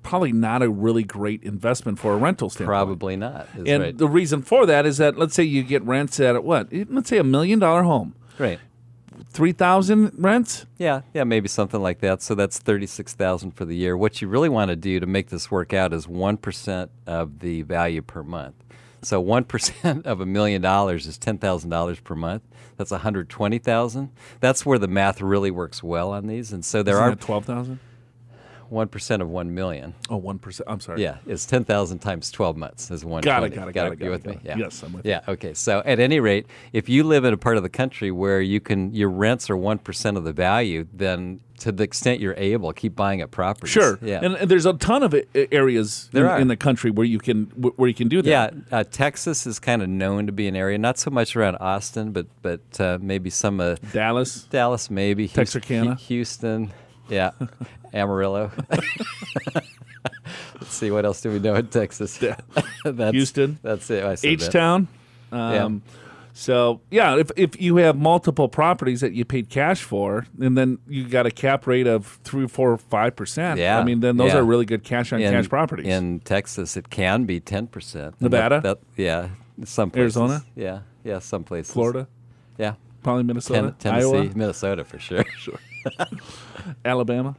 probably 0.01 0.31
not 0.31 0.63
a 0.63 0.69
really 0.69 1.03
great 1.03 1.43
investment 1.43 1.99
for 1.99 2.13
a 2.13 2.17
rental 2.17 2.49
standpoint. 2.49 2.67
Probably 2.67 3.15
not. 3.15 3.47
And 3.65 3.83
right. 3.83 3.97
the 3.97 4.07
reason 4.07 4.41
for 4.41 4.65
that 4.65 4.85
is 4.87 4.97
that 4.97 5.17
let's 5.19 5.35
say 5.35 5.43
you 5.43 5.61
get 5.63 5.83
rents 5.83 6.19
at 6.19 6.43
what? 6.43 6.69
Let's 6.71 7.09
say 7.09 7.17
a 7.19 7.23
million 7.23 7.59
dollar 7.59 7.83
home, 7.83 8.15
Right. 8.39 8.59
three 9.29 9.51
thousand 9.51 10.13
rents. 10.17 10.65
Yeah, 10.79 11.01
yeah, 11.13 11.23
maybe 11.23 11.47
something 11.47 11.81
like 11.81 11.99
that. 11.99 12.21
So 12.23 12.33
that's 12.35 12.57
thirty-six 12.57 13.13
thousand 13.13 13.51
for 13.51 13.65
the 13.65 13.75
year. 13.75 13.95
What 13.95 14.19
you 14.21 14.27
really 14.27 14.49
want 14.49 14.69
to 14.69 14.75
do 14.75 14.99
to 14.99 15.05
make 15.05 15.29
this 15.29 15.51
work 15.51 15.73
out 15.73 15.93
is 15.93 16.07
one 16.07 16.37
percent 16.37 16.89
of 17.05 17.39
the 17.39 17.61
value 17.61 18.01
per 18.01 18.23
month. 18.23 18.55
So 19.05 19.19
one 19.19 19.43
percent 19.43 20.05
of 20.05 20.21
a 20.21 20.25
million 20.25 20.61
dollars 20.61 21.07
is 21.07 21.17
ten 21.17 21.37
thousand 21.37 21.69
dollars 21.69 21.99
per 21.99 22.15
month. 22.15 22.43
That's 22.77 22.91
one 22.91 23.01
hundred 23.01 23.29
twenty 23.29 23.59
thousand. 23.59 24.09
That's 24.39 24.65
where 24.65 24.79
the 24.79 24.87
math 24.87 25.21
really 25.21 25.51
works 25.51 25.83
well 25.83 26.11
on 26.11 26.27
these. 26.27 26.51
And 26.51 26.63
so 26.65 26.83
there 26.83 26.95
Isn't 26.95 27.13
are 27.13 27.15
twelve 27.15 27.45
thousand? 27.45 27.79
One 28.73 28.87
percent 28.87 29.21
of 29.21 29.29
one 29.29 29.53
million. 29.53 29.93
Oh, 30.09 30.17
one 30.17 30.39
percent. 30.39 30.69
I'm 30.69 30.79
sorry. 30.79 31.01
Yeah, 31.01 31.17
it's 31.25 31.45
ten 31.45 31.63
thousand 31.63 31.99
times 31.99 32.31
twelve 32.31 32.57
months 32.57 32.91
is 32.91 33.05
one. 33.05 33.21
Got 33.21 33.43
it, 33.43 33.49
got 33.49 33.67
it, 33.67 33.73
got 33.73 33.93
it, 33.93 34.01
You 34.01 34.09
with 34.09 34.25
it, 34.25 34.29
me? 34.29 34.39
Yeah. 34.43 34.57
Yes, 34.57 34.83
I'm 34.83 34.93
with 34.93 35.05
Yeah. 35.05 35.21
Okay. 35.27 35.53
So 35.53 35.81
at 35.85 35.99
any 35.99 36.19
rate, 36.19 36.47
if 36.73 36.89
you 36.89 37.03
live 37.03 37.23
in 37.23 37.33
a 37.33 37.37
part 37.37 37.57
of 37.57 37.63
the 37.63 37.69
country 37.69 38.11
where 38.11 38.41
you 38.41 38.59
can 38.59 38.93
your 38.93 39.09
rents 39.09 39.49
are 39.49 39.57
one 39.57 39.77
percent 39.77 40.17
of 40.17 40.23
the 40.23 40.33
value, 40.33 40.87
then 40.91 41.39
to 41.59 41.71
the 41.71 41.83
extent 41.83 42.19
you're 42.19 42.35
able, 42.35 42.73
keep 42.73 42.95
buying 42.95 43.21
up 43.21 43.31
properties. 43.31 43.71
Sure. 43.71 43.97
Yeah. 44.01 44.19
And, 44.21 44.35
and 44.35 44.51
there's 44.51 44.65
a 44.65 44.73
ton 44.73 45.01
of 45.01 45.15
areas 45.35 46.09
in, 46.11 46.25
in 46.25 46.47
the 46.49 46.57
country 46.57 46.91
where 46.91 47.05
you 47.05 47.19
can 47.19 47.45
where 47.45 47.87
you 47.87 47.93
can 47.93 48.09
do 48.09 48.21
that. 48.21 48.53
yeah, 48.53 48.77
uh, 48.79 48.83
Texas 48.83 49.47
is 49.47 49.59
kind 49.59 49.81
of 49.81 49.87
known 49.87 50.25
to 50.25 50.33
be 50.33 50.47
an 50.47 50.55
area, 50.55 50.77
not 50.77 50.97
so 50.97 51.09
much 51.11 51.35
around 51.35 51.55
Austin, 51.57 52.11
but 52.11 52.25
but 52.41 52.81
uh, 52.81 52.97
maybe 53.01 53.29
some 53.29 53.59
uh, 53.61 53.75
Dallas. 53.93 54.43
Dallas, 54.43 54.89
maybe 54.89 55.27
Texarkana. 55.27 55.95
Houston, 55.95 56.73
yeah, 57.09 57.31
Amarillo. 57.93 58.51
Let's 60.59 60.73
see 60.75 60.91
what 60.91 61.05
else 61.05 61.21
do 61.21 61.31
we 61.31 61.39
know 61.39 61.55
in 61.55 61.67
Texas. 61.67 62.17
that's, 62.85 63.11
Houston. 63.11 63.59
That's 63.61 63.89
it. 63.89 64.03
I 64.03 64.17
H 64.23 64.49
Town. 64.49 64.87
Um, 65.31 65.81
So 66.35 66.81
yeah, 66.89 67.17
if 67.17 67.29
if 67.35 67.61
you 67.61 67.75
have 67.77 67.95
multiple 67.95 68.47
properties 68.49 69.01
that 69.01 69.13
you 69.13 69.23
paid 69.23 69.49
cash 69.49 69.83
for, 69.83 70.25
and 70.41 70.57
then 70.57 70.79
you 70.87 71.07
got 71.07 71.27
a 71.27 71.31
cap 71.31 71.67
rate 71.67 71.85
of 71.85 72.19
three, 72.23 72.47
four, 72.47 72.75
five 72.77 73.15
percent. 73.15 73.59
Yeah, 73.59 73.79
I 73.79 73.83
mean, 73.83 73.99
then 73.99 74.17
those 74.17 74.33
yeah. 74.33 74.39
are 74.39 74.43
really 74.43 74.65
good 74.65 74.83
cash 74.83 75.13
on 75.13 75.21
in, 75.21 75.31
cash 75.31 75.47
properties. 75.47 75.85
In 75.85 76.21
Texas, 76.21 76.75
it 76.75 76.89
can 76.89 77.25
be 77.25 77.39
ten 77.39 77.67
percent. 77.67 78.19
Nevada? 78.19 78.77
yeah, 78.97 79.29
some 79.63 79.91
places. 79.91 80.17
Arizona? 80.17 80.43
Yeah, 80.55 80.79
yeah, 81.03 81.19
some 81.19 81.43
places. 81.43 81.71
Florida, 81.71 82.07
Yeah, 82.57 82.75
probably 83.03 83.23
Minnesota, 83.23 83.75
Ten- 83.77 83.93
Tennessee, 83.93 84.17
Iowa, 84.17 84.35
Minnesota 84.35 84.83
for 84.83 84.97
sure. 84.97 85.23
sure, 85.37 85.59
Alabama. 86.85 87.35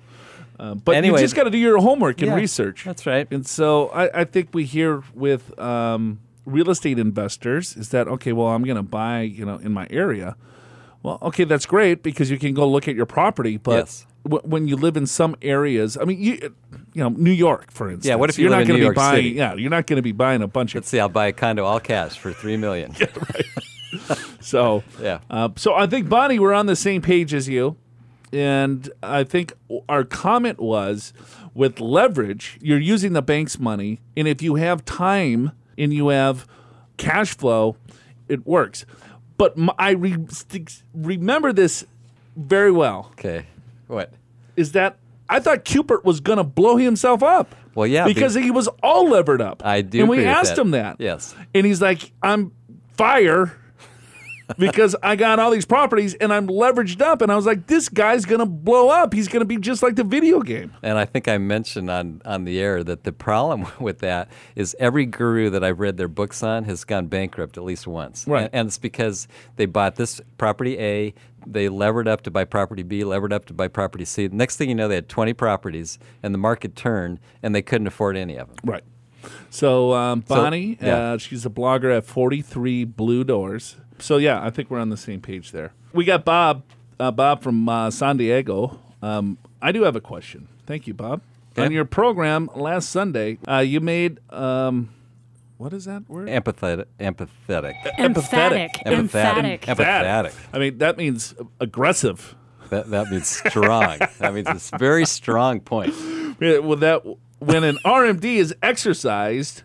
Uh, 0.59 0.74
but 0.74 0.94
Anyway, 0.96 1.20
you 1.20 1.24
just 1.24 1.35
got 1.35 1.44
to 1.44 1.50
do 1.50 1.59
your 1.59 1.78
homework 1.78 2.20
and 2.22 2.30
yeah, 2.30 2.37
research. 2.37 2.85
that's 2.85 3.07
right. 3.07 3.26
And 3.30 3.46
so 3.46 3.88
I, 3.88 4.20
I 4.20 4.24
think 4.24 4.50
we 4.52 4.64
hear 4.64 5.02
with 5.14 5.59
um, 5.59 6.20
real 6.46 6.70
estate 6.70 6.98
investors 6.98 7.76
is 7.76 7.88
that 7.88 8.07
okay? 8.07 8.33
Well, 8.33 8.48
I'm 8.48 8.62
going 8.62 8.76
to 8.76 8.83
buy 8.83 9.22
you 9.22 9.44
know 9.44 9.57
in 9.57 9.72
my 9.72 9.87
area. 9.90 10.37
Well, 11.02 11.18
okay, 11.22 11.44
that's 11.44 11.66
great 11.66 12.02
because 12.02 12.30
you 12.30 12.38
can 12.38 12.54
go 12.54 12.68
look 12.68 12.88
at 12.88 12.94
your 12.94 13.04
property, 13.04 13.57
but 13.59 13.72
Yes. 13.76 14.07
w- 14.24 14.40
when 14.48 14.66
you 14.68 14.76
live 14.76 14.96
in 14.96 15.07
some 15.07 15.37
areas, 15.42 15.98
I 16.00 16.04
mean, 16.04 16.18
you 16.18 16.54
you 16.94 17.02
know, 17.02 17.09
New 17.11 17.30
York, 17.33 17.70
for 17.72 17.88
instance. 17.88 18.07
Yeah, 18.07 18.14
what 18.14 18.30
if 18.30 18.38
you 18.38 18.44
you're 18.44 18.50
live 18.50 18.61
not 18.61 18.68
gonna 18.68 18.78
be 18.78 18.85
York 18.85 18.96
buying? 18.96 19.16
City? 19.24 19.28
Yeah, 19.37 19.54
you're 19.54 19.70
not 19.70 19.87
going 19.87 19.96
to 19.96 20.02
be 20.02 20.12
buying 20.12 20.40
a 20.40 20.46
bunch 20.46 20.70
of. 20.74 20.76
Let's 20.83 20.88
see. 20.88 21.00
I'll 21.00 21.09
buy 21.11 21.26
a 21.26 21.33
condo 21.33 21.64
all 21.64 21.80
cash 21.80 22.16
for 22.16 22.33
three 22.33 22.57
million. 22.57 22.94
yeah, 23.00 23.07
right. 23.35 24.18
so. 24.40 24.83
Yeah. 25.02 25.18
Uh, 25.28 25.48
so 25.57 25.74
I 25.74 25.87
think 25.88 26.09
Bonnie, 26.09 26.38
we're 26.38 26.54
on 26.54 26.66
the 26.66 26.76
same 26.76 27.02
page 27.02 27.35
as 27.35 27.48
you, 27.48 27.76
and 28.35 28.90
I 29.03 29.25
think 29.25 29.53
our 29.88 30.05
comment 30.05 30.61
was 30.61 31.12
with 31.55 31.81
leverage, 31.81 32.59
you're 32.61 32.79
using 32.79 33.12
the 33.12 33.23
bank's 33.23 33.59
money, 33.59 34.01
and 34.16 34.27
if 34.27 34.42
you 34.42 34.57
have 34.57 34.85
time 34.85 35.53
and 35.79 35.92
you 35.92 36.09
have 36.09 36.47
cash 36.97 37.37
flow, 37.37 37.77
it 38.29 38.47
works. 38.47 38.85
But 39.37 39.55
I 39.79 39.90
re- 39.92 40.16
remember 40.94 41.53
this 41.53 41.85
very 42.37 42.70
well. 42.73 43.09
Okay. 43.12 43.47
What? 43.87 44.12
Is 44.57 44.73
that 44.73 44.97
I 45.29 45.40
thought 45.40 45.64
Cupert 45.64 46.05
was 46.05 46.20
going 46.20 46.37
to 46.38 46.44
blow 46.44 46.77
himself 46.77 47.23
up. 47.23 47.55
Well, 47.75 47.87
yeah, 47.87 48.07
be- 48.07 48.14
because 48.14 48.35
he 48.35 48.51
was 48.51 48.68
all 48.83 49.09
levered 49.09 49.40
up. 49.40 49.64
I 49.64 49.81
do 49.81 50.01
And 50.01 50.09
we 50.09 50.25
asked 50.25 50.57
that. 50.57 50.61
him 50.62 50.70
that. 50.73 50.97
Yes. 51.01 51.35
And 51.55 51.66
he's 51.66 51.81
like, 51.83 52.12
I'm 52.23 52.53
fire 52.97 53.57
because 54.59 54.94
I 55.02 55.16
got 55.16 55.38
all 55.38 55.50
these 55.50 55.64
properties 55.64 56.14
and 56.14 56.33
I'm 56.33 56.46
leveraged 56.48 57.00
up. 57.00 57.22
And 57.22 57.33
I 57.33 57.37
was 57.37 57.46
like, 57.46 57.66
this 57.66 57.88
guy's 57.88 58.24
going 58.24 58.40
to 58.40 58.46
blow 58.46 58.88
up. 58.88 59.14
He's 59.14 59.28
going 59.28 59.40
to 59.40 59.46
be 59.46 59.57
just 59.57 59.83
like 59.83 59.96
the 59.96 60.04
video 60.04 60.40
game. 60.40 60.72
And 60.83 60.98
I 60.98 61.04
think 61.04 61.28
I 61.28 61.38
mentioned 61.38 61.90
on, 61.90 62.20
on 62.24 62.44
the 62.44 62.61
air 62.61 62.85
that 62.85 63.04
the 63.04 63.12
problem 63.12 63.66
with 63.80 64.00
that 64.00 64.28
is 64.54 64.76
every 64.78 65.07
guru 65.07 65.50
that 65.50 65.64
I've 65.64 65.80
read 65.80 65.96
their 65.96 66.09
books 66.09 66.42
on 66.42 66.64
has 66.64 66.85
gone 66.85 67.07
bankrupt 67.07 67.57
at 67.57 67.64
least 67.64 67.87
once. 67.87 68.26
Right. 68.26 68.44
And, 68.44 68.54
and 68.54 68.68
it's 68.68 68.78
because 68.78 69.28
they 69.57 69.66
bought 69.66 69.96
this 69.96 70.20
property 70.38 70.78
A, 70.78 71.14
they 71.46 71.68
levered 71.68 72.09
up 72.09 72.22
to 72.22 72.30
buy 72.30 72.44
property 72.44 72.83
B, 72.83 73.04
levered 73.04 73.33
up 73.33 73.44
to 73.46 73.54
buy 73.54 73.68
property 73.68 74.04
C. 74.04 74.26
The 74.26 74.37
next 74.37 74.57
thing 74.57 74.68
you 74.68 74.74
know, 74.74 74.88
they 74.88 74.94
had 74.96 75.09
20 75.09 75.33
properties 75.35 75.98
and 76.22 76.33
the 76.33 76.38
market 76.38 76.76
turned 76.76 77.20
and 77.42 77.54
they 77.54 77.62
couldn't 77.62 77.87
afford 77.87 78.16
any 78.16 78.37
of 78.37 78.48
them. 78.48 78.57
Right. 78.64 78.85
So, 79.50 79.92
um, 79.94 80.20
Bonnie, 80.20 80.78
yeah. 80.80 81.12
uh, 81.12 81.18
she's 81.18 81.46
a 81.46 81.50
blogger 81.50 81.96
at 81.96 82.04
43 82.04 82.85
Blue 82.85 83.24
Doors. 83.24 83.76
So, 83.98 84.16
yeah, 84.16 84.42
I 84.42 84.50
think 84.50 84.70
we're 84.70 84.80
on 84.80 84.90
the 84.90 84.96
same 84.96 85.20
page 85.20 85.52
there. 85.52 85.72
We 85.92 86.04
got 86.04 86.24
Bob, 86.24 86.62
uh, 86.98 87.11
Bob 87.11 87.42
from 87.42 87.68
uh, 87.68 87.90
San 87.90 88.16
Diego. 88.16 88.78
Um, 89.02 89.38
I 89.62 89.72
do 89.72 89.83
have 89.85 89.96
a 89.96 90.00
question. 90.00 90.48
Thank 90.66 90.87
you, 90.87 90.94
Bob. 90.94 91.20
Okay. 91.52 91.66
On 91.66 91.72
your 91.72 91.85
program 91.85 92.50
last 92.57 92.88
Sunday, 92.88 93.38
uh, 93.46 93.59
you 93.59 93.80
made, 93.80 94.18
um, 94.33 94.90
what 95.57 95.72
is 95.72 95.85
that 95.85 96.09
word? 96.09 96.28
Empathetic. 96.28 96.87
Empathetic. 96.98 97.74
Emphatic. 97.98 98.83
Emphatic. 98.87 99.61
Empathetic. 99.62 100.35
I 100.52 100.59
mean, 100.59 100.78
that 100.78 100.96
means 100.96 101.35
aggressive. 101.61 102.35
That, 102.70 102.90
that 102.90 103.11
means 103.11 103.28
strong. 103.28 103.98
that 104.18 104.35
means 104.35 104.48
it's 104.48 104.72
a 104.72 104.78
very 104.78 105.07
strong 105.07 105.61
point. 105.61 105.94
Yeah, 106.40 106.59
Well, 106.59 106.78
that 106.78 107.02
when 107.38 107.62
an 107.62 107.78
RMD 107.85 108.24
is 108.24 108.54
exercised, 108.62 109.62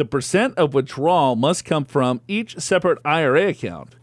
the 0.00 0.04
percent 0.06 0.56
of 0.56 0.72
withdrawal 0.72 1.36
must 1.36 1.66
come 1.66 1.84
from 1.84 2.22
each 2.26 2.58
separate 2.58 2.98
IRA 3.04 3.48
account. 3.48 3.96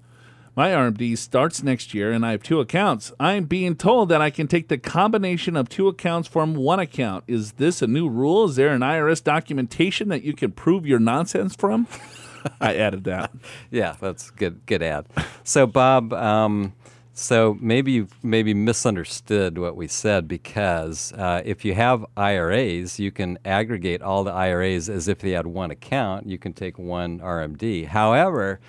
My 0.55 0.69
RMD 0.69 1.17
starts 1.17 1.63
next 1.63 1.91
year, 1.91 2.11
and 2.11 2.23
I 2.23 2.33
have 2.33 2.43
two 2.43 2.59
accounts. 2.59 3.11
I'm 3.19 3.45
being 3.45 3.75
told 3.75 4.09
that 4.09 4.21
I 4.21 4.29
can 4.29 4.47
take 4.47 4.67
the 4.67 4.77
combination 4.77 5.57
of 5.57 5.69
two 5.69 5.87
accounts 5.87 6.27
from 6.27 6.53
one 6.53 6.79
account. 6.79 7.23
Is 7.25 7.53
this 7.53 7.81
a 7.81 7.87
new 7.87 8.07
rule? 8.07 8.45
Is 8.45 8.57
there 8.57 8.75
an 8.75 8.81
IRS 8.81 9.23
documentation 9.23 10.09
that 10.09 10.21
you 10.21 10.33
can 10.33 10.51
prove 10.51 10.85
your 10.85 10.99
nonsense 10.99 11.55
from? 11.55 11.87
I 12.61 12.75
added 12.75 13.03
that. 13.05 13.31
Yeah, 13.71 13.95
that's 13.99 14.29
good. 14.29 14.67
Good 14.67 14.83
ad. 14.83 15.07
So, 15.43 15.65
Bob, 15.65 16.13
um, 16.13 16.73
so 17.19 17.57
maybe 17.59 17.93
you 17.93 18.07
maybe 18.21 18.53
misunderstood 18.53 19.57
what 19.57 19.75
we 19.75 19.87
said 19.87 20.27
because 20.27 21.11
uh, 21.13 21.41
if 21.43 21.65
you 21.65 21.73
have 21.73 22.05
IRAs, 22.15 22.99
you 22.99 23.09
can 23.09 23.39
aggregate 23.43 24.03
all 24.03 24.23
the 24.23 24.31
IRAs 24.31 24.87
as 24.87 25.07
if 25.07 25.17
they 25.17 25.31
had 25.31 25.47
one 25.47 25.71
account. 25.71 26.27
You 26.27 26.37
can 26.37 26.53
take 26.53 26.77
one 26.77 27.19
RMD. 27.19 27.87
However, 27.87 28.59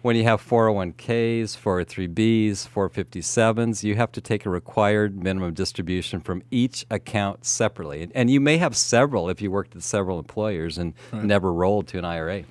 when 0.00 0.16
you 0.16 0.24
have 0.24 0.40
401ks, 0.40 1.54
403bs, 1.58 2.66
457s, 2.66 3.84
you 3.84 3.94
have 3.96 4.10
to 4.12 4.22
take 4.22 4.46
a 4.46 4.50
required 4.50 5.22
minimum 5.22 5.52
distribution 5.52 6.22
from 6.22 6.42
each 6.50 6.86
account 6.90 7.44
separately. 7.44 8.10
And 8.14 8.30
you 8.30 8.40
may 8.40 8.56
have 8.56 8.74
several 8.74 9.28
if 9.28 9.42
you 9.42 9.50
worked 9.50 9.76
at 9.76 9.82
several 9.82 10.18
employers 10.18 10.78
and 10.78 10.94
never 11.12 11.52
rolled 11.52 11.88
to 11.88 11.98
an 11.98 12.06
IRA. 12.06 12.44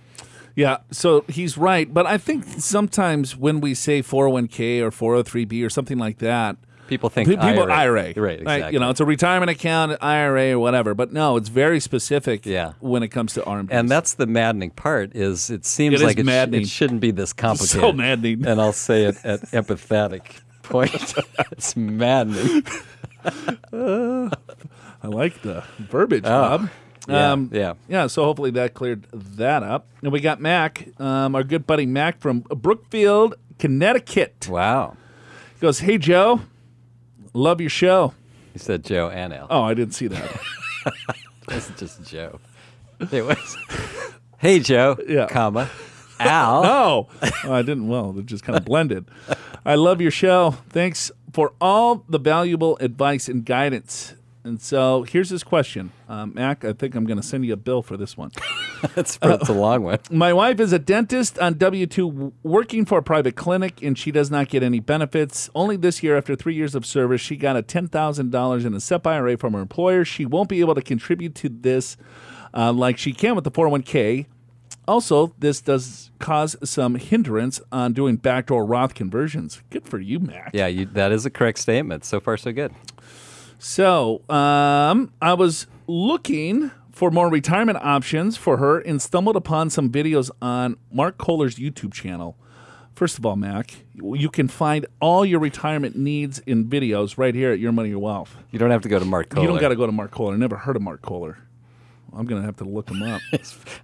Yeah, 0.55 0.77
so 0.91 1.23
he's 1.29 1.57
right. 1.57 1.91
But 1.93 2.05
I 2.05 2.17
think 2.17 2.45
sometimes 2.59 3.35
when 3.37 3.61
we 3.61 3.73
say 3.73 4.01
401k 4.01 4.81
or 4.81 4.91
403b 4.91 5.65
or 5.65 5.69
something 5.69 5.97
like 5.97 6.17
that, 6.19 6.57
People 6.87 7.09
think 7.09 7.29
Pe- 7.29 7.35
people 7.37 7.71
IRA. 7.71 7.73
IRA, 7.73 8.13
Right, 8.17 8.39
exactly. 8.41 8.73
You 8.73 8.79
know, 8.79 8.89
it's 8.89 8.99
a 8.99 9.05
retirement 9.05 9.49
account, 9.49 9.97
IRA, 10.03 10.51
or 10.51 10.59
whatever. 10.59 10.93
But 10.93 11.13
no, 11.13 11.37
it's 11.37 11.47
very 11.47 11.79
specific. 11.79 12.45
Yeah. 12.45 12.73
when 12.81 13.01
it 13.01 13.07
comes 13.07 13.33
to 13.35 13.41
RMDs. 13.43 13.69
And 13.71 13.87
that's 13.87 14.15
the 14.15 14.27
maddening 14.27 14.71
part 14.71 15.15
is 15.15 15.49
it 15.49 15.63
seems 15.65 16.01
It 16.01 16.03
like 16.05 16.17
it, 16.19 16.23
sh- 16.23 16.25
maddening. 16.25 16.61
it 16.63 16.67
shouldn't 16.67 16.99
be 16.99 17.11
this 17.11 17.31
complicated. 17.31 17.79
so 17.79 17.93
maddening. 17.93 18.45
And 18.45 18.59
I'll 18.59 18.73
say 18.73 19.05
it 19.05 19.15
at 19.23 19.39
empathetic 19.51 20.41
point. 20.63 21.13
it's 21.53 21.77
maddening. 21.77 22.63
I 23.73 25.07
like 25.07 25.41
the 25.43 25.63
verbiage, 25.79 26.23
Oh, 26.25 26.57
Bob. 26.57 26.69
Yeah, 27.11 27.31
um, 27.31 27.49
yeah. 27.53 27.73
yeah. 27.87 28.07
So 28.07 28.23
hopefully 28.23 28.51
that 28.51 28.73
cleared 28.73 29.05
that 29.11 29.63
up. 29.63 29.87
And 30.01 30.11
we 30.11 30.19
got 30.19 30.39
Mac, 30.41 30.87
um, 30.99 31.35
our 31.35 31.43
good 31.43 31.65
buddy 31.67 31.85
Mac 31.85 32.19
from 32.19 32.39
Brookfield, 32.41 33.35
Connecticut. 33.59 34.47
Wow. 34.49 34.97
He 35.55 35.59
goes, 35.61 35.79
"Hey 35.79 35.97
Joe, 35.97 36.41
love 37.33 37.61
your 37.61 37.69
show." 37.69 38.13
He 38.53 38.59
said 38.59 38.83
Joe 38.83 39.09
and 39.09 39.33
Al. 39.33 39.47
Oh, 39.49 39.61
I 39.63 39.73
didn't 39.73 39.93
see 39.93 40.07
that. 40.07 40.41
Wasn't 41.47 41.77
just 41.77 42.03
Joe. 42.05 42.39
It 43.11 43.25
was, 43.25 43.57
hey 44.39 44.59
Joe, 44.59 44.97
Yeah. 45.07 45.27
comma, 45.27 45.69
Al. 46.19 46.63
Oh, 46.65 47.09
oh, 47.45 47.53
I 47.53 47.61
didn't. 47.61 47.87
Well, 47.87 48.13
it 48.17 48.25
just 48.25 48.43
kind 48.43 48.57
of 48.57 48.65
blended. 48.65 49.05
I 49.65 49.75
love 49.75 50.01
your 50.01 50.11
show. 50.11 50.51
Thanks 50.69 51.11
for 51.33 51.53
all 51.61 52.03
the 52.09 52.19
valuable 52.19 52.77
advice 52.77 53.27
and 53.29 53.45
guidance. 53.45 54.13
And 54.43 54.59
so 54.61 55.03
here's 55.03 55.29
his 55.29 55.43
question. 55.43 55.91
Um, 56.09 56.33
Mac, 56.33 56.65
I 56.65 56.73
think 56.73 56.95
I'm 56.95 57.05
going 57.05 57.19
to 57.19 57.25
send 57.25 57.45
you 57.45 57.53
a 57.53 57.57
bill 57.57 57.81
for 57.83 57.95
this 57.95 58.17
one. 58.17 58.31
That's, 58.95 59.17
that's 59.17 59.47
a 59.47 59.53
long 59.53 59.83
one. 59.83 59.99
My 60.09 60.33
wife 60.33 60.59
is 60.59 60.73
a 60.73 60.79
dentist 60.79 61.37
on 61.37 61.59
W 61.59 61.85
2 61.85 62.33
working 62.41 62.83
for 62.83 62.97
a 62.97 63.03
private 63.03 63.35
clinic, 63.35 63.83
and 63.83 63.95
she 63.95 64.09
does 64.11 64.31
not 64.31 64.49
get 64.49 64.63
any 64.63 64.79
benefits. 64.79 65.51
Only 65.53 65.77
this 65.77 66.01
year, 66.01 66.17
after 66.17 66.35
three 66.35 66.55
years 66.55 66.73
of 66.73 66.83
service, 66.83 67.21
she 67.21 67.35
got 67.35 67.55
a 67.55 67.61
$10,000 67.61 68.65
in 68.65 68.73
a 68.73 68.79
SEP 68.79 69.05
IRA 69.05 69.37
from 69.37 69.53
her 69.53 69.59
employer. 69.59 70.03
She 70.03 70.25
won't 70.25 70.49
be 70.49 70.61
able 70.61 70.73
to 70.73 70.81
contribute 70.81 71.35
to 71.35 71.49
this 71.49 71.95
uh, 72.55 72.73
like 72.73 72.97
she 72.97 73.13
can 73.13 73.35
with 73.35 73.43
the 73.43 73.51
401k. 73.51 74.25
Also, 74.87 75.35
this 75.37 75.61
does 75.61 76.09
cause 76.17 76.55
some 76.63 76.95
hindrance 76.95 77.61
on 77.71 77.93
doing 77.93 78.15
backdoor 78.15 78.65
Roth 78.65 78.95
conversions. 78.95 79.61
Good 79.69 79.87
for 79.87 79.99
you, 79.99 80.19
Mac. 80.19 80.51
Yeah, 80.53 80.67
you, 80.67 80.85
that 80.85 81.11
is 81.11 81.25
a 81.25 81.29
correct 81.29 81.59
statement. 81.59 82.03
So 82.03 82.19
far, 82.19 82.35
so 82.35 82.51
good. 82.51 82.73
So, 83.63 84.27
um, 84.27 85.13
I 85.21 85.35
was 85.35 85.67
looking 85.85 86.71
for 86.91 87.11
more 87.11 87.29
retirement 87.29 87.77
options 87.79 88.35
for 88.35 88.57
her 88.57 88.79
and 88.79 88.99
stumbled 88.99 89.35
upon 89.35 89.69
some 89.69 89.91
videos 89.91 90.31
on 90.41 90.77
Mark 90.91 91.19
Kohler's 91.19 91.57
YouTube 91.57 91.93
channel. 91.93 92.35
First 92.95 93.19
of 93.19 93.25
all, 93.25 93.35
Mac, 93.35 93.83
you 93.93 94.31
can 94.31 94.47
find 94.47 94.87
all 94.99 95.23
your 95.23 95.39
retirement 95.39 95.95
needs 95.95 96.39
in 96.39 96.65
videos 96.65 97.19
right 97.19 97.35
here 97.35 97.51
at 97.51 97.59
Your 97.59 97.71
Money, 97.71 97.89
Your 97.89 97.99
Wealth. 97.99 98.35
You 98.49 98.57
don't 98.57 98.71
have 98.71 98.81
to 98.81 98.89
go 98.89 98.97
to 98.97 99.05
Mark 99.05 99.29
Kohler. 99.29 99.43
You 99.43 99.47
don't 99.49 99.61
got 99.61 99.69
to 99.69 99.75
go 99.75 99.85
to 99.85 99.91
Mark 99.91 100.09
Kohler. 100.09 100.33
I 100.33 100.37
never 100.37 100.57
heard 100.57 100.75
of 100.75 100.81
Mark 100.81 101.03
Kohler. 101.03 101.37
I'm 102.13 102.25
going 102.25 102.41
to 102.41 102.45
have 102.47 102.57
to 102.57 102.63
look 102.63 102.89
him 102.89 103.03
up. 103.03 103.21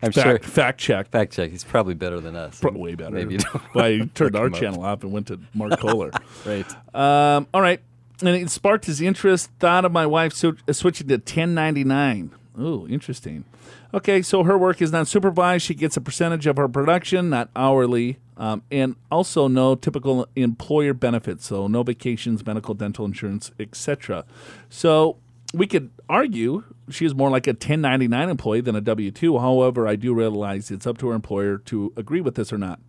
I'm 0.02 0.12
fact, 0.12 0.16
sure. 0.16 0.40
Fact 0.40 0.80
check. 0.80 1.08
Fact 1.10 1.34
check. 1.34 1.52
He's 1.52 1.64
probably 1.64 1.94
better 1.94 2.20
than 2.20 2.36
us. 2.36 2.60
Pro- 2.60 2.72
way 2.72 2.96
better. 2.96 3.12
Maybe 3.16 3.36
you 3.36 3.40
I 3.76 4.10
turned 4.16 4.36
our 4.36 4.48
up. 4.48 4.56
channel 4.56 4.84
off 4.84 5.04
and 5.04 5.12
went 5.12 5.28
to 5.28 5.40
Mark 5.54 5.80
Kohler. 5.80 6.10
Right. 6.46 6.66
Um, 6.96 7.48
all 7.54 7.62
right. 7.62 7.80
And 8.22 8.30
it 8.30 8.50
sparked 8.50 8.86
his 8.86 9.02
interest. 9.02 9.52
Thought 9.60 9.86
of 9.86 9.92
my 9.92 10.06
wife 10.06 10.44
uh, 10.44 10.54
switching 10.74 11.08
to 11.08 11.16
1099. 11.16 12.32
Ooh, 12.60 12.88
interesting. 12.90 13.46
Okay, 13.94 14.22
so 14.22 14.44
her 14.44 14.58
work 14.58 14.82
is 14.82 14.92
not 14.92 15.08
supervised. 15.08 15.64
She 15.64 15.76
gets 15.76 15.96
a 15.96 16.02
percentage 16.02 16.48
of 16.48 16.58
her 16.58 16.68
production, 16.68 17.30
not 17.30 17.50
hourly, 17.56 18.18
um, 18.36 18.64
and 18.72 18.96
also 19.12 19.48
no 19.48 19.76
typical 19.76 20.28
employer 20.36 20.94
benefits. 20.94 21.46
So 21.46 21.68
no 21.68 21.84
vacations, 21.84 22.46
medical, 22.46 22.74
dental 22.74 23.06
insurance, 23.06 23.52
etc. 23.60 24.26
So 24.70 25.18
we 25.54 25.68
could 25.68 25.92
argue 26.10 26.64
she 26.90 27.06
is 27.06 27.14
more 27.14 27.30
like 27.30 27.48
a 27.48 27.52
1099 27.52 28.30
employee 28.30 28.62
than 28.62 28.76
a 28.76 28.82
W 28.82 29.12
2. 29.12 29.40
However, 29.40 29.88
I 29.88 29.96
do 29.96 30.14
realize 30.14 30.72
it's 30.72 30.88
up 30.88 30.98
to 31.00 31.10
her 31.10 31.16
employer 31.16 31.58
to 31.60 31.94
agree 31.96 32.22
with 32.22 32.36
this 32.36 32.52
or 32.52 32.58
not. 32.58 32.80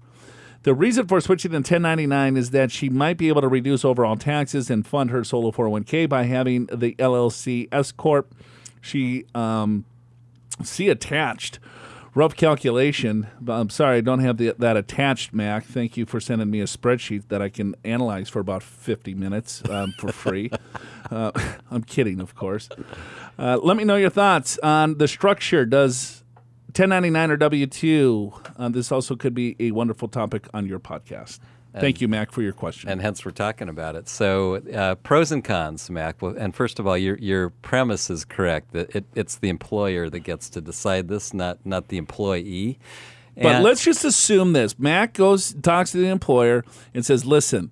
The 0.69 0.75
reason 0.75 1.07
for 1.07 1.19
switching 1.23 1.53
to 1.53 1.57
1099 1.57 2.37
is 2.37 2.51
that 2.51 2.71
she 2.71 2.91
might 2.91 3.16
be 3.16 3.29
able 3.29 3.41
to 3.41 3.49
reduce 3.49 3.87
overall 3.87 4.16
taxes 4.16 4.69
and 4.69 4.87
fund 4.87 5.09
her 5.09 5.25
solo 5.25 5.51
401k 5.51 6.07
by 6.07 6.25
having 6.25 6.66
the 6.66 6.95
LLC 6.97 7.69
S 7.73 7.91
corp. 7.91 8.35
She 8.83 9.25
um, 9.35 9.87
see 10.62 10.91
attached. 10.91 11.59
Rough 12.14 12.37
calculation. 12.37 13.29
I'm 13.49 13.71
sorry, 13.71 13.97
I 13.97 14.01
don't 14.03 14.19
have 14.19 14.37
the, 14.37 14.55
that 14.59 14.77
attached, 14.77 15.33
Mac. 15.33 15.64
Thank 15.64 15.97
you 15.97 16.05
for 16.05 16.21
sending 16.21 16.51
me 16.51 16.61
a 16.61 16.64
spreadsheet 16.64 17.29
that 17.29 17.41
I 17.41 17.49
can 17.49 17.75
analyze 17.83 18.29
for 18.29 18.41
about 18.41 18.62
50 18.62 19.14
minutes 19.14 19.62
um, 19.71 19.95
for 19.99 20.12
free. 20.12 20.51
uh, 21.11 21.33
I'm 21.71 21.83
kidding, 21.83 22.21
of 22.21 22.35
course. 22.35 22.69
Uh, 23.39 23.57
let 23.62 23.79
me 23.79 23.85
know 23.85 23.97
your 23.97 24.11
thoughts 24.11 24.59
on 24.59 24.99
the 24.99 25.09
structure. 25.09 25.64
Does 25.64 26.25
1099 26.79 27.31
or 27.33 27.37
W 27.37 27.66
2? 27.66 28.33
Uh, 28.57 28.68
this 28.68 28.93
also 28.93 29.16
could 29.16 29.35
be 29.35 29.57
a 29.59 29.72
wonderful 29.72 30.07
topic 30.07 30.47
on 30.55 30.66
your 30.66 30.79
podcast. 30.79 31.41
Thank 31.74 32.01
you, 32.01 32.09
Mac, 32.09 32.33
for 32.33 32.43
your 32.43 32.53
question. 32.53 32.89
and 32.89 33.01
hence 33.01 33.24
we're 33.24 33.31
talking 33.31 33.68
about 33.68 33.95
it. 33.95 34.09
So, 34.09 34.57
uh, 34.57 34.97
pros 34.97 35.31
and 35.31 35.45
cons, 35.45 35.89
Mac. 35.91 36.20
Well, 36.20 36.35
and 36.37 36.55
first 36.55 36.79
of 36.81 36.87
all, 36.87 36.97
your 36.99 37.16
your 37.18 37.51
premise 37.51 38.11
is 38.11 38.24
correct 38.24 38.72
that 38.72 38.95
it, 38.97 39.05
it's 39.14 39.37
the 39.37 39.49
employer 39.49 40.11
that 40.11 40.20
gets 40.20 40.49
to 40.51 40.61
decide 40.61 41.09
this, 41.09 41.33
not 41.33 41.64
not 41.64 41.89
the 41.89 41.97
employee. 41.97 42.79
But 43.41 43.62
let's 43.62 43.85
just 43.85 44.05
assume 44.05 44.53
this. 44.55 44.76
Mac 44.79 45.14
goes 45.14 45.55
talks 45.62 45.93
to 45.93 45.99
the 45.99 46.09
employer 46.09 46.64
and 46.95 47.07
says, 47.07 47.24
"Listen, 47.24 47.70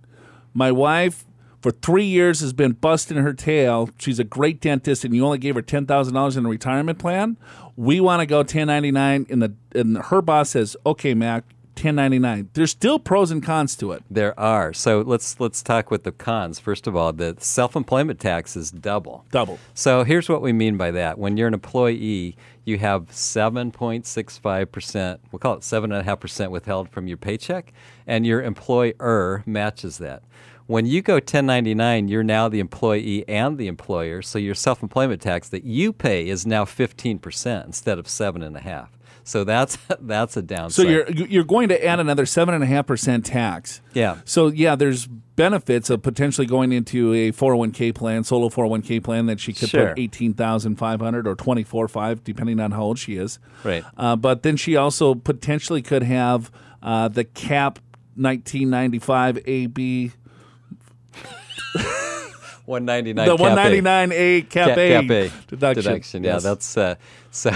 my 0.54 0.70
wife 0.70 1.24
for 1.60 1.72
three 1.72 2.04
years 2.04 2.38
has 2.40 2.52
been 2.52 2.72
busting 2.72 3.16
her 3.16 3.32
tail. 3.32 3.90
She's 3.98 4.20
a 4.20 4.24
great 4.24 4.60
dentist, 4.60 5.04
and 5.04 5.16
you 5.16 5.24
only 5.24 5.38
gave 5.38 5.56
her 5.56 5.62
ten 5.62 5.84
thousand 5.84 6.14
dollars 6.14 6.36
in 6.36 6.46
a 6.46 6.48
retirement 6.48 7.00
plan. 7.00 7.36
We 7.76 8.00
want 8.00 8.20
to 8.20 8.26
go 8.26 8.42
ten 8.42 8.66
ninety 8.66 8.90
nine." 8.90 9.26
And 9.28 9.42
the 9.42 9.52
and 9.74 9.98
her 9.98 10.22
boss 10.22 10.50
says, 10.50 10.76
"Okay, 10.84 11.14
Mac, 11.14 11.44
ten 11.74 11.94
ninety 11.94 12.18
nine. 12.18 12.48
There's 12.54 12.72
still 12.72 12.98
pros 12.98 13.30
and 13.30 13.42
cons 13.42 13.76
to 13.76 13.92
it. 13.92 14.02
There 14.10 14.38
are. 14.40 14.72
So 14.72 15.02
let's 15.02 15.38
let's 15.38 15.62
talk 15.62 15.90
with 15.90 16.02
the 16.02 16.12
cons. 16.12 16.58
First 16.58 16.86
of 16.86 16.96
all, 16.96 17.12
the 17.12 17.36
self-employment 17.38 18.18
tax 18.18 18.56
is 18.56 18.70
double. 18.70 19.26
Double. 19.30 19.58
So 19.74 20.02
here's 20.02 20.28
what 20.28 20.42
we 20.42 20.52
mean 20.52 20.76
by 20.76 20.90
that. 20.92 21.18
When 21.18 21.36
you're 21.36 21.48
an 21.48 21.54
employee, 21.54 22.36
you 22.64 22.78
have 22.78 23.10
7.65%, 23.10 25.18
we'll 25.30 25.38
call 25.38 25.54
it 25.54 25.60
7.5% 25.60 26.50
withheld 26.50 26.88
from 26.88 27.06
your 27.06 27.16
paycheck, 27.16 27.72
and 28.08 28.26
your 28.26 28.42
employer 28.42 29.44
matches 29.46 29.98
that. 29.98 30.24
When 30.66 30.84
you 30.86 31.00
go 31.02 31.14
1099, 31.14 32.08
you're 32.08 32.24
now 32.24 32.48
the 32.48 32.58
employee 32.60 33.26
and 33.28 33.56
the 33.56 33.68
employer, 33.68 34.20
so 34.22 34.38
your 34.38 34.54
self-employment 34.54 35.22
tax 35.22 35.48
that 35.50 35.64
you 35.64 35.92
pay 35.92 36.28
is 36.28 36.44
now 36.46 36.64
15% 36.64 37.64
instead 37.66 37.98
of 37.98 38.06
7.5. 38.06 38.88
So 39.22 39.42
that's 39.42 39.76
that's 40.00 40.36
a 40.36 40.42
downside. 40.42 40.72
So 40.84 40.88
you're 40.88 41.10
you're 41.10 41.42
going 41.44 41.68
to 41.70 41.84
add 41.84 41.98
another 41.98 42.26
seven 42.26 42.54
and 42.54 42.62
a 42.62 42.66
half 42.66 42.86
percent 42.86 43.26
tax. 43.26 43.80
Yeah. 43.92 44.18
So 44.24 44.46
yeah, 44.46 44.76
there's 44.76 45.08
benefits 45.08 45.90
of 45.90 46.02
potentially 46.02 46.46
going 46.46 46.70
into 46.72 47.12
a 47.12 47.32
401k 47.32 47.92
plan, 47.92 48.22
solo 48.22 48.48
401k 48.48 49.02
plan 49.02 49.26
that 49.26 49.40
she 49.40 49.52
could 49.52 49.68
Sure. 49.68 49.88
put 49.88 49.98
18,500 49.98 51.26
or 51.26 51.34
24.5 51.34 52.22
depending 52.22 52.60
on 52.60 52.70
how 52.70 52.82
old 52.82 52.98
she 53.00 53.16
is. 53.16 53.40
Right. 53.64 53.84
Uh, 53.96 54.14
but 54.14 54.44
then 54.44 54.56
she 54.56 54.76
also 54.76 55.16
potentially 55.16 55.82
could 55.82 56.04
have 56.04 56.52
uh, 56.80 57.08
the 57.08 57.24
cap 57.24 57.80
1995 58.14 59.40
AB 59.46 60.12
199 62.66 63.26
the 63.26 63.36
cap 63.36 63.58
199A 63.58 64.48
cap, 64.50 64.68
Cap, 64.68 64.78
A, 64.78 64.90
cap 64.90 65.10
A 65.10 65.56
deduction. 65.74 66.24
Yeah, 66.24 66.34
Yes. 66.34 66.42
that's 66.42 66.76
uh, 66.76 66.94
so. 67.30 67.50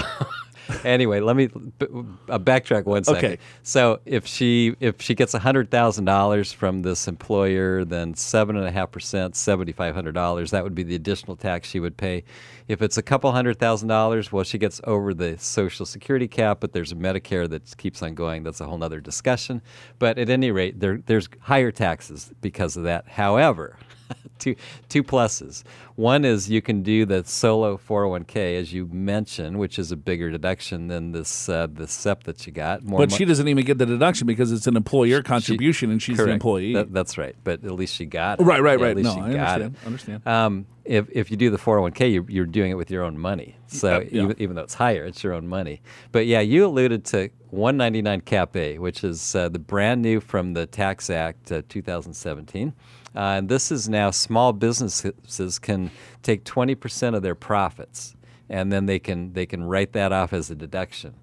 anyway, 0.85 1.19
let 1.21 1.35
me 1.35 1.49
b- 1.49 1.87
uh, 2.29 2.39
backtrack 2.39 2.85
one 2.85 3.03
second. 3.03 3.25
Okay. 3.33 3.39
So 3.65 3.99
if 4.07 4.27
she 4.27 4.77
if 4.79 5.01
she 5.03 5.15
gets 5.17 5.33
hundred 5.33 5.71
thousand 5.71 6.05
dollars 6.05 6.53
from 6.53 6.83
this 6.83 7.09
employer, 7.09 7.85
then 7.85 8.15
seven 8.15 8.57
and 8.57 8.67
a 8.67 8.71
half 8.71 8.93
percent, 8.93 9.35
seventy 9.37 9.73
five 9.73 9.95
hundred 9.95 10.13
dollars, 10.13 10.53
that 10.53 10.63
would 10.63 10.75
be 10.75 10.83
the 10.85 10.95
additional 10.95 11.35
tax 11.37 11.69
she 11.69 11.81
would 11.81 11.97
pay. 11.97 12.23
If 12.69 12.83
it's 12.83 12.97
a 12.97 13.03
couple 13.03 13.33
hundred 13.33 13.59
thousand 13.59 13.89
dollars, 13.89 14.31
well, 14.31 14.45
she 14.45 14.59
gets 14.59 14.81
over 14.85 15.13
the 15.13 15.37
Social 15.39 15.85
Security 15.85 16.29
cap, 16.29 16.59
but 16.61 16.73
there's 16.73 16.93
a 16.93 16.97
Medicare 16.97 17.49
that 17.51 17.77
keeps 17.77 18.01
on 18.01 18.15
going. 18.15 18.45
That's 18.45 18.61
a 18.61 18.67
whole 18.67 18.83
other 18.85 19.01
discussion. 19.01 19.63
But 19.99 20.19
at 20.19 20.31
any 20.31 20.53
rate, 20.53 20.79
there 20.79 20.99
there's 21.05 21.29
higher 21.41 21.73
taxes 21.73 22.31
because 22.41 22.77
of 22.77 22.85
that. 22.85 23.09
However. 23.09 23.77
two 24.39 24.55
two 24.89 25.03
pluses. 25.03 25.63
One 25.97 26.25
is 26.25 26.49
you 26.49 26.63
can 26.63 26.83
do 26.83 27.05
the 27.05 27.25
solo 27.25 27.77
401k 27.77 28.59
as 28.59 28.73
you 28.73 28.87
mentioned, 28.87 29.59
which 29.59 29.79
is 29.79 29.93
a 29.93 29.97
bigger 29.97 30.31
deduction 30.31 30.89
than 30.89 31.13
this 31.13 31.49
uh, 31.49 31.67
the 31.73 31.87
SEP 31.87 32.25
that 32.25 32.47
you 32.47 32.53
got. 32.53 32.83
More 32.83 33.01
But 33.01 33.11
mo- 33.11 33.17
she 33.17 33.25
doesn't 33.25 33.47
even 33.49 33.65
get 33.65 33.79
the 33.79 33.87
deduction 33.87 34.27
because 34.27 34.51
it's 34.53 34.67
an 34.67 34.77
employer 34.77 35.23
contribution 35.23 35.91
and 35.91 36.03
she's 36.03 36.17
correct. 36.17 36.33
employee. 36.33 36.75
That- 36.75 36.93
that's 36.93 37.19
right. 37.19 37.37
But 37.45 37.65
at 37.65 37.73
least 37.73 37.95
she 37.95 38.07
got 38.07 38.41
it. 38.41 38.45
Right, 38.45 38.63
right, 38.63 38.81
right. 38.81 38.91
At 38.93 38.97
least 38.97 39.09
No, 39.09 39.15
she 39.15 39.21
I 39.21 39.33
got 39.35 39.61
understand, 39.63 39.77
it. 39.83 39.87
understand. 39.87 40.27
Um, 40.27 40.67
if 40.85 41.09
if 41.13 41.31
you 41.31 41.37
do 41.37 41.51
the 41.51 41.59
401k, 41.59 42.13
you're, 42.13 42.25
you're 42.29 42.47
doing 42.47 42.71
it 42.71 42.75
with 42.75 42.91
your 42.91 43.05
own 43.05 43.19
money. 43.19 43.57
So 43.69 43.97
Uh, 43.97 44.01
yeah. 44.11 44.23
even, 44.23 44.37
even 44.43 44.57
though 44.57 44.63
it's 44.63 44.75
higher, 44.75 45.05
it's 45.05 45.23
your 45.23 45.35
own 45.35 45.47
money. 45.47 45.83
But 46.13 46.27
yeah, 46.27 46.41
you 46.41 46.65
alluded 46.67 47.05
to 47.07 47.29
199 47.51 48.23
Cap 48.23 48.57
A, 48.57 48.79
which 48.79 49.05
is 49.05 49.35
uh, 49.37 49.49
the 49.51 49.59
brand 49.59 50.03
new 50.03 50.21
from 50.21 50.55
the 50.55 50.67
Tax 50.67 51.11
Act 51.11 51.53
uh, 51.53 51.63
2017. 51.69 52.73
Uh, 53.15 53.39
and 53.39 53.49
this 53.49 53.73
is 53.73 53.89
now 53.89 54.11
small 54.11 54.53
businesses 54.53 55.59
can 55.59 55.91
take 56.23 56.45
20% 56.45 57.15
of 57.15 57.23
their 57.23 57.35
profits, 57.35 58.15
and 58.49 58.73
then 58.73 58.87
they 58.87 58.99
can 58.99 59.33
they 59.33 59.47
can 59.47 59.65
write 59.65 59.93
that 59.93 60.13
off 60.13 60.33
as 60.33 60.51
a 60.51 60.55
deduction, 60.55 61.15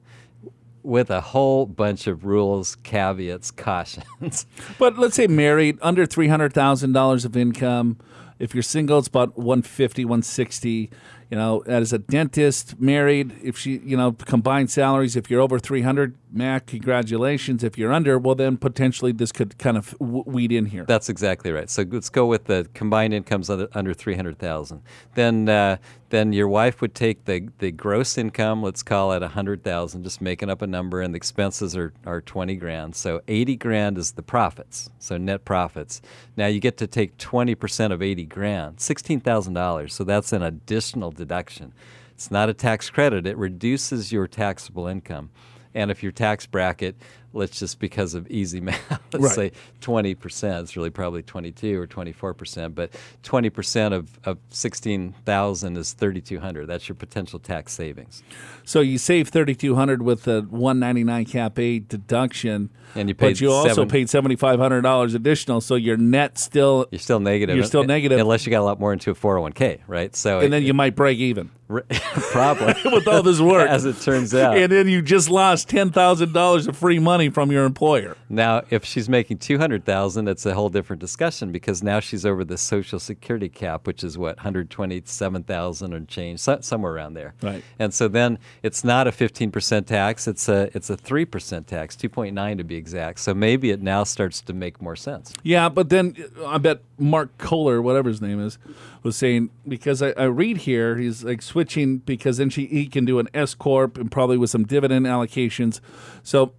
with 0.83 1.09
a 1.09 1.21
whole 1.21 1.65
bunch 1.65 2.05
of 2.07 2.25
rules, 2.25 2.75
caveats, 2.75 3.51
cautions. 3.51 4.45
But 4.77 4.97
let's 4.97 5.15
say 5.15 5.27
married, 5.27 5.77
under 5.81 6.05
three 6.05 6.27
hundred 6.27 6.53
thousand 6.53 6.91
dollars 6.91 7.23
of 7.25 7.37
income. 7.37 7.97
If 8.39 8.53
you're 8.53 8.61
single, 8.61 8.99
it's 8.99 9.07
about 9.07 9.35
150, 9.35 10.05
160. 10.05 10.91
You 11.31 11.37
know, 11.37 11.63
as 11.65 11.91
a 11.91 11.97
dentist, 11.97 12.79
married, 12.79 13.33
if 13.41 13.57
she, 13.57 13.79
you 13.79 13.97
know, 13.97 14.11
combined 14.11 14.69
salaries, 14.69 15.15
if 15.15 15.31
you're 15.31 15.41
over 15.41 15.57
300, 15.57 16.15
Mac, 16.37 16.67
congratulations. 16.67 17.63
If 17.63 17.77
you're 17.77 17.91
under, 17.91 18.19
well, 18.19 18.35
then 18.35 18.57
potentially 18.57 19.11
this 19.11 19.31
could 19.31 19.57
kind 19.57 19.75
of 19.75 19.95
weed 19.99 20.51
in 20.51 20.65
here. 20.65 20.85
That's 20.85 21.09
exactly 21.09 21.51
right. 21.51 21.69
So 21.69 21.83
let's 21.89 22.09
go 22.09 22.27
with 22.27 22.45
the 22.45 22.69
combined 22.73 23.13
incomes 23.13 23.49
under, 23.49 23.67
under 23.73 23.93
three 23.93 24.15
hundred 24.15 24.37
thousand. 24.37 24.83
Then, 25.15 25.49
uh, 25.49 25.77
then 26.09 26.33
your 26.33 26.47
wife 26.47 26.79
would 26.79 26.93
take 26.93 27.25
the 27.25 27.49
the 27.57 27.71
gross 27.71 28.17
income. 28.17 28.61
Let's 28.61 28.83
call 28.83 29.11
it 29.13 29.23
a 29.23 29.29
hundred 29.29 29.63
thousand, 29.63 30.03
just 30.03 30.21
making 30.21 30.49
up 30.49 30.61
a 30.61 30.67
number, 30.67 31.01
and 31.01 31.13
the 31.13 31.17
expenses 31.17 31.75
are 31.75 31.91
are 32.05 32.21
twenty 32.21 32.55
grand. 32.55 32.95
So 32.95 33.21
eighty 33.27 33.55
grand 33.55 33.97
is 33.97 34.11
the 34.11 34.23
profits. 34.23 34.89
So 34.99 35.17
net 35.17 35.43
profits. 35.43 36.01
Now 36.37 36.47
you 36.47 36.59
get 36.59 36.77
to 36.77 36.87
take 36.87 37.17
twenty 37.17 37.55
percent 37.55 37.91
of 37.91 38.01
eighty 38.01 38.25
grand, 38.25 38.79
sixteen 38.79 39.19
thousand 39.19 39.55
dollars. 39.55 39.93
So 39.95 40.03
that's 40.03 40.31
an 40.31 40.43
additional 40.43 41.11
deduction. 41.11 41.73
It's 42.13 42.31
not 42.31 42.49
a 42.49 42.53
tax 42.53 42.89
credit. 42.89 43.27
It 43.27 43.37
reduces 43.37 44.11
your 44.11 44.27
taxable 44.27 44.87
income. 44.87 45.29
And 45.77 45.91
if 45.91 46.01
your 46.01 46.11
tax 46.11 46.47
bracket, 46.47 46.95
let's 47.33 47.59
just 47.59 47.79
because 47.79 48.15
of 48.15 48.27
easy 48.31 48.59
math, 48.67 48.99
let's 49.13 49.37
Right. 49.37 49.53
say 49.53 49.59
20%, 49.81 50.61
it's 50.63 50.75
really 50.75 50.89
probably 50.89 51.21
22 51.21 51.79
or 51.79 51.85
24%, 51.85 52.73
but 52.73 52.89
20% 53.23 53.93
of, 53.93 54.19
of 54.25 54.39
16,000 54.49 55.77
is 55.77 55.93
3,200. 55.93 56.65
That's 56.65 56.89
your 56.89 56.95
potential 56.95 57.37
tax 57.37 57.73
savings. 57.73 58.23
So 58.63 58.81
you 58.81 58.97
save 58.97 59.29
thirty 59.29 59.53
two 59.55 59.75
hundred 59.75 60.01
with 60.01 60.23
the 60.23 60.41
one 60.49 60.79
ninety 60.79 61.03
nine 61.03 61.25
cap 61.25 61.57
A 61.59 61.79
deduction, 61.79 62.69
And 62.95 63.07
you 63.07 63.15
paid 63.15 63.33
but 63.33 63.41
you 63.41 63.51
also 63.51 63.69
seven- 63.69 63.87
paid 63.87 64.09
seventy 64.09 64.35
five 64.35 64.59
hundred 64.59 64.81
dollars 64.81 65.13
additional. 65.13 65.61
So 65.61 65.75
your 65.75 65.95
net 65.95 66.37
still, 66.37 66.85
You're 66.91 66.99
still 66.99 67.19
negative. 67.21 67.55
You're 67.55 67.65
still 67.65 67.83
negative. 67.85 68.19
Unless 68.19 68.45
you 68.45 68.49
got 68.49 68.59
a 68.61 68.65
lot 68.65 68.79
more 68.79 68.91
into 68.93 69.09
a 69.11 69.15
401k, 69.15 69.79
right? 69.87 70.13
So 70.15 70.39
and 70.39 70.51
then 70.51 70.63
you 70.63 70.73
might 70.73 70.95
break 70.95 71.17
even 71.19 71.49
probably 72.31 72.73
with 72.91 73.07
all 73.07 73.21
this 73.21 73.39
work. 73.41 73.69
as 73.69 73.83
it 73.85 73.99
turns 74.01 74.33
out. 74.33 74.57
and 74.57 74.71
then 74.71 74.87
you 74.87 75.01
just 75.01 75.29
lost 75.29 75.67
ten 75.67 75.91
thousand 75.91 76.33
dollars 76.33 76.67
of 76.67 76.77
free 76.77 76.99
money 76.99 77.29
from 77.29 77.51
your 77.51 77.65
employer. 77.65 78.15
Now, 78.29 78.63
if 78.69 78.85
she's 78.85 79.09
making 79.09 79.39
two 79.39 79.57
hundred 79.57 79.83
thousand, 79.83 80.27
it's 80.29 80.45
a 80.45 80.53
whole 80.53 80.69
different 80.69 81.01
discussion 81.01 81.51
because 81.51 81.83
now 81.83 81.99
she's 81.99 82.25
over 82.25 82.45
the 82.45 82.57
Social 82.57 82.99
Security 82.99 83.49
cap, 83.49 83.85
which 83.85 84.03
is 84.03 84.17
what 84.17 84.37
one 84.37 84.43
hundred 84.43 84.69
twenty-seven 84.69 85.43
thousand 85.43 85.93
and 85.93 86.07
change, 86.07 86.39
so, 86.39 86.59
somewhere 86.61 86.93
around 86.93 87.15
there. 87.15 87.33
Right. 87.41 87.63
And 87.79 87.93
so 87.93 88.07
then 88.07 88.39
it's 88.63 88.83
not 88.83 89.07
a 89.07 89.11
fifteen 89.11 89.51
percent 89.51 89.87
tax; 89.87 90.27
it's 90.27 90.47
a 90.47 90.69
it's 90.73 90.89
a 90.89 90.95
three 90.95 91.25
percent 91.25 91.67
tax, 91.67 91.95
two 91.95 92.09
point 92.09 92.33
nine 92.33 92.57
to 92.59 92.63
be 92.63 92.75
exact. 92.75 93.19
So 93.19 93.33
maybe 93.33 93.71
it 93.71 93.81
now 93.81 94.05
starts 94.05 94.39
to 94.41 94.53
make 94.53 94.81
more 94.81 94.95
sense. 94.95 95.33
Yeah, 95.43 95.67
but 95.67 95.89
then 95.89 96.15
uh, 96.39 96.45
I 96.47 96.57
bet 96.59 96.79
Mark 96.97 97.37
Kohler, 97.37 97.81
whatever 97.81 98.07
his 98.09 98.21
name 98.21 98.39
is, 98.39 98.57
was 99.03 99.15
saying 99.17 99.49
because 99.67 100.01
I, 100.01 100.11
I 100.11 100.25
read 100.25 100.57
here 100.57 100.95
he's 100.97 101.23
like 101.23 101.41
switching 101.57 101.97
because 101.97 102.37
then 102.37 102.49
she 102.51 102.67
he 102.67 102.85
can 102.85 103.03
do 103.05 103.17
an 103.17 103.27
S 103.33 103.55
corp 103.55 103.97
and 103.97 104.11
probably 104.11 104.37
with 104.37 104.51
some 104.51 104.63
dividend 104.63 105.07
allocations. 105.07 105.79
So, 106.21 106.53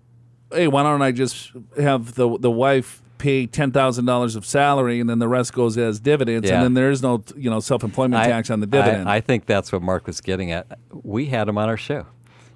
hey, 0.52 0.66
why 0.66 0.82
don't 0.82 1.02
I 1.02 1.12
just 1.12 1.52
have 1.80 2.14
the 2.16 2.36
the 2.38 2.50
wife 2.50 3.00
pay 3.18 3.46
ten 3.46 3.70
thousand 3.70 4.06
dollars 4.06 4.34
of 4.34 4.44
salary 4.44 4.98
and 4.98 5.08
then 5.08 5.20
the 5.20 5.28
rest 5.28 5.52
goes 5.52 5.78
as 5.78 6.00
dividends, 6.00 6.48
Yeah. 6.48 6.56
and 6.56 6.64
then 6.64 6.74
there 6.74 6.90
is 6.90 7.00
no 7.00 7.22
you 7.36 7.48
know 7.48 7.60
self 7.60 7.84
employment 7.84 8.24
tax 8.24 8.50
on 8.50 8.58
the 8.58 8.66
dividend. 8.66 9.08
I, 9.08 9.16
I 9.16 9.20
think 9.20 9.46
that's 9.46 9.70
what 9.70 9.82
Mark 9.82 10.06
was 10.08 10.20
getting 10.20 10.50
at. 10.50 10.66
We 10.90 11.26
had 11.26 11.48
him 11.48 11.58
on 11.58 11.68
our 11.68 11.76
show. 11.76 12.06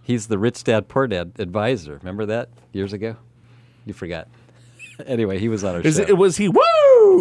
He's 0.02 0.26
the 0.26 0.38
rich 0.38 0.64
dad 0.64 0.88
poor 0.88 1.06
dad 1.06 1.32
advisor. 1.38 1.98
Remember 1.98 2.26
that 2.26 2.48
years 2.72 2.92
ago? 2.92 3.16
You 3.86 3.92
forgot. 3.94 4.26
anyway, 5.06 5.38
he 5.38 5.48
was 5.48 5.62
on 5.62 5.76
our 5.76 5.80
is 5.80 5.96
show. 5.96 6.02
it 6.02 6.16
was 6.18 6.36
he 6.38 6.48
woo? 6.48 6.60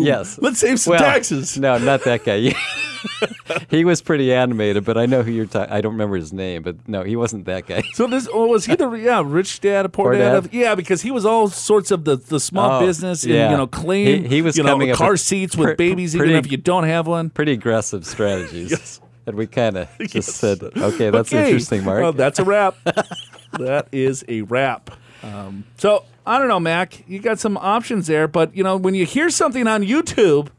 Yes. 0.01 0.39
Let's 0.41 0.59
save 0.59 0.79
some 0.79 0.91
Well, 0.91 0.99
taxes. 0.99 1.57
No, 1.57 1.77
not 1.77 2.03
that 2.05 2.23
guy. 2.23 2.53
he 3.69 3.83
was 3.85 4.01
pretty 4.01 4.33
animated, 4.33 4.85
but 4.85 4.97
I 4.97 5.05
know 5.05 5.23
who 5.23 5.31
you're 5.31 5.45
talking. 5.45 5.73
I 5.73 5.81
don't 5.81 5.93
remember 5.93 6.15
his 6.17 6.31
name, 6.33 6.61
but 6.63 6.87
no, 6.87 7.03
he 7.03 7.15
wasn't 7.15 7.45
that 7.45 7.65
guy. 7.67 7.81
So 7.93 8.07
this 8.07 8.27
oh, 8.31 8.47
was 8.47 8.65
he 8.65 8.75
the 8.75 8.89
yeah 8.93 9.21
rich 9.25 9.59
dad 9.59 9.91
poor, 9.93 10.11
Poor 10.11 10.13
dad, 10.17 10.43
dad? 10.43 10.53
yeah 10.53 10.75
because 10.75 11.01
he 11.01 11.11
was 11.11 11.25
all 11.25 11.47
sorts 11.47 11.91
of 11.91 12.03
the, 12.05 12.15
the 12.15 12.39
small 12.39 12.81
Oh, 12.81 12.85
business 12.85 13.23
and 13.23 13.33
yeah. 13.33 13.51
you 13.51 13.57
know 13.57 13.67
clean 13.67 14.23
He- 14.23 14.27
he 14.37 14.41
was 14.41 14.55
you 14.57 14.63
know 14.63 14.69
coming 14.71 14.91
up 14.91 14.97
car 14.97 15.17
seats 15.17 15.55
with 15.57 15.77
babies 15.77 16.15
pretty- 16.15 16.31
even 16.33 16.45
if 16.45 16.51
you 16.51 16.57
don't 16.57 16.83
have 16.85 17.07
one. 17.07 17.29
Pretty 17.29 17.53
aggressive 17.53 18.05
strategies. 18.05 18.71
Yes. 18.71 19.01
And 19.27 19.35
we 19.37 19.45
kind 19.45 19.77
of 19.77 19.87
just 19.99 20.15
Yes. 20.15 20.25
said, 20.35 20.63
okay, 20.63 21.11
that's 21.11 21.31
Okay, 21.31 21.45
interesting, 21.45 21.83
Mark. 21.83 22.01
Well, 22.01 22.11
that's 22.13 22.39
a 22.39 22.43
wrap. 22.43 22.75
that 23.59 23.87
is 23.91 24.25
a 24.27 24.41
wrap. 24.41 24.89
Um, 25.23 25.65
so 25.77 26.05
I 26.25 26.39
don't 26.39 26.47
know, 26.47 26.59
Mac. 26.59 27.07
You 27.07 27.19
got 27.19 27.39
some 27.39 27.57
options 27.57 28.07
there, 28.07 28.27
but 28.27 28.55
you 28.55 28.63
know 28.63 28.77
when 28.77 28.95
you 28.95 29.05
hear 29.05 29.29
something 29.29 29.67
on 29.67 29.83
YouTube, 29.83 30.49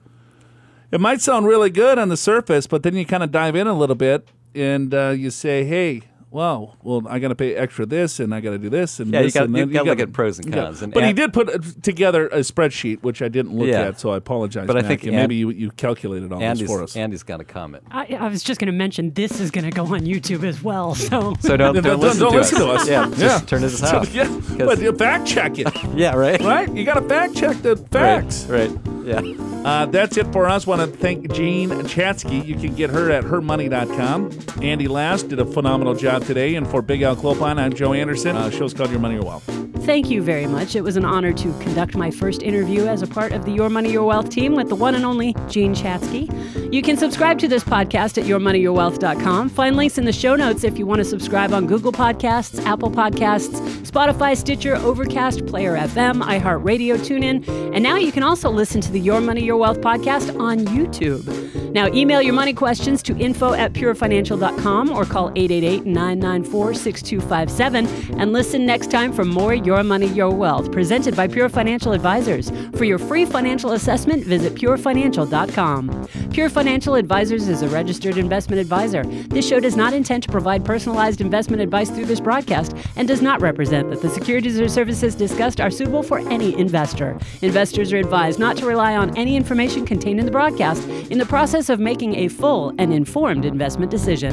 it 0.91 1.01
might 1.01 1.21
sound 1.21 1.47
really 1.47 1.71
good 1.71 1.99
on 1.99 2.09
the 2.09 2.17
surface, 2.17 2.67
but 2.67 2.83
then 2.83 2.95
you 2.95 3.05
kind 3.05 3.23
of 3.23 3.31
dive 3.31 3.57
in 3.57 3.67
a 3.67 3.75
little 3.75 3.97
bit 3.97 4.29
and 4.55 4.95
uh, 4.95 5.11
you 5.11 5.31
say, 5.31 5.65
"Hey, 5.65 6.03
well, 6.33 6.77
well, 6.83 7.03
I 7.09 7.19
got 7.19 7.29
to 7.29 7.35
pay 7.35 7.55
extra 7.55 7.85
this, 7.85 8.19
and 8.19 8.35
I 8.35 8.41
got 8.41 8.51
to 8.53 8.59
do 8.59 8.71
this, 8.71 8.99
and 9.01 9.13
Yeah, 9.13 9.21
you 9.21 9.31
got- 9.31 9.45
and 9.45 9.57
you 9.57 9.67
gotta 9.67 9.89
look 9.91 10.01
at 10.01 10.13
pros 10.13 10.39
and 10.39 10.47
you 10.47 10.53
got- 10.53 10.65
cons, 10.69 10.81
and 10.83 10.93
but 10.93 11.05
he 11.05 11.13
did 11.13 11.33
put 11.35 11.49
uh, 11.51 11.59
together 11.83 12.27
a 12.29 12.39
spreadsheet, 12.39 13.03
which 13.03 13.21
I 13.21 13.29
didn't 13.29 13.55
look 13.57 13.69
Yeah. 13.69 13.83
at, 13.89 14.01
so 14.01 14.11
I 14.11 14.17
apologize. 14.17 14.67
But 14.67 14.79
I 14.79 14.83
think 14.83 15.03
and 15.03 15.11
An- 15.11 15.17
maybe 15.17 15.35
you, 15.37 15.51
you 15.51 15.71
calculated 15.73 16.33
all 16.33 16.39
this 16.39 16.47
Andy's, 16.47 16.67
for 16.67 16.83
us. 16.83 16.97
Andi's 16.97 17.23
got 17.23 17.41
a 17.41 17.45
comment. 17.45 17.85
I, 17.91 18.07
I 18.19 18.29
was 18.29 18.43
just 18.43 18.59
going 18.59 18.73
to 18.73 18.77
mention 18.77 19.13
this 19.13 19.41
is 19.41 19.51
going 19.51 19.65
to 19.67 19.71
go 19.71 19.85
on 19.85 20.01
YouTube 20.01 20.43
as 20.45 20.63
well. 20.63 20.95
So, 21.13 21.35
So 21.41 21.57
don't, 21.57 21.75
Don't- 21.75 21.85
don't, 21.85 21.85
don't- 21.85 22.01
listen, 22.01 22.21
don't 22.21 22.33
to 22.33 22.39
listen 22.39 22.57
us. 22.63 22.65
to 22.65 22.71
us. 22.71 22.89
Yeah, 22.89 23.05
just 23.11 23.21
Yeah. 23.21 23.39
turn 23.41 23.61
this 23.61 23.79
So, 23.91 23.99
off. 23.99 24.15
yeah, 24.15 24.25
'Cause- 24.25 24.57
but 24.59 24.81
you 24.81 24.93
fact 24.97 25.27
check 25.27 25.59
it, 25.59 25.69
yeah, 25.95 26.15
right? 26.15 26.41
right? 26.41 26.73
You 26.75 26.85
got 26.85 26.95
to 26.95 27.03
fact 27.09 27.35
check 27.37 27.61
the 27.63 27.77
facts. 27.77 28.47
Right, 28.47 28.71
right. 28.71 28.92
Yeah. 29.05 29.21
Uh, 29.65 29.87
that's 29.87 30.17
it 30.17 30.33
for 30.33 30.47
us. 30.49 30.67
Want 30.67 30.81
to 30.81 30.87
thank 30.87 31.33
Jean 31.33 31.71
Chatzky. 31.71 32.45
You 32.45 32.55
can 32.57 32.75
get 32.75 32.91
her 32.91 33.11
at 33.11 33.25
hermoney.com. 33.25 34.31
Andi 34.31 34.89
Last 34.89 35.29
did 35.29 35.39
a 35.41 35.45
phenomenal 35.45 35.95
job 35.95 36.25
today. 36.25 36.55
And 36.55 36.69
for 36.69 36.83
Big 36.83 37.03
Al 37.03 37.17
Clopine, 37.17 37.59
I'm 37.59 37.73
Joe 37.73 37.93
Anderson. 37.93 38.37
Uh, 38.37 38.51
show's 38.51 38.75
called 38.75 38.91
Your 38.91 39.01
Money 39.01 39.15
Your 39.17 39.25
Wealth. 39.25 39.45
thank 39.83 40.09
you 40.11 40.23
very 40.23 40.47
much. 40.47 40.77
It 40.77 40.83
was 40.83 40.97
an 40.97 41.05
honor 41.05 41.33
to 41.33 41.53
conduct 41.59 41.97
my 41.97 42.09
first 42.11 42.43
interview 42.45 42.87
as 42.87 43.03
a 43.03 43.07
part 43.07 43.33
of 43.33 43.45
the 43.45 43.51
Your 43.51 43.69
Money, 43.69 43.91
Your 43.91 44.05
Wealth 44.05 44.31
team 44.31 44.55
with 44.55 44.69
the 44.69 44.77
one 44.77 44.95
and 44.95 45.05
only 45.05 45.35
Jean 45.49 45.75
Chatzky. 45.75 46.29
You 46.73 46.83
can 46.83 46.97
subscribe 46.97 47.41
to 47.41 47.49
this 47.49 47.65
podcast 47.65 48.17
at 48.17 48.25
yourmoneyyourwealth.com. 48.25 49.49
Find 49.49 49.77
links 49.77 49.99
in 49.99 50.05
the 50.05 50.13
show 50.13 50.37
notes 50.37 50.63
if 50.63 50.79
you 50.79 50.87
want 50.87 51.01
to 51.01 51.05
subscribe 51.05 51.53
on 51.53 51.67
Google 51.67 51.91
Podcasts, 51.93 52.65
Apple 52.65 52.91
Podcasts, 52.93 53.59
Spotify, 53.83 54.37
Stitcher, 54.37 54.77
Overcast, 54.77 55.45
Player 55.47 55.77
FM, 55.77 56.23
iHeartRadio, 56.23 56.97
TuneIn, 56.99 57.75
and 57.75 57.83
now 57.83 57.97
you 57.97 58.13
can 58.13 58.23
also 58.23 58.51
listen 58.51 58.81
to 58.81 58.92
the 58.93 59.01
Your 59.01 59.21
Money, 59.21 59.43
Your 59.43 59.57
Wealth 59.57 59.81
podcast 59.81 60.39
on 60.39 60.59
YouTube. 60.67 61.53
Now, 61.73 61.89
email 61.89 62.21
your 62.21 62.35
money 62.35 62.53
questions 62.53 63.03
to 63.05 63.17
info 63.17 63.55
at 63.55 63.73
purefinancial.com 63.73 64.91
or 64.91 65.05
call 65.07 65.33
888 65.35 65.87
994 65.87 66.75
6257 66.75 68.21
and 68.21 68.33
listen 68.33 68.67
next 68.67 68.91
time 68.91 69.11
for 69.13 69.25
more 69.25 69.55
Your 69.55 69.83
Money, 69.83 70.09
Your 70.09 70.31
Wealth, 70.31 70.71
presented 70.71 71.17
by 71.17 71.27
Pure 71.27 71.49
Financial 71.49 71.93
Advisors. 71.93 72.53
For 72.77 72.85
your 72.85 72.99
free 72.99 73.25
financial 73.25 73.73
assessment, 73.73 74.25
visit 74.25 74.55
purefinancial.com. 74.55 76.09
Pure 76.31 76.51
Financial 76.51 76.95
Advisors 76.95 77.49
is 77.49 77.63
a 77.63 77.69
registered 77.69 78.19
investment 78.19 78.61
advisor. 78.61 79.05
This 79.05 79.49
show 79.49 79.59
does 79.59 79.77
not 79.77 79.95
intend 79.95 80.23
to 80.25 80.31
provide 80.31 80.65
personalized 80.65 81.23
investment 81.23 81.63
advice 81.63 81.89
through 81.89 82.07
this 82.07 82.21
broadcast 82.21 82.77
and 82.97 83.09
does 83.09 83.23
not 83.23 83.41
represent 83.41 83.89
that 83.91 84.03
the 84.03 84.11
securities 84.11 84.61
or 84.61 84.69
services 84.69 85.15
discussed 85.15 85.61
are 85.61 85.71
suitable 85.71 86.03
for 86.03 86.19
any 86.29 86.55
investor. 86.59 87.19
Investors 87.41 87.93
are 87.93 87.99
advised 87.99 88.39
not 88.39 88.57
to 88.59 88.67
rely 88.83 88.97
on 88.97 89.17
any 89.17 89.37
information 89.37 89.87
contained 89.87 90.19
in 90.19 90.27
the 90.27 90.33
broadcast 90.33 90.83
in 91.09 91.19
the 91.19 91.27
process 91.27 91.69
of 91.69 91.79
making 91.79 92.17
a 92.17 92.27
full 92.27 92.75
and 92.79 92.93
informed 92.93 93.45
investment 93.45 93.93
decision. 93.93 94.33